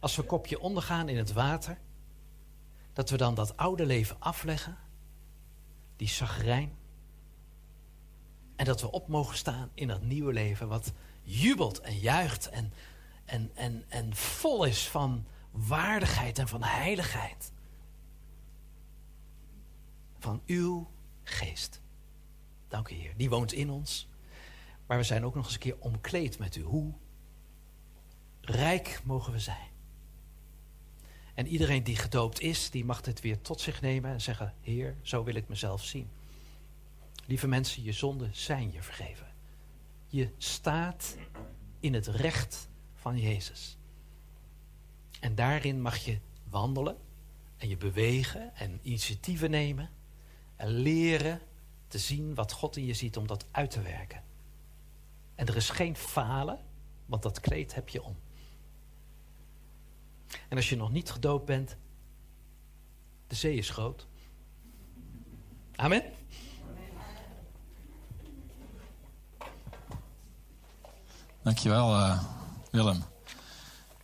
Als 0.00 0.16
we 0.16 0.22
kopje 0.22 0.60
ondergaan 0.60 1.08
in 1.08 1.16
het 1.16 1.32
water. 1.32 1.78
Dat 2.92 3.10
we 3.10 3.16
dan 3.16 3.34
dat 3.34 3.56
oude 3.56 3.86
leven 3.86 4.16
afleggen. 4.18 4.76
Die 5.96 6.08
zagrijn. 6.08 6.72
En 8.56 8.64
dat 8.64 8.80
we 8.80 8.90
op 8.90 9.08
mogen 9.08 9.36
staan 9.36 9.70
in 9.74 9.88
dat 9.88 10.02
nieuwe 10.02 10.32
leven. 10.32 10.68
Wat 10.68 10.92
jubelt 11.22 11.80
en 11.80 11.98
juicht 11.98 12.48
en, 12.48 12.72
en, 13.24 13.50
en, 13.54 13.84
en 13.88 14.16
vol 14.16 14.64
is 14.64 14.88
van 14.88 15.26
waardigheid 15.50 16.38
en 16.38 16.48
van 16.48 16.62
heiligheid. 16.62 17.51
Van 20.22 20.42
uw 20.46 20.90
geest. 21.22 21.80
Dank 22.68 22.88
u 22.88 22.94
Heer. 22.94 23.16
Die 23.16 23.30
woont 23.30 23.52
in 23.52 23.70
ons. 23.70 24.08
Maar 24.86 24.96
we 24.96 25.02
zijn 25.02 25.24
ook 25.24 25.34
nog 25.34 25.44
eens 25.44 25.54
een 25.54 25.60
keer 25.60 25.78
omkleed 25.78 26.38
met 26.38 26.56
u. 26.56 26.62
Hoe 26.62 26.92
rijk 28.40 29.00
mogen 29.04 29.32
we 29.32 29.38
zijn. 29.38 29.70
En 31.34 31.46
iedereen 31.46 31.82
die 31.82 31.96
gedoopt 31.96 32.40
is, 32.40 32.70
die 32.70 32.84
mag 32.84 33.00
dit 33.00 33.20
weer 33.20 33.40
tot 33.40 33.60
zich 33.60 33.80
nemen 33.80 34.10
en 34.10 34.20
zeggen: 34.20 34.54
Heer, 34.60 34.96
zo 35.02 35.24
wil 35.24 35.34
ik 35.34 35.48
mezelf 35.48 35.84
zien. 35.84 36.08
Lieve 37.26 37.48
mensen, 37.48 37.82
je 37.82 37.92
zonden 37.92 38.36
zijn 38.36 38.72
je 38.72 38.82
vergeven. 38.82 39.26
Je 40.06 40.30
staat 40.38 41.16
in 41.80 41.94
het 41.94 42.06
recht 42.06 42.68
van 42.94 43.18
Jezus. 43.18 43.76
En 45.20 45.34
daarin 45.34 45.80
mag 45.80 45.96
je 45.96 46.18
wandelen 46.48 46.96
en 47.56 47.68
je 47.68 47.76
bewegen 47.76 48.54
en 48.54 48.78
initiatieven 48.82 49.50
nemen 49.50 49.90
en 50.62 50.68
leren 50.68 51.40
te 51.88 51.98
zien 51.98 52.34
wat 52.34 52.52
God 52.52 52.76
in 52.76 52.84
je 52.84 52.94
ziet 52.94 53.16
om 53.16 53.26
dat 53.26 53.46
uit 53.50 53.70
te 53.70 53.80
werken. 53.80 54.22
En 55.34 55.46
er 55.46 55.56
is 55.56 55.70
geen 55.70 55.96
falen, 55.96 56.58
want 57.06 57.22
dat 57.22 57.40
kleed 57.40 57.74
heb 57.74 57.88
je 57.88 58.02
om. 58.02 58.16
En 60.48 60.56
als 60.56 60.68
je 60.68 60.76
nog 60.76 60.90
niet 60.90 61.10
gedoopt 61.10 61.44
bent, 61.44 61.76
de 63.26 63.34
zee 63.34 63.56
is 63.56 63.70
groot. 63.70 64.06
Amen. 65.76 66.02
Dankjewel, 71.42 71.90
uh, 71.98 72.22
Willem. 72.70 73.04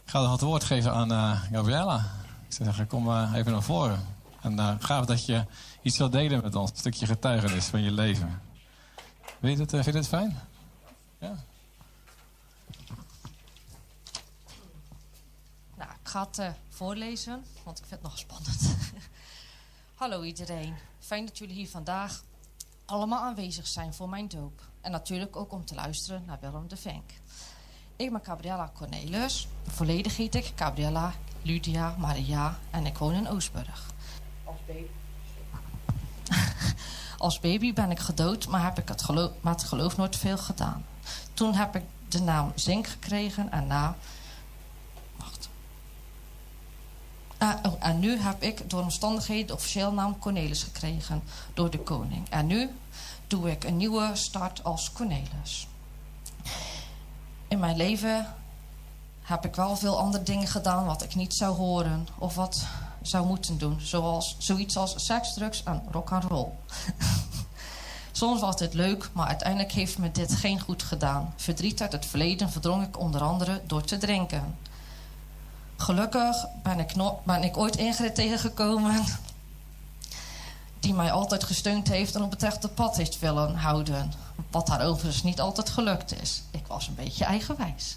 Ik 0.05 0.11
ga 0.11 0.21
nog 0.21 0.33
het 0.33 0.41
woord 0.41 0.65
geven 0.65 0.93
aan 0.93 1.13
uh, 1.13 1.43
Gabriella. 1.53 1.99
Ik 2.47 2.53
zou 2.53 2.69
zeggen, 2.69 2.87
kom 2.87 3.09
uh, 3.09 3.33
even 3.35 3.53
naar 3.53 3.63
voren. 3.63 4.18
En 4.41 4.53
uh, 4.53 4.75
gaaf 4.79 5.07
dat 5.07 5.27
je 5.27 5.47
iets 5.83 5.99
wilt 5.99 6.13
delen 6.13 6.43
met 6.43 6.55
ons. 6.55 6.71
Een 6.71 6.77
stukje 6.77 7.07
getuigenis 7.07 7.65
van 7.65 7.83
je 7.83 7.91
leven. 7.91 8.43
Weet 9.41 9.57
je 9.57 9.63
het, 9.63 9.71
vind 9.71 9.85
je 9.85 9.93
het 9.93 10.09
fijn? 10.09 10.39
Ja. 11.19 11.37
Nou, 15.77 15.91
ik 15.91 16.09
ga 16.09 16.29
het 16.31 16.55
voorlezen, 16.69 17.45
want 17.65 17.79
ik 17.79 17.85
vind 17.87 18.03
het 18.03 18.11
nog 18.11 18.19
spannend. 18.19 18.77
Hallo 19.95 20.23
iedereen. 20.23 20.75
Fijn 20.99 21.27
dat 21.27 21.39
jullie 21.39 21.55
hier 21.55 21.69
vandaag 21.69 22.23
allemaal 22.85 23.23
aanwezig 23.23 23.67
zijn 23.67 23.95
voor 23.95 24.09
mijn 24.09 24.29
doop. 24.29 24.61
En 24.81 24.91
natuurlijk 24.91 25.37
ook 25.37 25.53
om 25.53 25.65
te 25.65 25.75
luisteren 25.75 26.23
naar 26.27 26.39
Willem 26.41 26.69
de 26.69 26.77
Venk. 26.77 27.11
Ik 27.97 28.13
ben 28.13 28.25
Gabriella 28.25 28.71
Cornelis. 28.75 29.49
Volledig 29.67 30.17
heet 30.17 30.35
ik 30.35 30.53
Gabriella 30.55 31.15
Lydia 31.43 31.95
Maria 31.99 32.59
en 32.71 32.87
ik 32.87 32.99
woon 32.99 33.15
in 33.15 33.29
Oostburg. 33.29 33.87
Als 37.19 37.41
baby. 37.41 37.73
Ben 37.73 37.91
ik 37.91 37.99
gedood, 37.99 38.49
maar 38.49 38.63
heb 38.63 38.79
ik 38.79 38.89
het 38.89 39.03
geloof, 39.03 39.31
maar 39.41 39.53
het 39.53 39.65
geloof 39.65 39.97
nooit 39.97 40.17
veel 40.17 40.39
gedaan. 40.39 40.85
Toen 41.35 41.55
heb 41.55 41.77
ik 41.77 41.83
de 42.09 42.21
naam 42.21 42.53
Zink 42.55 42.87
gekregen 42.87 43.53
en 43.53 43.67
na... 43.67 43.97
Wacht. 45.17 45.49
Ah, 47.39 47.55
oh, 47.63 47.75
en 47.79 47.99
nu 47.99 48.19
heb 48.19 48.43
ik 48.43 48.71
door 48.71 48.83
omstandigheden 48.83 49.47
de 49.47 49.53
officieel 49.53 49.93
naam 49.93 50.19
Cornelis 50.19 50.63
gekregen 50.63 51.23
door 51.55 51.71
de 51.71 51.79
koning. 51.79 52.29
En 52.29 52.47
nu 52.47 52.71
doe 53.27 53.51
ik 53.51 53.65
een 53.65 53.77
nieuwe 53.77 54.11
start 54.13 54.65
als 54.65 54.93
Cornelis. 54.93 55.67
In 57.49 57.59
mijn 57.59 57.77
leven 57.77 58.35
heb 59.23 59.45
ik 59.45 59.55
wel 59.55 59.77
veel 59.77 59.99
andere 59.99 60.25
dingen 60.25 60.49
gedaan 60.49 60.85
wat 60.85 61.03
ik 61.03 61.15
niet 61.15 61.35
zou 61.35 61.57
horen 61.57 62.09
of 62.19 62.35
wat 62.35 62.67
zou 63.09 63.27
moeten 63.27 63.59
doen. 63.59 63.81
Zoals 63.81 64.37
zoiets 64.39 64.77
als 64.77 65.05
seks, 65.05 65.35
drugs 65.35 65.63
en 65.63 65.83
rock 65.91 66.13
and 66.13 66.25
roll. 66.25 66.49
Soms 68.13 68.41
was 68.41 68.57
dit 68.57 68.75
leuk, 68.75 69.11
maar 69.13 69.27
uiteindelijk 69.27 69.73
heeft 69.73 69.99
me 69.99 70.13
dit 70.13 70.35
geen 70.35 70.61
goed 70.61 70.83
gedaan. 70.83 71.33
Verdriet 71.37 71.81
uit 71.81 71.93
het 71.93 72.07
verleden 72.07 72.51
verdrong 72.51 72.87
ik 72.87 72.99
onder 72.99 73.21
andere 73.21 73.61
door 73.67 73.83
te 73.83 73.99
drinken. 73.99 74.57
Gelukkig 75.77 76.47
ben 76.63 76.79
ik, 76.79 76.95
no 76.95 77.21
ben 77.25 77.43
ik 77.43 77.57
ooit 77.57 77.77
Ingrid 77.77 78.15
tegengekomen 78.15 79.05
die 80.81 80.95
mij 80.95 81.13
altijd 81.13 81.45
gesteund 81.45 81.89
heeft 81.89 82.15
en 82.15 82.23
op 82.23 82.31
het 82.31 82.43
rechte 82.43 82.69
pad 82.69 82.97
heeft 82.97 83.19
willen 83.19 83.55
houden. 83.55 84.13
Wat 84.51 84.69
haar 84.69 84.87
overigens 84.87 85.23
niet 85.23 85.41
altijd 85.41 85.69
gelukt 85.69 86.21
is. 86.23 86.43
Ik 86.51 86.67
was 86.67 86.87
een 86.87 86.95
beetje 86.95 87.25
eigenwijs. 87.25 87.97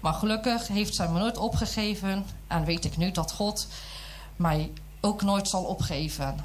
Maar 0.00 0.14
gelukkig 0.14 0.68
heeft 0.68 0.94
zij 0.94 1.08
me 1.08 1.18
nooit 1.18 1.38
opgegeven 1.38 2.26
en 2.46 2.64
weet 2.64 2.84
ik 2.84 2.96
nu 2.96 3.10
dat 3.10 3.32
God 3.32 3.66
mij 4.36 4.72
ook 5.00 5.22
nooit 5.22 5.48
zal 5.48 5.64
opgeven. 5.64 6.36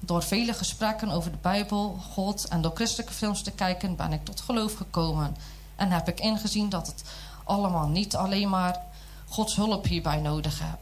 Door 0.00 0.22
vele 0.22 0.52
gesprekken 0.52 1.10
over 1.10 1.30
de 1.30 1.38
Bijbel, 1.40 1.98
God 2.12 2.48
en 2.48 2.60
door 2.60 2.74
christelijke 2.74 3.12
films 3.12 3.42
te 3.42 3.50
kijken 3.50 3.96
ben 3.96 4.12
ik 4.12 4.24
tot 4.24 4.40
geloof 4.40 4.74
gekomen. 4.74 5.36
En 5.76 5.90
heb 5.90 6.08
ik 6.08 6.20
ingezien 6.20 6.68
dat 6.68 6.86
het 6.86 7.04
allemaal 7.44 7.88
niet 7.88 8.16
alleen 8.16 8.48
maar 8.48 8.80
Gods 9.28 9.56
hulp 9.56 9.84
hierbij 9.84 10.20
nodig 10.20 10.58
heb. 10.58 10.78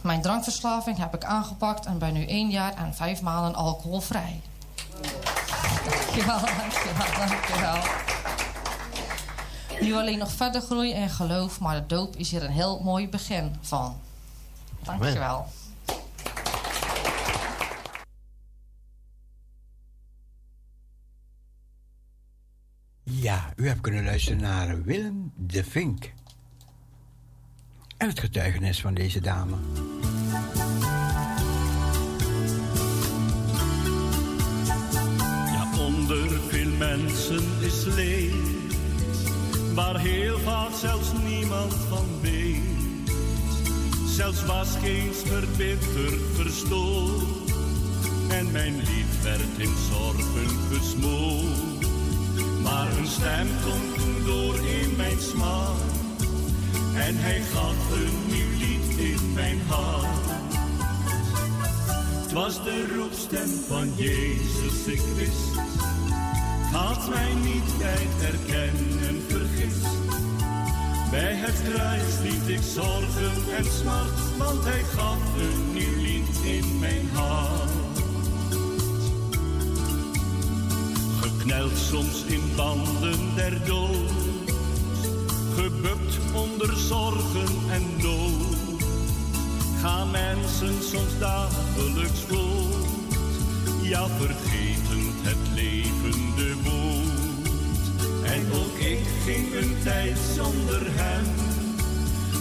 Mijn 0.00 0.22
drankverslaving 0.22 0.98
heb 0.98 1.14
ik 1.14 1.24
aangepakt 1.24 1.86
en 1.86 1.98
ben 1.98 2.12
nu 2.12 2.26
één 2.26 2.50
jaar 2.50 2.74
en 2.74 2.94
vijf 2.94 3.22
maanden 3.22 3.54
alcoholvrij. 3.54 4.40
Dankjewel, 5.84 6.40
dankjewel, 6.40 7.26
dankjewel. 7.28 7.78
Nu 9.80 9.94
alleen 9.94 10.18
nog 10.18 10.32
verder 10.32 10.60
groeien 10.60 10.96
in 10.96 11.10
geloof, 11.10 11.60
maar 11.60 11.80
de 11.80 11.86
doop 11.86 12.16
is 12.16 12.30
hier 12.30 12.42
een 12.44 12.50
heel 12.50 12.80
mooi 12.82 13.08
begin 13.08 13.54
van. 13.60 14.00
Dankjewel. 14.82 15.46
Ja, 23.02 23.52
u 23.56 23.68
hebt 23.68 23.80
kunnen 23.80 24.04
luisteren 24.04 24.40
naar 24.40 24.82
Willem 24.82 25.32
de 25.36 25.64
Vink. 25.64 26.12
En 27.96 28.08
het 28.08 28.20
getuigenis 28.20 28.80
van 28.80 28.94
deze 28.94 29.20
dame. 29.20 29.56
Ja, 35.52 35.78
onder 35.78 36.40
veel 36.40 36.70
mensen 36.70 37.42
is 37.60 37.84
leed, 37.84 38.39
waar 39.80 39.98
heel 39.98 40.38
vaak 40.38 40.72
zelfs 40.80 41.08
niemand 41.24 41.74
van 41.88 42.06
weet. 42.20 43.12
Zelfs 44.06 44.44
was 44.44 44.68
geen 44.82 45.14
verbitterd 45.14 46.20
verstoord, 46.34 47.50
en 48.28 48.50
mijn 48.50 48.76
lied 48.76 49.22
werd 49.22 49.58
in 49.58 49.74
zorgen 49.90 50.48
gesmoord. 50.72 51.86
Maar 52.62 52.88
een 52.98 53.06
stem 53.06 53.46
klonk 53.62 54.24
door 54.26 54.54
in 54.54 54.96
mijn 54.96 55.20
smaak, 55.20 55.90
en 56.94 57.16
hij 57.16 57.40
gaf 57.52 57.90
een 57.92 58.26
nieuw 58.26 58.58
lied 58.58 58.98
in 58.98 59.32
mijn 59.32 59.60
hart. 59.68 60.50
Het 62.22 62.32
was 62.32 62.64
de 62.64 62.94
roepstem 62.96 63.48
van 63.68 63.94
Jezus, 63.96 64.86
ik 64.86 65.02
wist. 65.16 65.89
Had 66.72 67.08
mij 67.08 67.34
niet 67.34 67.78
bij 67.78 68.06
het 68.08 68.22
herkennen 68.22 69.22
vergist. 69.28 69.86
Bij 71.10 71.34
het 71.34 71.62
kruis 71.62 72.18
liet 72.22 72.48
ik 72.48 72.62
zorgen 72.74 73.56
en 73.56 73.64
smart, 73.64 74.36
want 74.38 74.64
hij 74.64 74.82
gaf 74.82 75.18
een 75.38 75.72
nieuw 75.72 75.96
lied 75.96 76.36
in 76.44 76.78
mijn 76.78 77.08
hart. 77.12 77.70
Gekneld 81.20 81.76
soms 81.76 82.24
in 82.24 82.42
banden 82.56 83.34
der 83.34 83.64
dood, 83.64 84.10
gebukt 85.54 86.18
onder 86.34 86.76
zorgen 86.76 87.70
en 87.70 88.02
nood 88.02 88.50
gaan 89.80 90.10
mensen 90.10 90.82
soms 90.82 91.18
dagelijks 91.18 92.20
voort. 92.20 92.88
Ja, 93.82 94.06
vergetend 94.06 95.14
het 95.22 95.48
woord. 95.54 96.29
Ook 98.52 98.78
ik 98.78 98.98
ging 99.24 99.54
een 99.54 99.76
tijd 99.84 100.18
zonder 100.34 100.82
hem. 100.84 101.24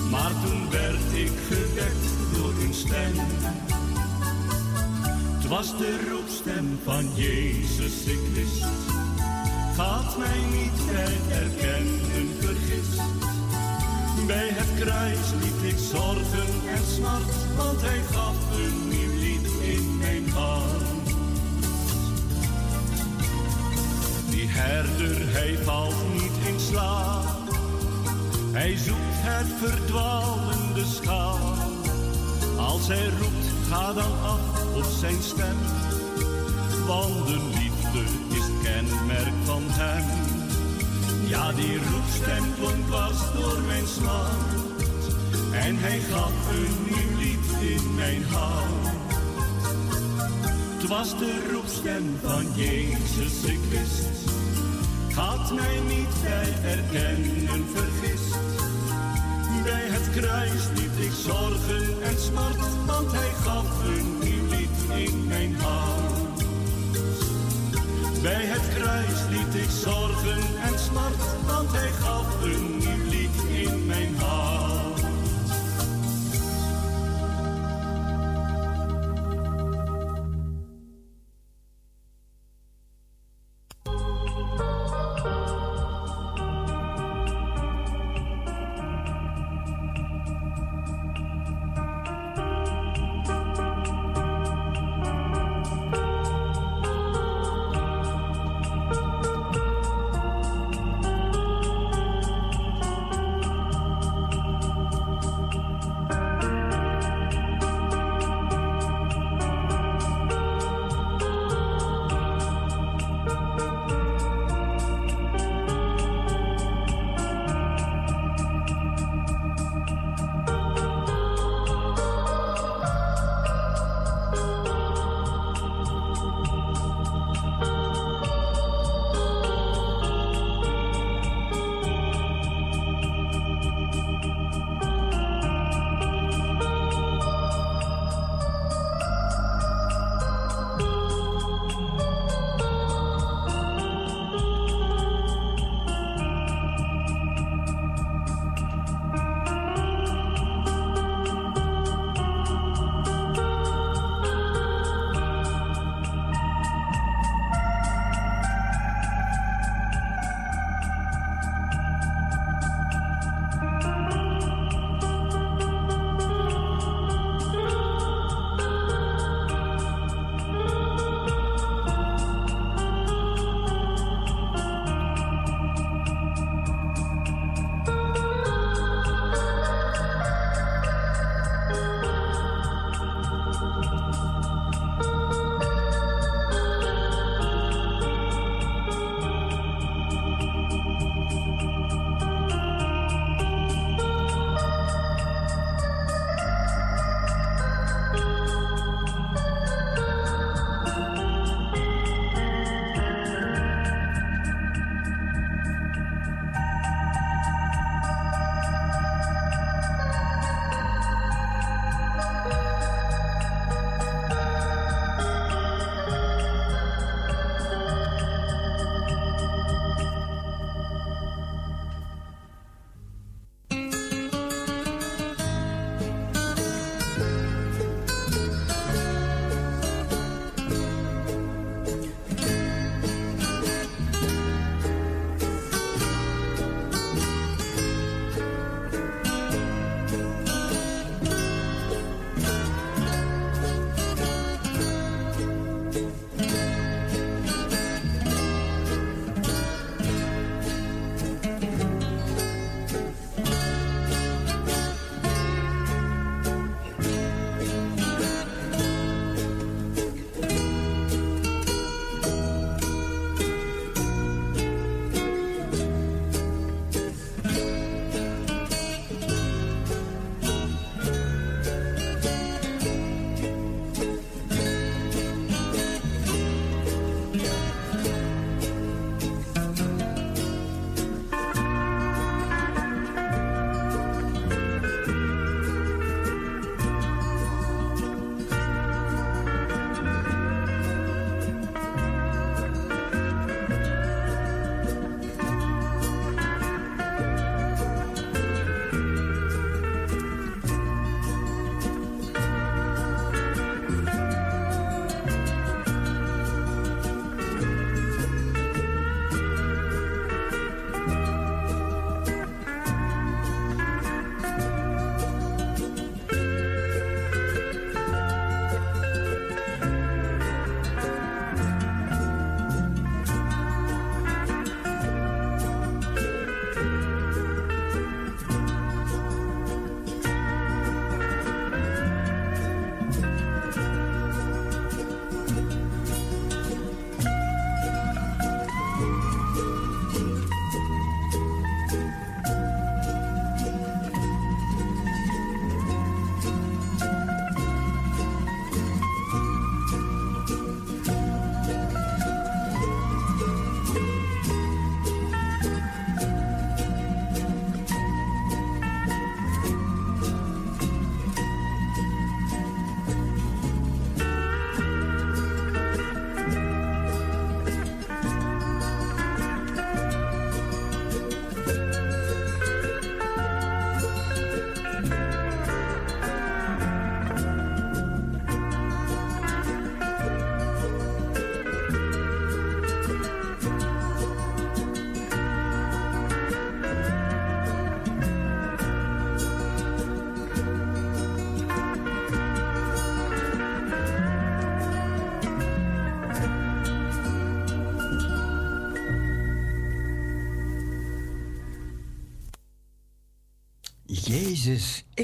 Maar 0.10 0.32
toen 0.46 0.70
werd 0.70 1.14
ik 1.14 1.32
gewekt 1.48 2.34
door 2.34 2.54
een 2.64 2.74
stem. 2.74 3.14
Het 5.38 5.48
was 5.48 5.78
de 5.78 6.08
roepstem 6.10 6.80
van 6.84 7.16
Jezus, 7.16 8.04
ik 8.06 8.20
wist. 8.34 8.66
Gaat 9.76 10.18
mij 10.18 10.40
niet 10.52 10.80
herkennen 11.28 12.30
vergist. 12.40 13.02
Bij 14.28 14.50
het 14.52 14.84
kruis 14.84 15.32
liet 15.42 15.72
ik 15.72 15.80
zorgen 15.92 16.70
en 16.76 16.86
smart, 16.96 17.56
want 17.58 17.82
hij 17.82 18.02
gaf 18.12 18.36
een 18.52 18.88
nieuw 18.90 19.20
lied 19.20 19.48
in 19.62 19.98
mijn 19.98 20.30
hart. 20.30 20.89
Herder, 24.50 25.32
hij 25.32 25.58
valt 25.64 26.14
niet 26.14 26.48
in 26.48 26.60
slaap. 26.60 27.26
Hij 28.52 28.78
zoekt 28.78 29.20
het 29.22 29.48
verdwalende 29.64 30.86
schaap. 30.86 31.58
Als 32.58 32.88
hij 32.88 33.10
roept, 33.20 33.48
ga 33.70 33.94
dan 33.94 34.12
af 34.24 34.66
op 34.76 34.86
zijn 35.00 35.22
stem. 35.22 35.58
Want 36.88 37.28
de 37.28 37.40
liefde 37.54 38.02
is 38.36 38.44
het 38.44 38.62
kenmerk 38.64 39.34
van 39.44 39.64
hem. 39.68 40.04
Ja, 41.28 41.52
die 41.52 41.78
roepstem 41.78 42.44
klonk 42.58 42.88
was 42.88 43.34
door 43.34 43.62
mijn 43.68 43.88
smart. 43.88 44.60
En 45.54 45.78
hij 45.78 46.00
gaf 46.00 46.32
een 46.52 46.76
nieuw 46.84 47.18
lied 47.18 47.72
in 47.72 47.96
mijn 47.96 48.24
hart. 48.24 48.98
Het 50.80 50.88
was 50.88 51.18
de 51.18 51.50
roepstem 51.52 52.18
van 52.22 52.46
Jezus, 52.56 53.44
ik 53.44 53.60
wist. 53.70 54.29
Had 55.16 55.52
mij 55.54 55.80
niet 55.88 56.22
bij 56.24 56.52
herkennen 56.62 57.66
vergist. 57.74 58.36
Bij 59.64 59.88
het 59.88 60.10
kruis 60.10 60.68
liet 60.76 61.06
ik 61.06 61.12
zorgen 61.12 62.02
en 62.04 62.20
smart, 62.20 62.86
want 62.86 63.12
hij 63.12 63.30
gaf 63.44 63.84
een 63.86 64.20
nieuw 64.20 64.46
lied 64.50 65.10
in 65.10 65.28
mijn 65.28 65.56
hart. 65.56 66.44
Bij 68.22 68.46
het 68.46 68.74
kruis 68.76 69.20
liet 69.30 69.64
ik 69.64 69.70
zorgen 69.70 70.42
en 70.62 70.80
smart, 70.80 71.46
want 71.48 71.72
hij 71.72 71.92
gaf 71.92 72.44
een 72.44 72.78
nieuw 72.78 73.10
lied 73.10 73.68
in 73.68 73.86
mijn 73.86 74.16
hart. 74.18 74.89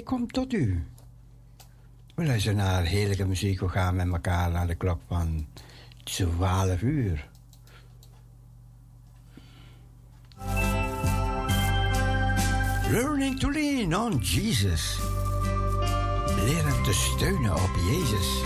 ik 0.06 0.12
kom 0.12 0.28
tot 0.28 0.54
u. 0.54 0.84
We 2.16 2.26
luisteren 2.26 2.58
naar 2.58 2.84
heerlijke 2.84 3.26
muziek. 3.26 3.60
We 3.60 3.70
gaan 3.70 3.96
met 3.96 4.08
elkaar 4.08 4.52
naar 4.52 4.68
de 4.68 4.76
klok 4.76 5.02
van 5.08 5.48
12 6.04 6.82
uur. 6.82 7.30
Learning 12.92 13.40
to 13.40 13.52
lean 13.52 13.96
on 13.96 14.18
Jesus. 14.18 15.00
Leren 16.36 16.84
te 16.84 16.94
steunen 16.94 17.54
op 17.54 17.76
Jezus. 17.90 18.44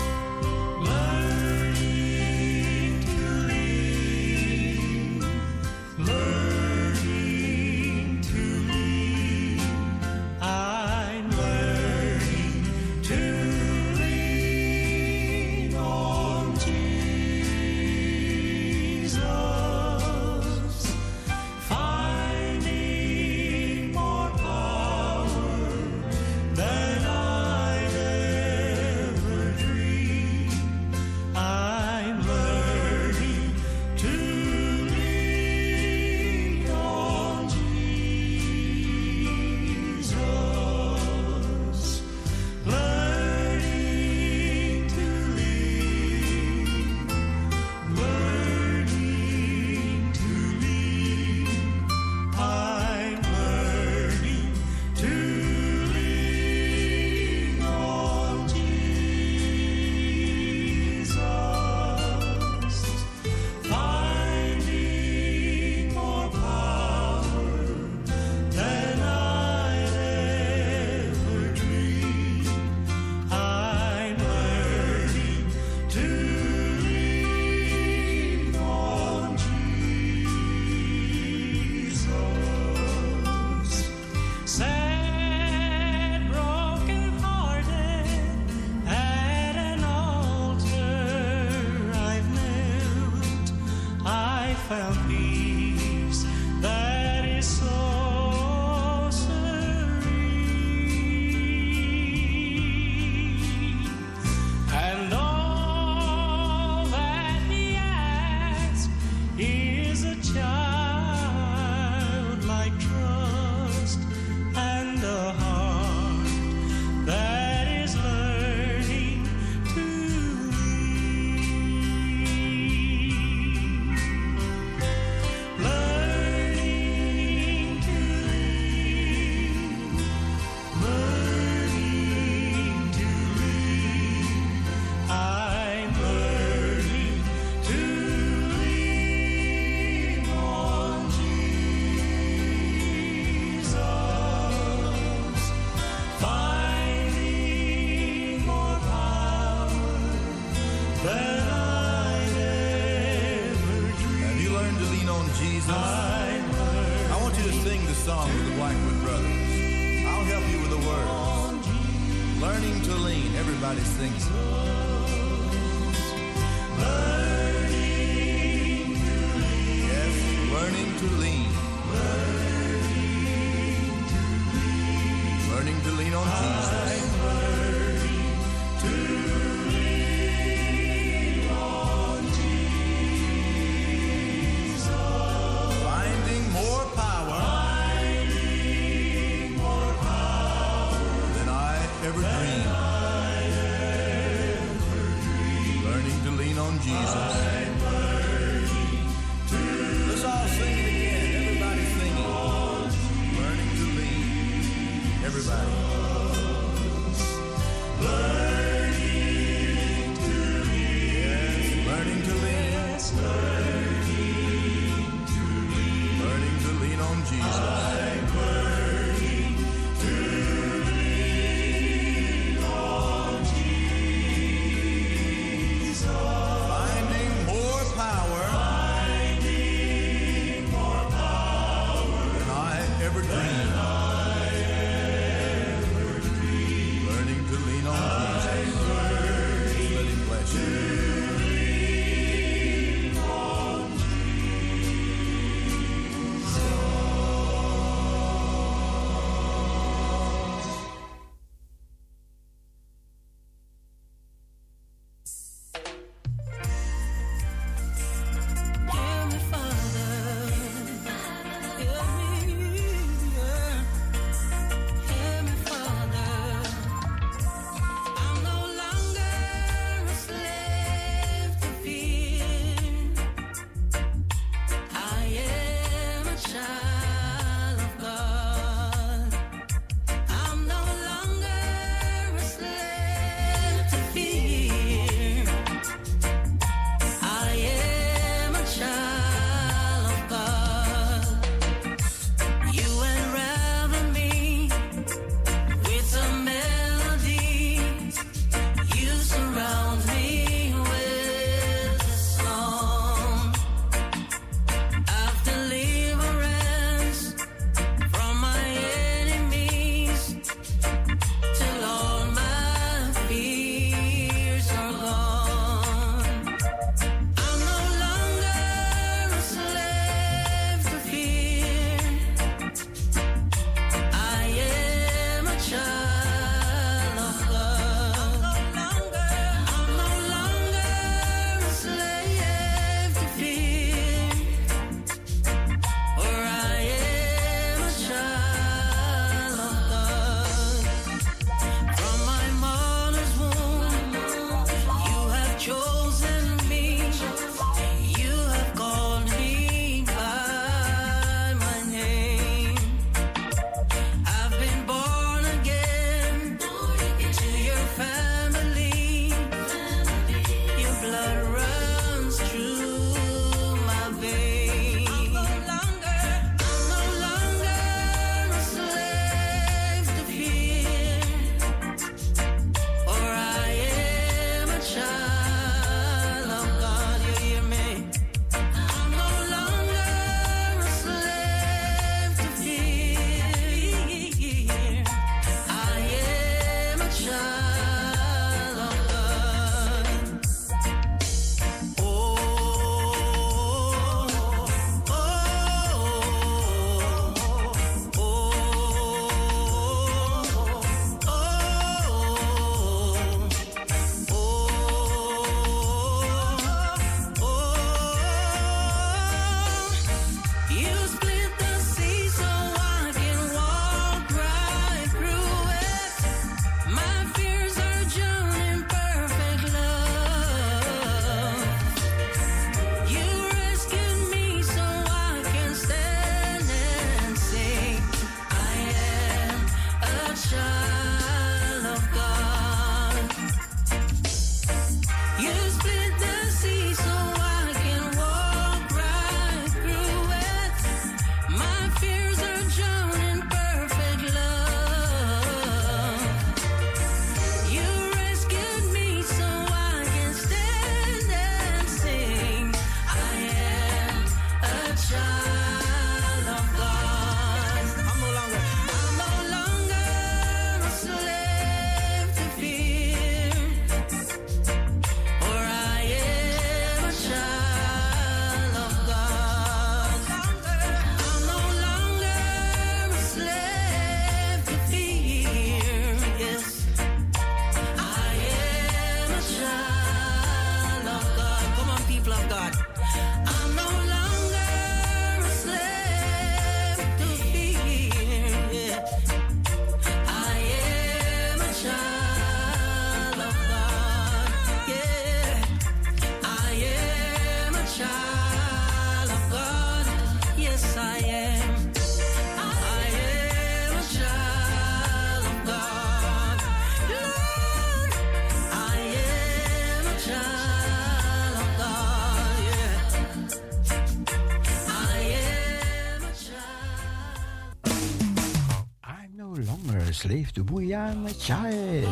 We 520.70 520.94
are 520.94 521.12
Booyan 521.12 521.34
Child. 521.44 522.04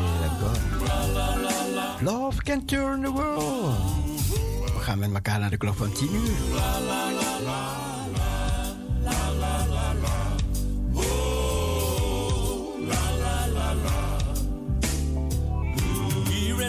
Love 2.02 2.44
can 2.44 2.66
turn 2.66 3.02
the 3.02 3.12
world. 3.12 3.76
We 4.74 4.80
gaan 4.80 4.98
met 4.98 5.14
elkaar 5.14 5.40
naar 5.40 5.50
de 5.50 5.56
klok 5.56 5.74
van 5.74 5.92
10 5.92 6.14
uur. 6.14 6.36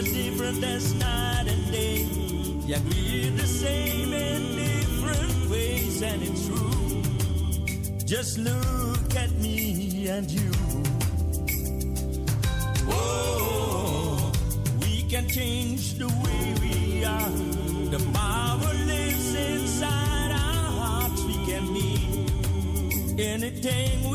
Different 0.00 0.64
as 0.64 0.92
night 0.94 1.48
and 1.48 1.72
day. 1.72 2.06
Yeah, 2.66 2.80
we're 2.88 3.30
the 3.36 3.46
same 3.46 4.12
in 4.12 4.56
different 4.56 5.50
ways, 5.50 6.02
and 6.02 6.22
it's 6.22 6.46
true. 6.46 7.02
Just 8.06 8.38
look. 8.38 8.69
dang 23.60 24.09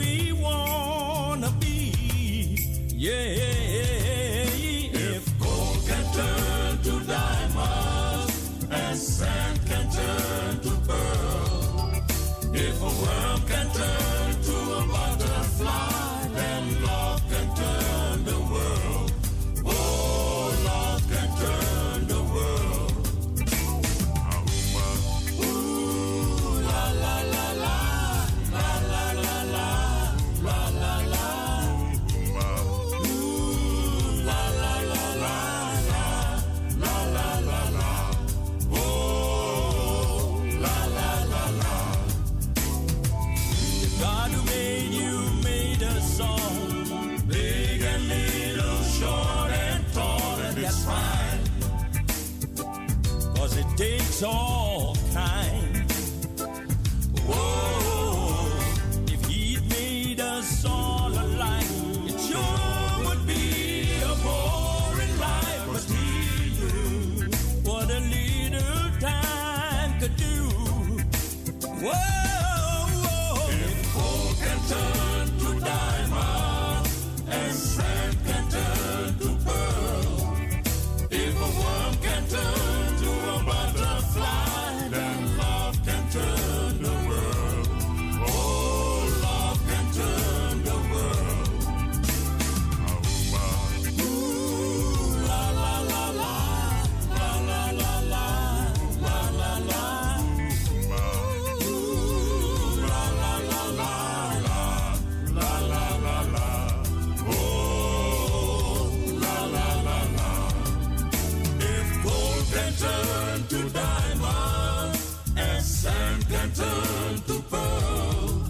turn 113.35 113.47
to 113.47 113.69
diamonds 113.69 115.17
and 115.35 115.63
sand 115.63 116.25
can 116.29 116.51
turn 116.51 117.15
to 117.27 117.41
pearl. 117.49 118.43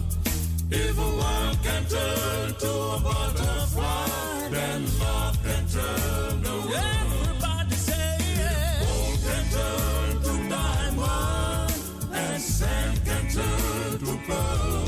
If 0.70 0.96
one 0.96 1.56
can 1.62 1.84
turn 1.86 2.54
to 2.54 2.70
a 2.70 3.00
butterfly, 3.02 4.48
then 4.50 4.84
love 5.00 5.42
can 5.42 5.66
turn 5.66 6.42
to 6.42 6.54
Everybody 6.94 7.74
say 7.74 8.18
yeah. 8.38 8.80
Gold 8.80 9.18
can 9.26 9.44
turn 9.56 10.22
to 10.22 10.48
diamond 10.54 11.72
and 12.12 12.42
sand 12.42 13.04
can 13.04 13.28
turn 13.30 13.98
to 13.98 14.18
pearl. 14.26 14.85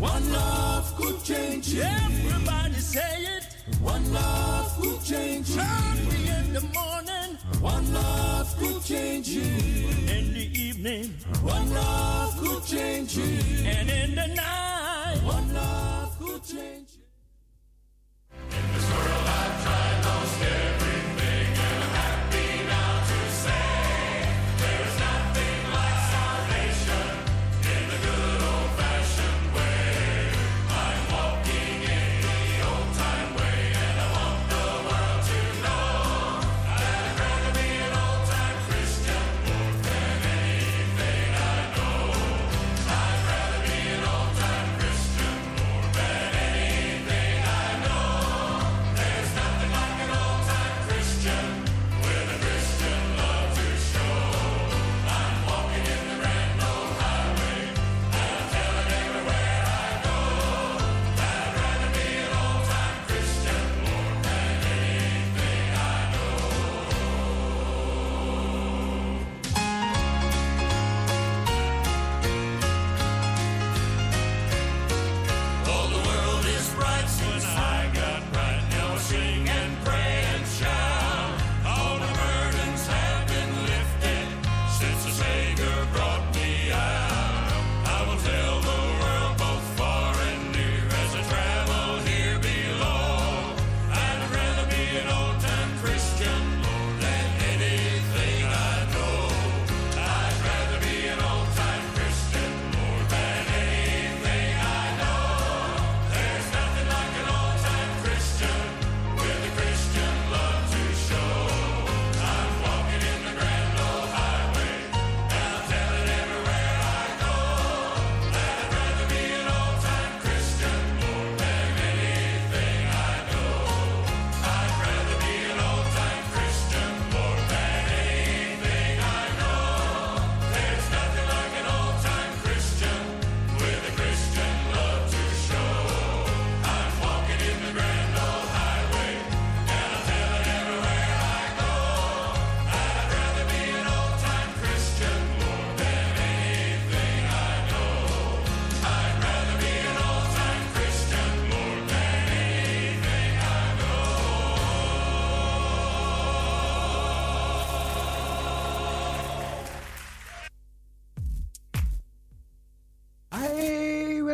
One 0.00 0.32
love 0.32 0.96
could 0.96 1.22
change 1.22 1.74
it. 1.74 1.84
Everybody 1.84 2.80
say 2.80 3.26
it. 3.36 3.44
One 3.82 4.10
love 4.14 4.74
could 4.80 5.04
change 5.04 5.50
it. 5.50 5.58
Early 5.58 6.28
in 6.38 6.52
the 6.54 6.62
morning. 6.72 7.36
One 7.60 7.92
love 7.92 8.56
could 8.58 8.82
change 8.82 9.28
it. 9.28 10.10
In 10.10 10.32
the 10.32 10.58
evening. 10.58 11.14
One 11.42 11.70
love 11.74 12.34
could 12.38 12.64
change 12.64 13.18
it. 13.18 13.66
And 13.66 13.90
in 13.90 14.14
the 14.14 14.34
night. 14.34 15.20
One 15.22 15.52
love 15.52 16.18
could 16.18 16.44
change 16.44 16.92
it. 16.96 17.08
In 18.56 18.72
this 18.72 18.90
world 18.90 19.26
I've 19.26 19.62
tried 19.62 20.00
no 20.02 20.24
scare. 20.32 20.79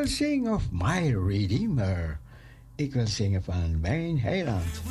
wil 0.07 0.52
of 0.52 0.62
my 0.70 1.15
Redeemer. 1.26 2.18
Ik 2.75 2.93
wil 2.93 3.07
zingen 3.07 3.43
van 3.43 3.81
mijn 3.81 4.20
heiland. 4.20 4.83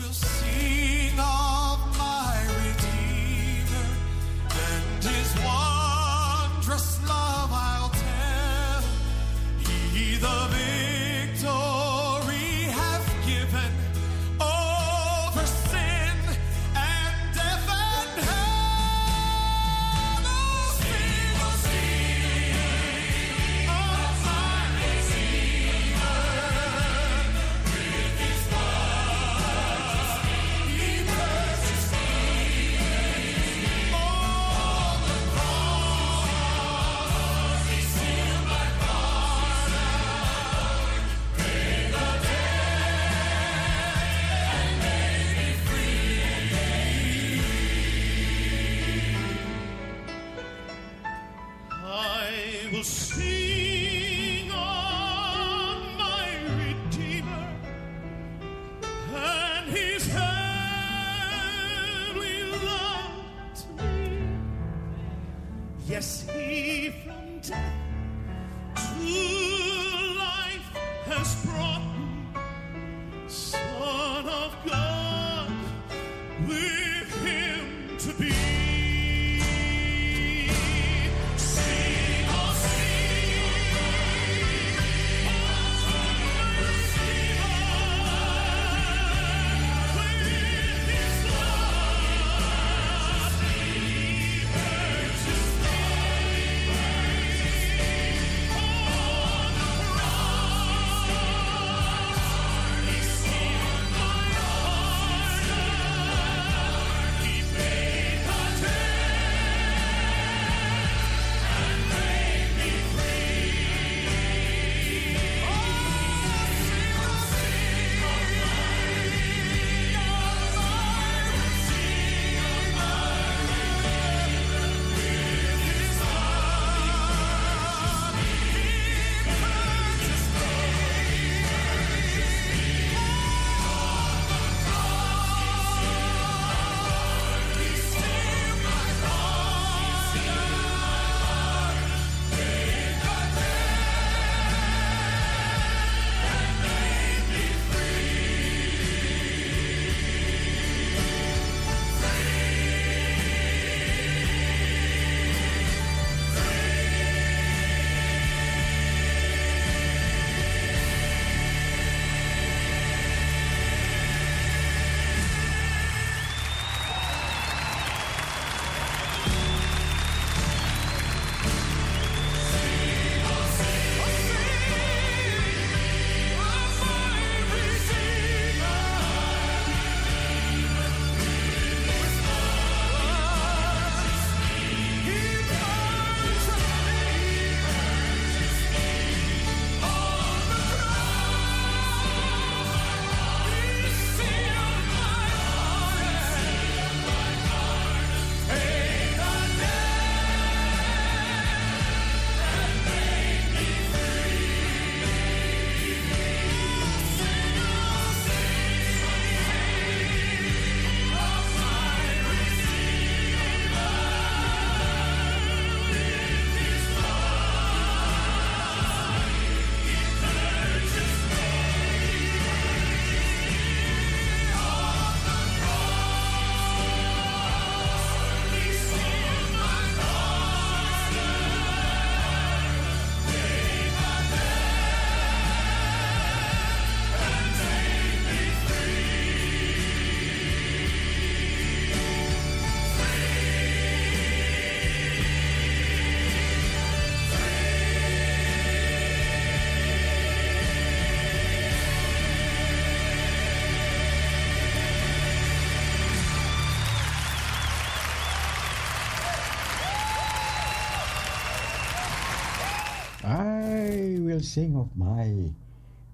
sing 264.56 264.78
of 264.78 264.88
my 264.96 265.54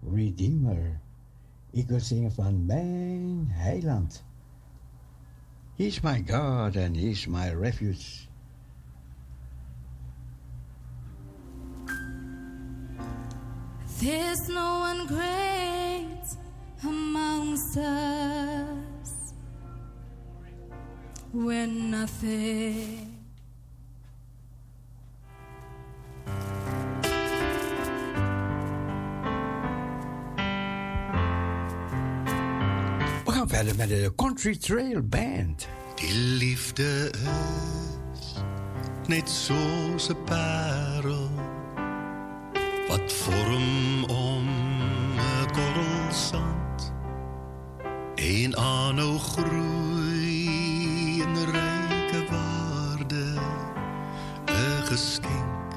Redeemer. 0.01 0.99
Ik 1.71 1.87
wil 1.87 1.99
zingen 1.99 2.31
van 2.31 2.65
mijn 2.65 3.47
heiland. 3.49 4.23
He 5.75 5.83
is 5.83 6.01
my 6.01 6.23
God 6.27 6.77
and 6.77 6.95
He 6.95 7.09
is 7.09 7.27
my 7.27 7.53
refuge. 7.53 8.27
There's 13.99 14.47
no 14.47 14.79
one 14.79 15.07
great 15.07 16.37
amongst 16.83 17.77
us. 17.77 19.33
when 21.31 21.91
nothing. 21.91 23.11
Gaan 33.47 33.49
verder 33.49 33.75
met 33.75 33.89
de 33.89 34.13
Country 34.15 34.57
Trail 34.57 35.01
Band. 35.01 35.67
Die 35.95 36.13
liefde 36.13 37.11
is 38.13 38.35
net 39.07 39.29
soos 39.29 40.09
'n 40.09 40.23
parel 40.25 41.29
wat 42.87 43.13
vorm 43.13 44.03
om 44.03 44.47
'n 45.17 45.51
korrel 45.51 46.11
sand 46.11 46.93
en 48.15 48.57
aanhou 48.57 49.17
groei 49.17 51.21
in 51.21 51.35
ryke 51.35 52.25
waarde 52.29 53.33
'n 54.45 54.85
geskenk 54.85 55.71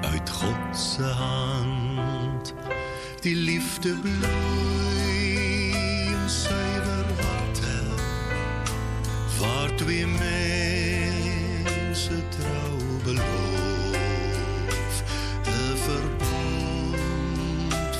uit 0.00 0.30
God 0.30 0.76
se 0.76 1.02
hand 1.02 2.54
die 3.20 3.36
liefde 3.36 3.94
bloei 3.94 4.85
twee 9.76 10.06
mense 10.06 12.10
trou 12.28 12.76
beloof. 13.04 15.02
'n 15.44 15.76
verbond 15.76 16.96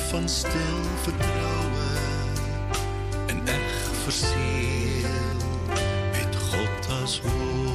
van 0.08 0.28
stil 0.28 0.82
vertroue 1.02 1.98
en 3.26 3.46
eg 3.46 3.90
verseël 4.04 5.40
met 6.12 6.36
God 6.50 7.02
as 7.02 7.20
hoof 7.20 7.65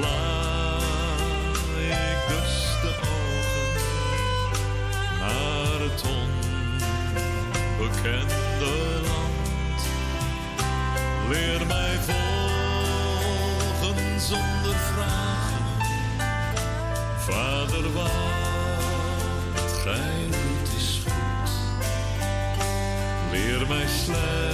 sla 0.00 0.78
ik 1.76 2.18
dus 2.28 2.54
de 2.82 2.92
ogen 3.00 3.70
naar 5.18 5.80
het 5.80 6.02
onbekende 7.78 8.72
land. 9.02 9.80
Leer 11.28 11.66
mij 11.66 11.96
volgen 11.98 13.00
zonder 14.20 14.74
vragen. 14.74 15.64
Vader, 17.18 17.92
wat 17.92 19.72
gij 19.82 20.26
doet 20.26 20.68
is 20.76 21.02
goed. 21.04 21.50
Leer 23.30 23.66
mij 23.68 23.86
slechts 23.86 24.49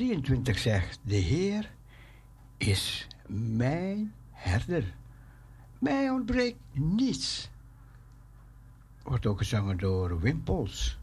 23 0.00 0.58
zegt: 0.58 0.98
De 1.02 1.14
Heer 1.14 1.70
is 2.56 3.06
mijn 3.26 4.14
herder. 4.30 4.94
Mij 5.78 6.10
ontbreekt 6.10 6.58
niets. 6.72 7.50
Wordt 9.02 9.26
ook 9.26 9.38
gezongen 9.38 9.76
door 9.76 10.20
Wimpels. 10.20 10.98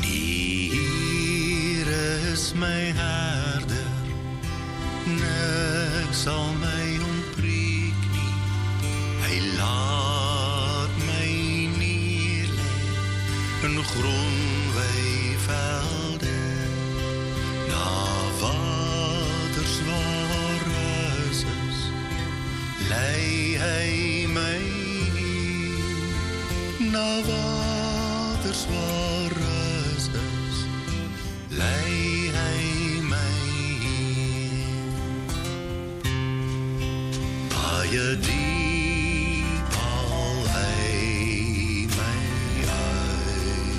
Die 0.00 0.70
is 2.32 2.52
my 2.52 2.92
herder, 2.94 3.86
niks 5.04 6.22
sal 6.22 6.52
my 6.52 6.73
na 26.94 27.20
waters 27.26 28.66
waar 28.70 29.30
rus 29.40 30.04
is, 30.14 30.58
lei 31.58 32.30
hy 32.36 32.60
my 33.10 33.34
baie 37.54 38.06
diep 38.26 39.74
al 39.86 40.38
hy 40.54 41.88
my 41.96 42.22
uit. 42.78 43.74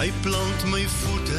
Hy 0.03 0.11
plant 0.27 0.61
my 0.75 0.85
voete 0.99 1.36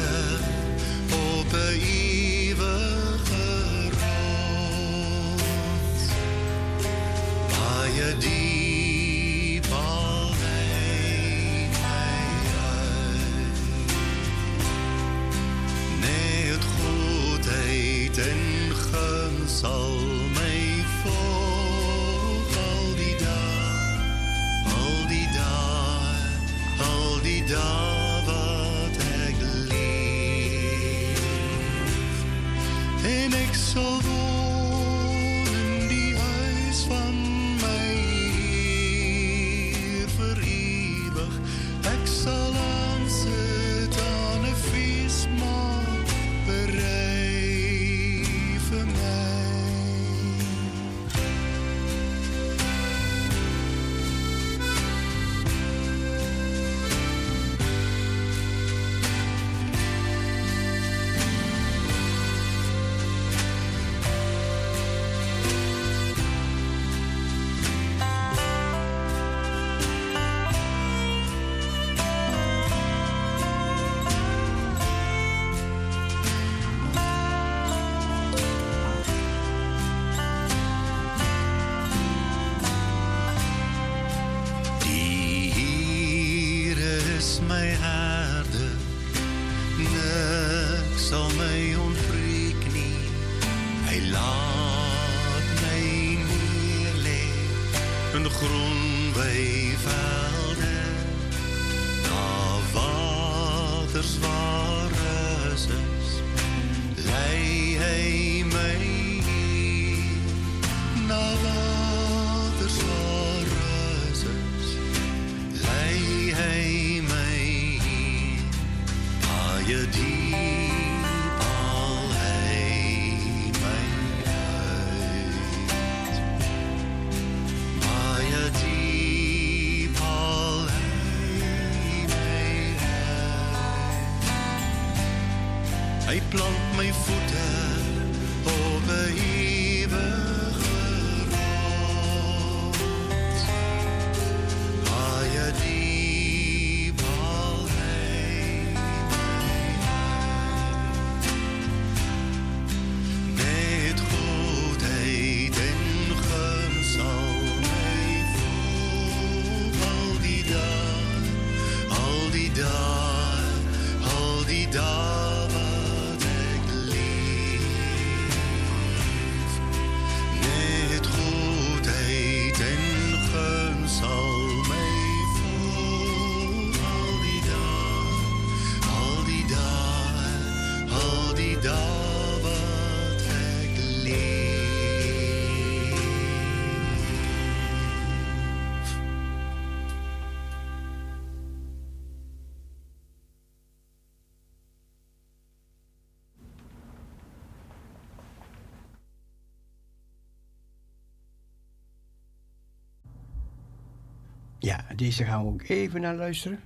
Deze 204.96 205.24
gaan 205.24 205.44
we 205.44 205.52
ook 205.52 205.62
even 205.62 206.00
naar 206.00 206.14
luisteren. 206.14 206.60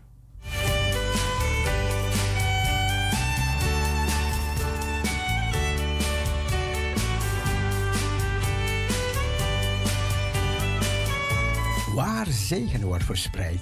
Waar 11.94 12.26
zegen 12.26 12.86
wordt 12.86 13.04
verspreid. 13.04 13.60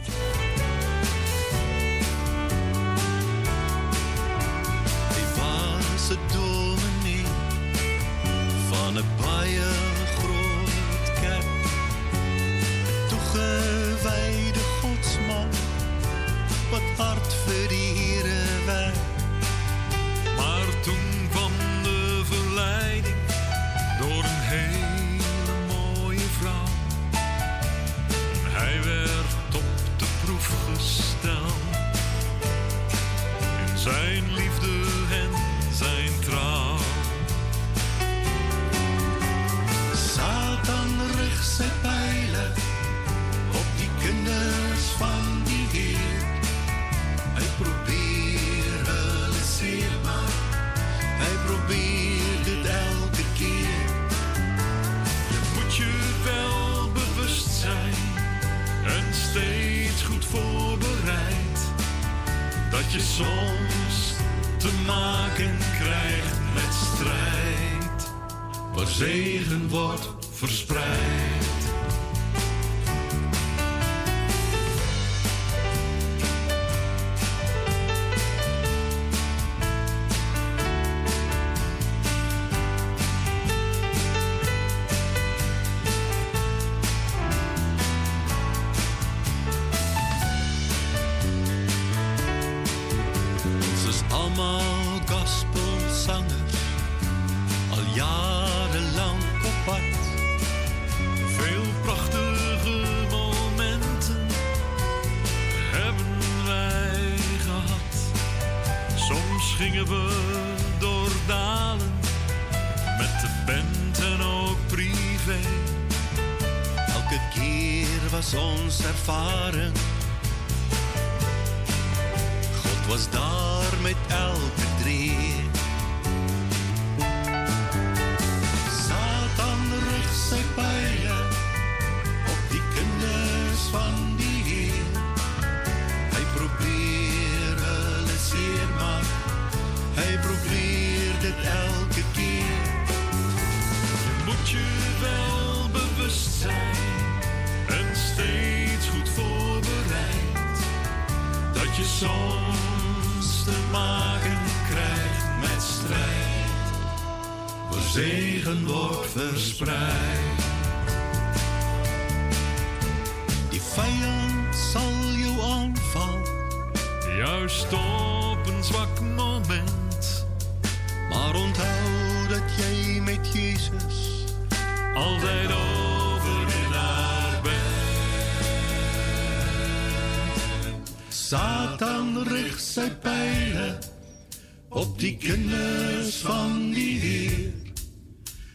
van 186.22 186.70
die 186.70 186.98
Heer. 187.00 187.52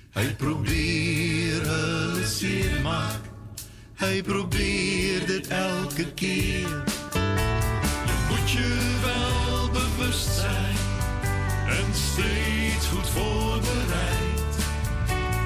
Hij 0.09 0.35
probeert 0.35 1.67
het 1.67 2.27
zeer, 2.27 2.81
maar 2.81 3.19
hij 3.93 4.21
probeert 4.23 5.27
het 5.27 5.47
elke 5.47 6.13
keer. 6.13 6.83
Je 8.05 8.25
moet 8.29 8.51
je 8.51 8.97
wel 9.01 9.69
bewust 9.69 10.29
zijn 10.35 10.75
en 11.67 11.93
steeds 11.93 12.87
goed 12.87 13.09
voorbereid 13.09 14.55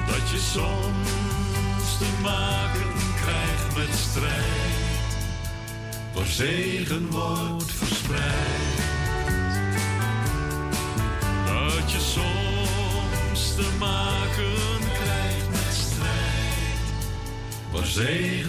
dat 0.06 0.30
je 0.30 0.38
soms 0.38 1.98
te 1.98 2.20
maken 2.22 2.92
krijgt 3.22 3.76
met 3.76 3.98
strijd. 3.98 4.58
voor 6.12 6.26
zegenwoord. 6.26 7.59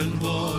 Boy. 0.10 0.51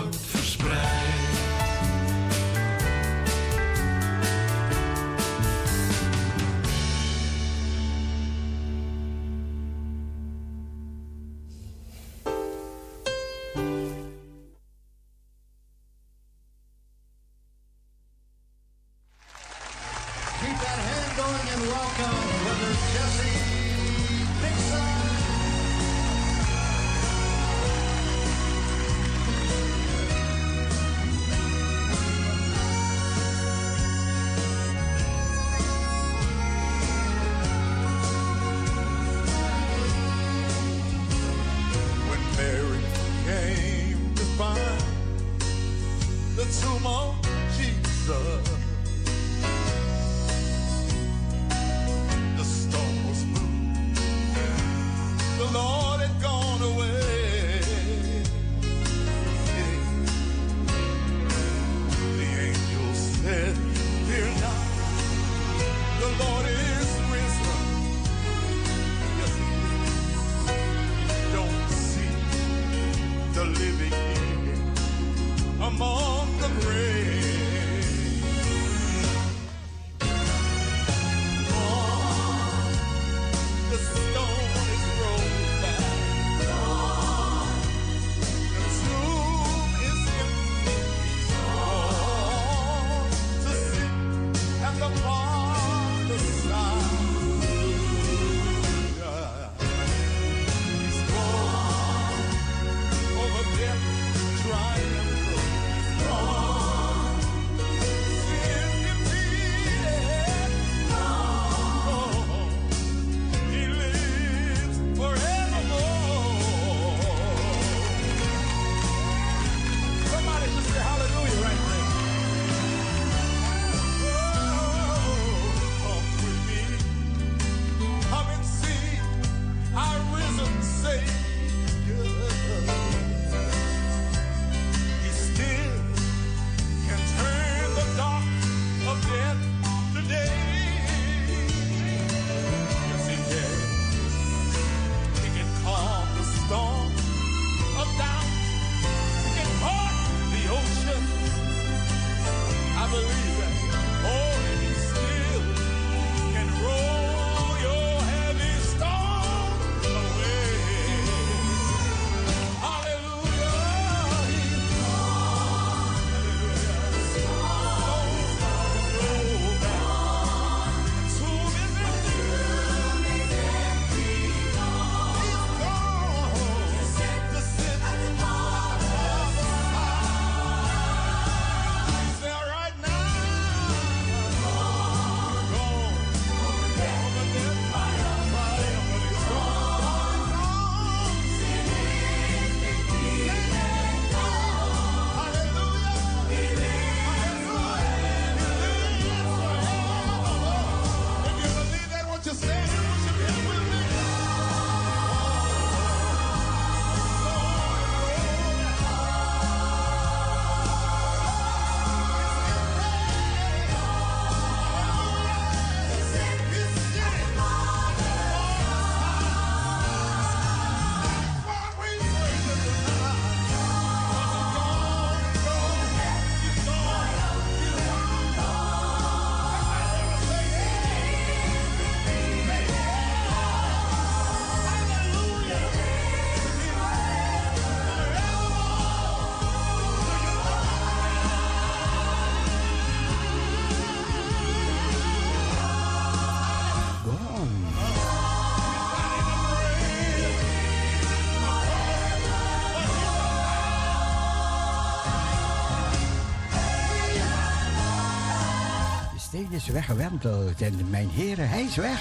Steen 259.43 259.57
is 259.57 259.67
weggewenteld 259.67 260.63
en 260.63 260.91
mijn 260.91 261.09
heren, 261.09 261.49
hij 261.49 261.63
is 261.63 261.77
weg. 261.77 262.01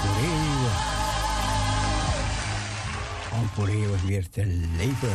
Voor 0.00 0.16
eeuwig. 0.24 0.90
Om 3.32 3.48
voor 3.54 3.68
eeuwig 3.68 4.02
weer 4.02 4.28
te 4.30 4.46
leven. 4.76 5.12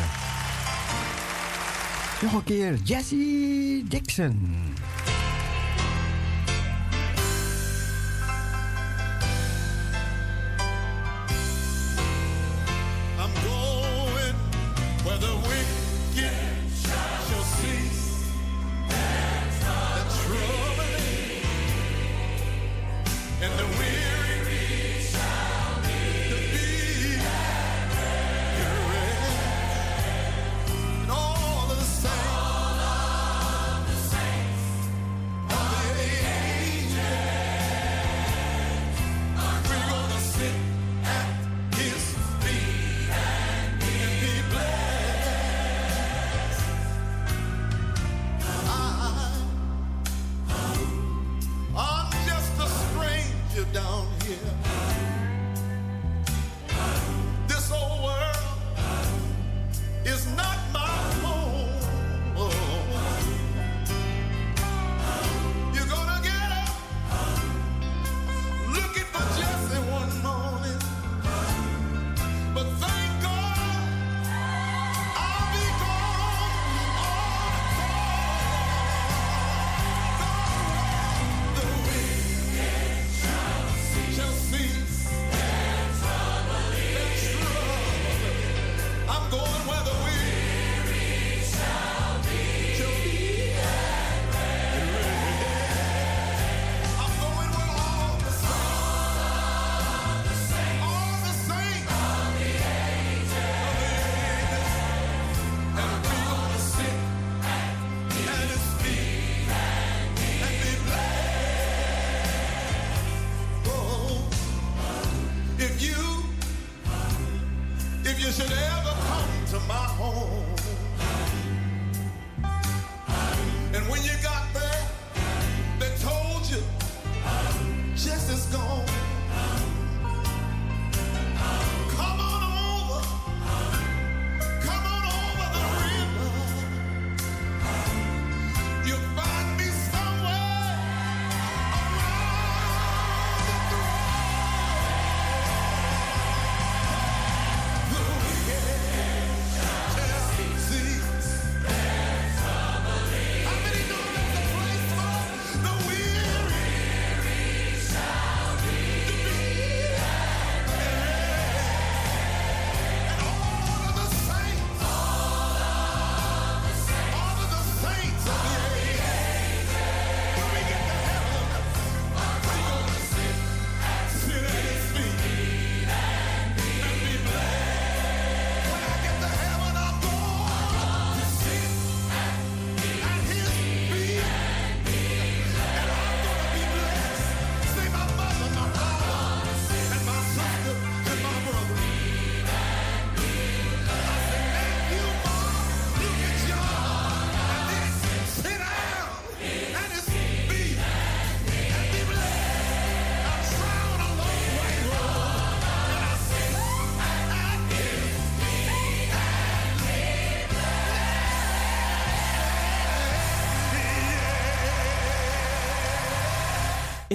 Nog 2.21 2.33
een 2.33 2.43
keer 2.43 2.75
Jesse 2.83 3.83
Dixon. 3.87 4.76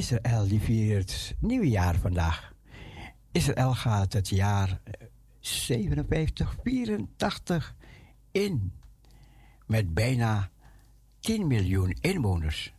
Israël 0.02 0.48
die 0.48 0.60
viert 0.60 1.34
nieuwjaar 1.38 1.96
vandaag. 1.96 2.52
Israël 3.32 3.74
gaat 3.74 4.12
het 4.12 4.28
jaar 4.28 4.80
eh, 4.84 5.06
57, 5.40 6.56
84 6.62 7.76
in. 8.30 8.72
Met 9.66 9.94
bijna 9.94 10.50
10 11.20 11.46
miljoen 11.46 11.96
inwoners. 12.00 12.74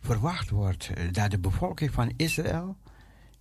Verwacht 0.00 0.50
wordt 0.50 0.90
dat 1.14 1.30
de 1.30 1.38
bevolking 1.38 1.90
van 1.92 2.12
Israël 2.16 2.76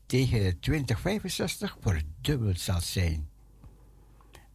tegen 0.05 0.59
2065 0.59 1.77
verdubbeld 1.79 2.59
zal 2.59 2.81
zijn. 2.81 3.29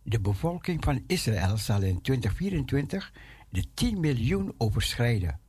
De 0.03 0.21
bevolking 0.21 0.85
van 0.85 1.05
Israël 1.07 1.57
zal 1.57 1.83
in 1.83 2.01
2024 2.01 3.13
de 3.49 3.65
10 3.75 4.01
miljoen 4.01 4.55
overschrijden. 4.59 5.43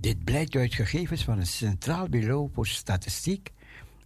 Dit 0.00 0.24
blijkt 0.24 0.54
uit 0.54 0.74
gegevens 0.74 1.24
van 1.24 1.38
het 1.38 1.48
Centraal 1.48 2.08
Bureau 2.08 2.50
voor 2.52 2.66
Statistiek, 2.66 3.52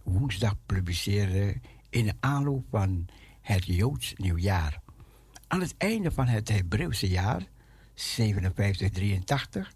woensdag 0.03 0.55
publiceerde 0.65 1.55
in 1.89 2.05
de 2.05 2.13
aanloop 2.19 2.65
van 2.69 3.07
het 3.41 3.65
Joods 3.65 4.13
nieuwjaar. 4.15 4.81
Aan 5.47 5.61
het 5.61 5.75
einde 5.77 6.11
van 6.11 6.27
het 6.27 6.49
Hebreeuwse 6.49 7.07
jaar, 7.07 7.47
5783, 7.93 9.73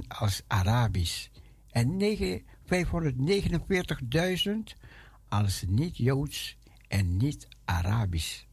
als 0.08 0.42
Arabisch 0.46 1.28
en 1.70 1.96
negen- 1.96 2.42
549.000 2.66 4.76
als 5.28 5.64
niet-Joods 5.68 6.56
en 6.88 7.16
niet-Arabisch. 7.16 8.44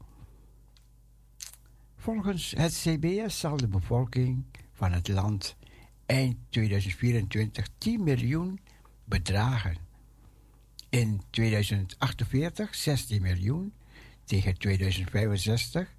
Volgens 1.96 2.54
het 2.58 2.74
CBS 2.74 3.40
zal 3.40 3.58
de 3.58 3.68
bevolking 3.68 4.46
van 4.74 4.92
het 4.92 5.08
land 5.08 5.56
eind 6.06 6.38
2024 6.50 7.68
10 7.78 8.04
miljoen 8.04 8.60
bedragen. 9.04 9.83
In 10.94 11.22
2048 11.30 12.76
16 12.76 13.22
miljoen. 13.22 13.74
Tegen 14.24 14.58
2065 14.58 15.96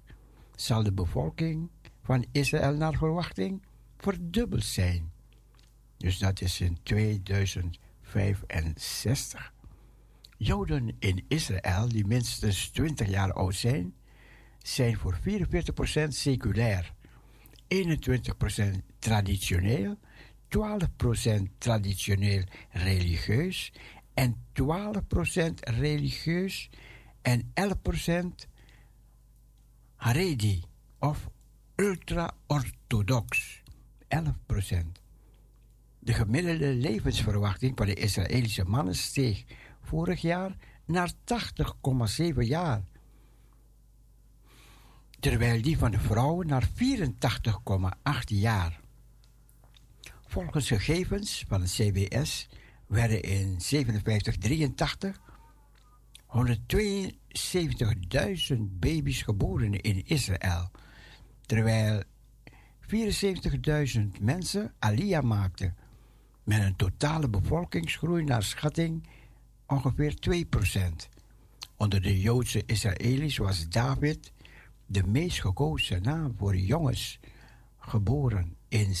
zal 0.55 0.83
de 0.83 0.93
bevolking 0.93 1.69
van 2.03 2.25
Israël 2.31 2.73
naar 2.73 2.93
verwachting 2.93 3.61
verdubbeld 3.97 4.63
zijn. 4.63 5.11
Dus 5.97 6.17
dat 6.17 6.41
is 6.41 6.61
in 6.61 6.77
2065. 6.83 9.53
Joden 10.37 10.95
in 10.99 11.25
Israël 11.27 11.89
die 11.89 12.05
minstens 12.05 12.69
20 12.69 13.09
jaar 13.09 13.33
oud 13.33 13.55
zijn, 13.55 13.95
zijn 14.59 14.97
voor 14.97 15.19
44% 15.19 15.21
seculair, 16.07 16.93
21% 17.67 17.75
traditioneel, 18.99 19.97
12% 20.49 20.57
traditioneel 21.57 22.43
religieus 22.69 23.71
en 24.15 24.35
12% 24.61 25.53
religieus 25.59 26.69
en 27.21 27.51
11% 27.53 28.49
Haredi 29.95 30.63
of 30.99 31.29
ultra-orthodox. 31.75 33.61
11%. 34.07 34.21
De 35.99 36.13
gemiddelde 36.13 36.73
levensverwachting 36.73 37.77
van 37.77 37.85
de 37.85 37.93
Israëlische 37.93 38.63
mannen 38.63 38.95
steeg 38.95 39.43
vorig 39.81 40.21
jaar 40.21 40.55
naar 40.85 41.11
80,7 42.21 42.25
jaar. 42.35 42.83
Terwijl 45.19 45.61
die 45.61 45.77
van 45.77 45.91
de 45.91 45.99
vrouwen 45.99 46.47
naar 46.47 46.67
84,8 46.67 46.73
jaar. 48.25 48.79
Volgens 50.27 50.67
gegevens 50.67 51.45
van 51.47 51.61
het 51.61 51.71
CBS 51.71 52.47
werden 52.95 53.21
in 53.21 53.61
5783 53.61 55.19
172.000 56.27 58.79
baby's 58.79 59.21
geboren 59.21 59.81
in 59.81 60.05
Israël, 60.05 60.71
terwijl 61.45 62.03
74.000 62.81 64.21
mensen 64.21 64.73
Aliyah 64.79 65.23
maakten, 65.23 65.75
met 66.43 66.61
een 66.61 66.75
totale 66.75 67.29
bevolkingsgroei 67.29 68.23
naar 68.23 68.43
schatting 68.43 69.07
ongeveer 69.67 70.13
2%. 70.13 70.17
Onder 71.77 72.01
de 72.01 72.21
Joodse 72.21 72.63
Israëli's 72.65 73.37
was 73.37 73.69
David 73.69 74.31
de 74.85 75.03
meest 75.03 75.41
gekozen 75.41 76.01
naam 76.01 76.35
voor 76.37 76.55
jongens, 76.55 77.19
geboren 77.79 78.55
in 78.67 78.95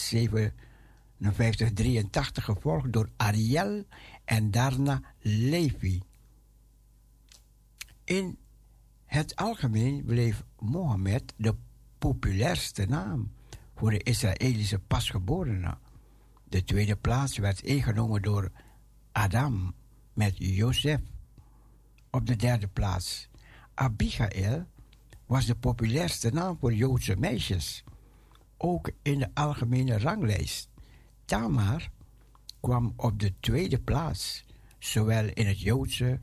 5783, 1.19 2.43
gevolgd 2.43 2.93
door 2.93 3.09
Ariel 3.17 3.83
en 4.25 4.51
daarna 4.51 5.01
Levi. 5.19 6.01
In 8.03 8.37
het 9.05 9.35
algemeen 9.35 10.03
bleef 10.05 10.43
Mohammed 10.59 11.33
de 11.37 11.55
populairste 11.97 12.85
naam 12.85 13.31
voor 13.75 13.89
de 13.89 14.03
Israëlische 14.03 14.79
pasgeborenen. 14.79 15.77
De 16.43 16.63
tweede 16.63 16.95
plaats 16.95 17.37
werd 17.37 17.61
ingenomen 17.61 18.21
door 18.21 18.51
Adam 19.11 19.73
met 20.13 20.33
Jozef. 20.37 20.99
Op 22.09 22.25
de 22.25 22.35
derde 22.35 22.67
plaats 22.67 23.29
Abigail 23.73 24.65
was 25.25 25.45
de 25.45 25.55
populairste 25.55 26.29
naam 26.29 26.57
voor 26.59 26.73
Joodse 26.73 27.15
meisjes, 27.15 27.83
ook 28.57 28.91
in 29.01 29.19
de 29.19 29.29
algemene 29.33 29.97
ranglijst. 29.97 30.69
Tamar 31.25 31.89
kwam 32.59 32.93
op 32.95 33.19
de 33.19 33.33
tweede 33.39 33.79
plaats, 33.79 34.45
zowel 34.79 35.25
in 35.33 35.47
het 35.47 35.59
Joodse 35.59 36.19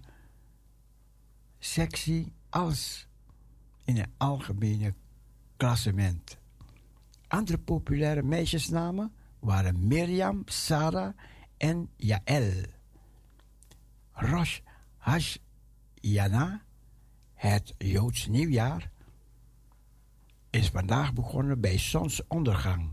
sectie 1.59 2.33
als 2.49 3.07
in 3.85 3.97
het 3.97 4.09
algemene 4.17 4.95
klassement. 5.57 6.39
Andere 7.29 7.59
populaire 7.59 8.23
meisjesnamen 8.23 9.13
waren 9.39 9.87
Mirjam, 9.87 10.43
Sarah 10.45 11.13
en 11.57 11.91
Jaël. 11.97 12.65
Rosh 14.13 14.59
Hashanah, 14.97 16.55
het 17.35 17.75
Joods 17.79 18.27
nieuwjaar, 18.27 18.91
is 20.51 20.69
vandaag 20.69 21.13
begonnen 21.13 21.61
bij 21.61 21.79
zonsondergang, 21.79 22.91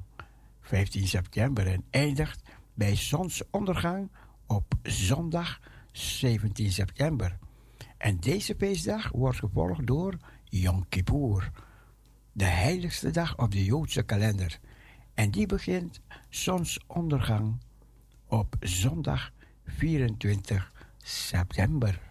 15 0.69 1.07
september, 1.07 1.67
en 1.67 1.83
eindigt 1.89 2.41
bij 2.73 2.95
zonsondergang 2.95 4.11
op 4.47 4.73
zondag 4.83 5.59
17 5.91 6.71
september. 6.71 7.37
En 7.97 8.19
deze 8.19 8.55
feestdag 8.57 9.09
wordt 9.11 9.39
gevolgd 9.39 9.87
door 9.87 10.17
Yom 10.43 10.89
Kippur, 10.89 11.51
de 12.31 12.45
heiligste 12.45 13.11
dag 13.11 13.37
op 13.37 13.51
de 13.51 13.65
Joodse 13.65 14.03
kalender. 14.03 14.59
En 15.13 15.31
die 15.31 15.45
begint 15.45 16.01
zonsondergang 16.29 17.61
op 18.27 18.55
zondag 18.59 19.31
24 19.65 20.71
september. 20.97 22.01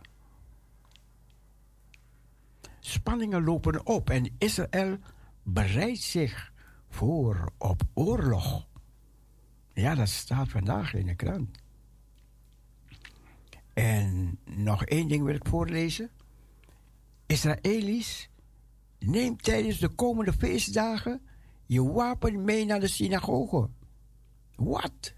Spanningen 2.80 3.44
lopen 3.44 3.86
op 3.86 4.10
en 4.10 4.34
Israël 4.38 4.98
bereidt 5.42 6.02
zich 6.02 6.52
voor 6.98 7.52
op 7.58 7.82
oorlog. 7.94 8.66
Ja, 9.72 9.94
dat 9.94 10.08
staat 10.08 10.48
vandaag 10.48 10.94
in 10.94 11.06
de 11.06 11.14
krant. 11.14 11.58
En 13.74 14.38
nog 14.44 14.84
één 14.84 15.08
ding 15.08 15.24
wil 15.24 15.34
ik 15.34 15.46
voorlezen. 15.48 16.10
Israëli's, 17.26 18.28
neem 18.98 19.36
tijdens 19.36 19.78
de 19.78 19.88
komende 19.88 20.32
feestdagen 20.32 21.20
je 21.66 21.82
wapen 21.82 22.44
mee 22.44 22.64
naar 22.64 22.80
de 22.80 22.88
synagoge. 22.88 23.68
Wat? 24.56 25.14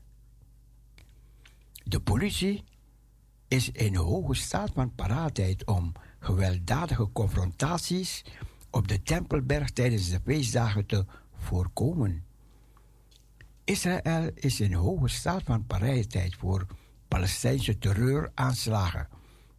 De 1.85 2.01
politie 2.01 2.65
is 3.49 3.71
in 3.71 3.95
hoge 3.95 4.35
staat 4.35 4.71
van 4.75 4.95
paraatheid 4.95 5.67
om 5.67 5.93
gewelddadige 6.19 7.13
confrontaties 7.13 8.25
op 8.71 8.89
de 8.89 9.03
Tempelberg 9.03 9.71
tijdens 9.71 10.11
de 10.11 10.21
feestdagen 10.25 10.87
te 10.87 11.07
voorkomen. 11.51 12.25
Israël 13.65 14.31
is 14.35 14.61
in 14.61 14.73
hoge 14.73 15.09
staat 15.09 15.43
van 15.43 15.67
paraatheid 15.67 16.35
voor 16.35 16.67
Palestijnse 17.09 17.79
terreuraanslagen 17.79 19.09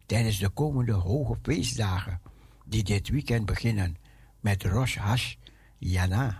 tijdens 0.06 0.38
de 0.38 0.48
komende 0.48 0.92
hoge 0.92 1.36
feestdagen 1.42 2.20
die 2.64 2.82
dit 2.82 3.08
weekend 3.08 3.46
beginnen 3.46 3.96
met 4.40 4.62
Rosh 4.62 4.96
Hashanah. 4.96 6.36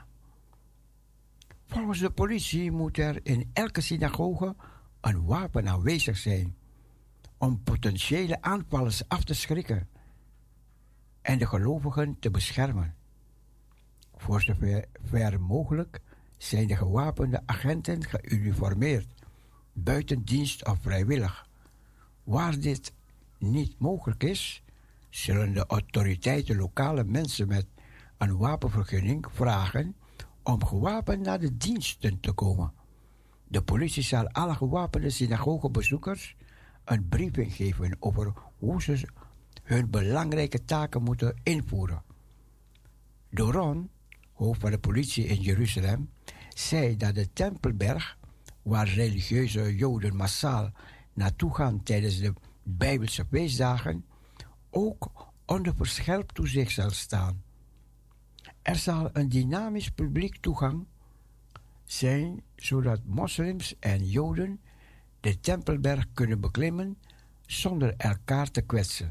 Volgens 1.66 1.98
de 1.98 2.10
politie 2.10 2.70
moet 2.70 2.98
er 2.98 3.20
in 3.22 3.50
elke 3.52 3.80
synagoge 3.80 4.56
een 5.00 5.24
wapen 5.24 5.68
aanwezig 5.68 6.16
zijn 6.16 6.56
om 7.38 7.62
potentiële 7.62 8.42
aanvallers 8.42 9.08
af 9.08 9.24
te 9.24 9.34
schrikken 9.34 9.88
en 11.22 11.38
de 11.38 11.46
gelovigen 11.46 12.16
te 12.18 12.30
beschermen. 12.30 12.94
Voor 14.22 14.40
zover 14.42 15.40
mogelijk 15.40 16.00
zijn 16.36 16.66
de 16.66 16.76
gewapende 16.76 17.42
agenten 17.46 18.04
geuniformeerd, 18.04 19.06
buiten 19.72 20.24
dienst 20.24 20.66
of 20.66 20.78
vrijwillig. 20.80 21.48
Waar 22.24 22.58
dit 22.58 22.92
niet 23.38 23.78
mogelijk 23.78 24.22
is, 24.22 24.62
zullen 25.10 25.52
de 25.52 25.66
autoriteiten 25.66 26.56
lokale 26.56 27.04
mensen 27.04 27.48
met 27.48 27.66
een 28.18 28.36
wapenvergunning 28.36 29.26
vragen 29.32 29.96
om 30.42 30.64
gewapend 30.64 31.20
naar 31.20 31.40
de 31.40 31.56
diensten 31.56 32.20
te 32.20 32.32
komen. 32.32 32.72
De 33.48 33.62
politie 33.62 34.02
zal 34.02 34.28
alle 34.28 34.54
gewapende 34.54 35.10
synagogebezoekers 35.10 36.36
een 36.84 37.08
briefing 37.08 37.54
geven 37.54 37.96
over 37.98 38.32
hoe 38.58 38.82
ze 38.82 39.08
hun 39.62 39.90
belangrijke 39.90 40.64
taken 40.64 41.02
moeten 41.02 41.40
invoeren. 41.42 42.02
Doron, 43.30 43.90
hoofd 44.42 44.60
van 44.60 44.70
de 44.70 44.78
politie 44.78 45.26
in 45.26 45.40
Jeruzalem, 45.40 46.10
zei 46.54 46.96
dat 46.96 47.14
de 47.14 47.32
Tempelberg, 47.32 48.18
waar 48.62 48.88
religieuze 48.88 49.76
Joden 49.76 50.16
massaal 50.16 50.72
naartoe 51.12 51.54
gaan 51.54 51.82
tijdens 51.82 52.18
de 52.18 52.32
Bijbelse 52.62 53.24
feestdagen, 53.30 54.04
ook 54.70 55.32
onder 55.46 55.74
verscherpt 55.76 56.34
toezicht 56.34 56.72
zal 56.72 56.90
staan. 56.90 57.42
Er 58.62 58.76
zal 58.76 59.10
een 59.12 59.28
dynamisch 59.28 59.90
publiek 59.90 60.36
toegang 60.36 60.86
zijn, 61.84 62.42
zodat 62.56 63.00
moslims 63.04 63.78
en 63.78 64.06
Joden 64.06 64.60
de 65.20 65.40
Tempelberg 65.40 66.06
kunnen 66.12 66.40
beklimmen 66.40 66.98
zonder 67.46 67.94
elkaar 67.96 68.50
te 68.50 68.60
kwetsen, 68.62 69.10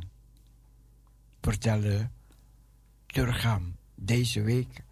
vertelde 1.41 2.09
Turgam 3.05 3.75
deze 3.95 4.41
week 4.41 4.83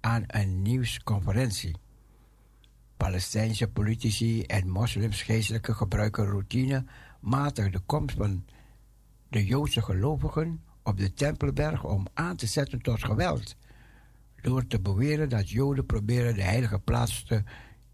aan 0.00 0.24
een 0.26 0.62
nieuwsconferentie. 0.62 1.76
Palestijnse 2.96 3.68
politici 3.68 4.42
en 4.42 4.68
moslims 4.68 5.22
geestelijke 5.22 5.74
gebruiken 5.74 6.24
routinematig 6.24 7.70
de 7.70 7.80
komst 7.86 8.16
van 8.16 8.44
de 9.28 9.44
Joodse 9.44 9.82
gelovigen 9.82 10.62
op 10.82 10.98
de 10.98 11.14
Tempelberg 11.14 11.84
om 11.84 12.06
aan 12.14 12.36
te 12.36 12.46
zetten 12.46 12.82
tot 12.82 13.04
geweld. 13.04 13.56
Door 14.40 14.66
te 14.66 14.80
beweren 14.80 15.28
dat 15.28 15.50
Joden 15.50 15.86
proberen 15.86 16.34
de 16.34 16.42
heilige 16.42 16.78
plaats 16.78 17.24
te 17.24 17.42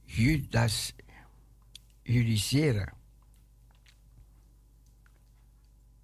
Judas. 0.04 0.94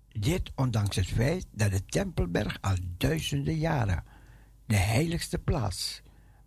Dit 0.09 0.53
ondanks 0.55 0.97
het 0.97 1.07
feit 1.07 1.47
dat 1.51 1.71
de 1.71 1.85
Tempelberg 1.85 2.59
al 2.61 2.77
duizenden 2.97 3.57
jaren 3.57 4.05
de 4.71 4.77
heiligste 4.77 5.39
plaats 5.39 6.03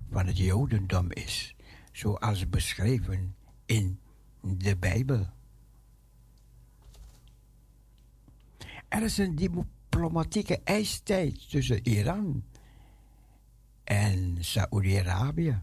van 0.10 0.26
het 0.26 0.38
Jodendom 0.38 1.12
is, 1.12 1.56
zoals 1.92 2.50
beschreven 2.50 3.36
in 3.66 4.00
de 4.42 4.78
Bijbel. 4.78 5.28
Er 8.88 9.04
is 9.04 9.18
een 9.18 9.36
diplomatieke 9.36 10.62
ijstijd 10.64 11.50
tussen 11.50 11.88
Iran 11.88 12.44
en 13.84 14.38
Saoedi-Arabië. 14.40 15.62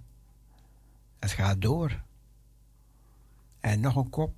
Het 1.18 1.30
gaat 1.30 1.60
door. 1.60 2.02
En 3.60 3.80
nog 3.80 3.96
een 3.96 4.10
kop 4.10 4.34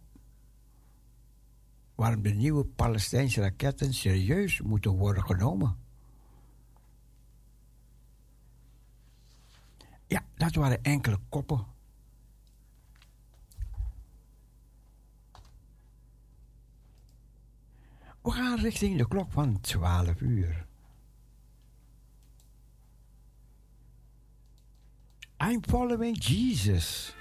waarom 1.94 2.22
de 2.22 2.34
nieuwe 2.34 2.64
Palestijnse 2.64 3.40
raketten 3.40 3.94
serieus 3.94 4.60
moeten 4.60 4.90
worden 4.90 5.22
genomen. 5.22 5.76
Ja, 10.12 10.24
dat 10.36 10.54
waren 10.54 10.82
enkele 10.82 11.18
koppen. 11.28 11.66
We 18.22 18.30
gaan 18.30 18.58
richting 18.58 18.98
de 18.98 19.08
klok 19.08 19.30
van 19.30 19.60
12 19.60 20.20
uur. 20.20 20.66
I'm 25.38 25.60
following 25.68 26.24
Jesus. 26.24 27.14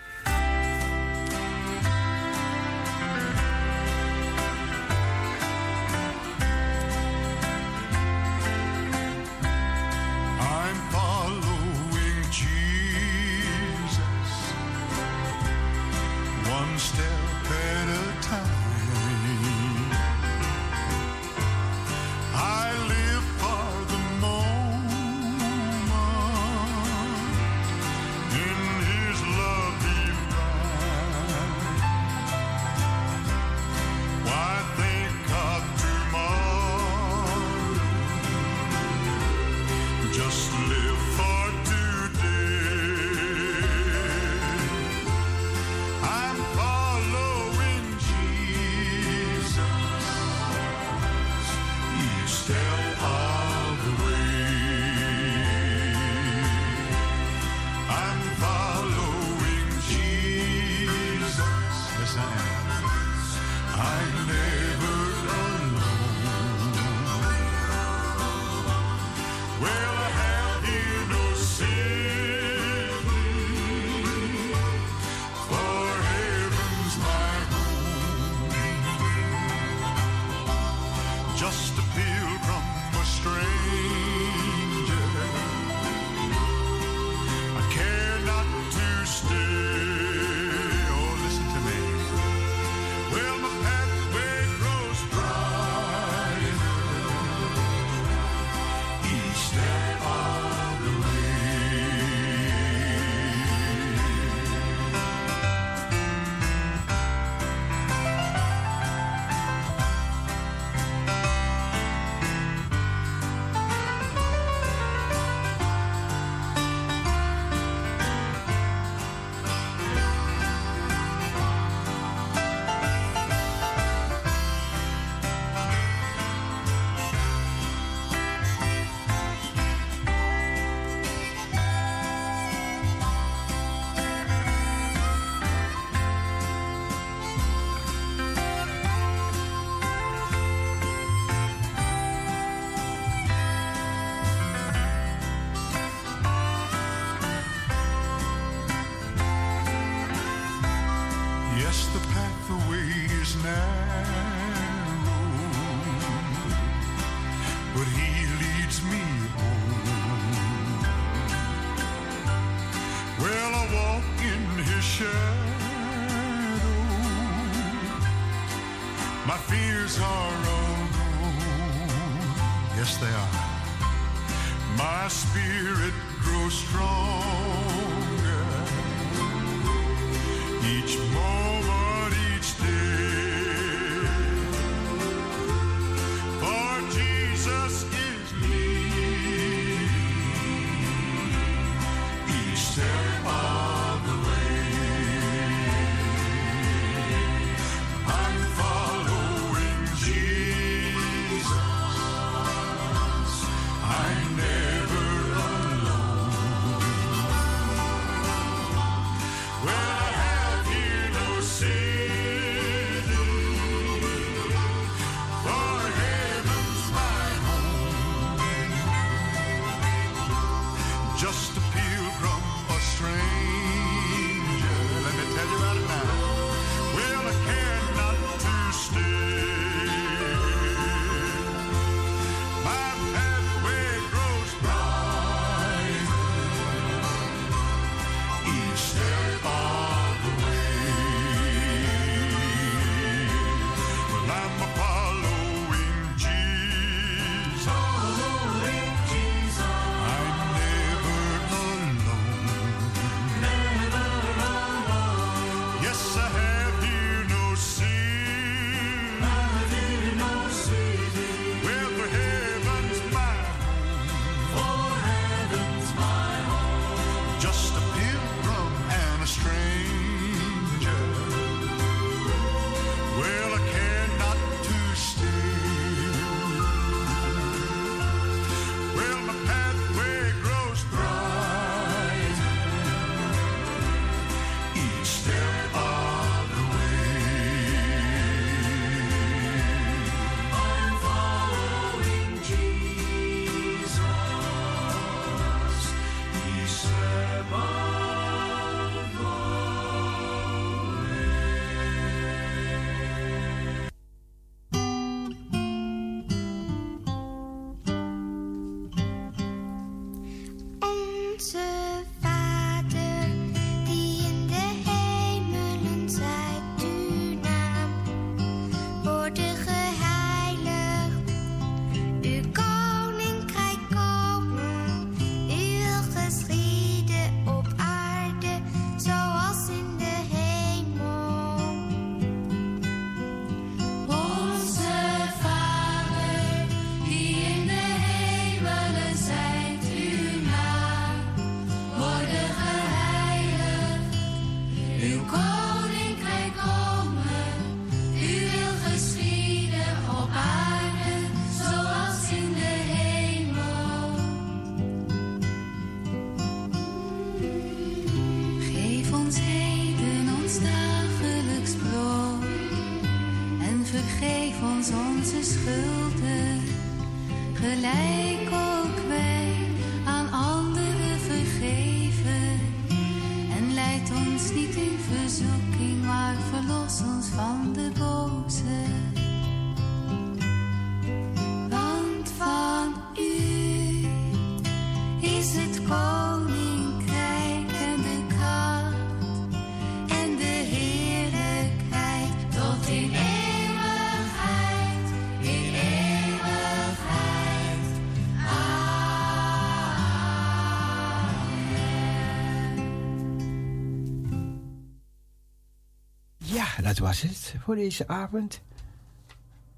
Dat 406.92 407.00
was 407.00 407.22
het 407.22 407.56
voor 407.60 407.76
deze 407.76 408.08
avond. 408.08 408.62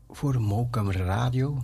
Voor 0.10 0.34
de 0.34 0.40
Radio. 1.04 1.58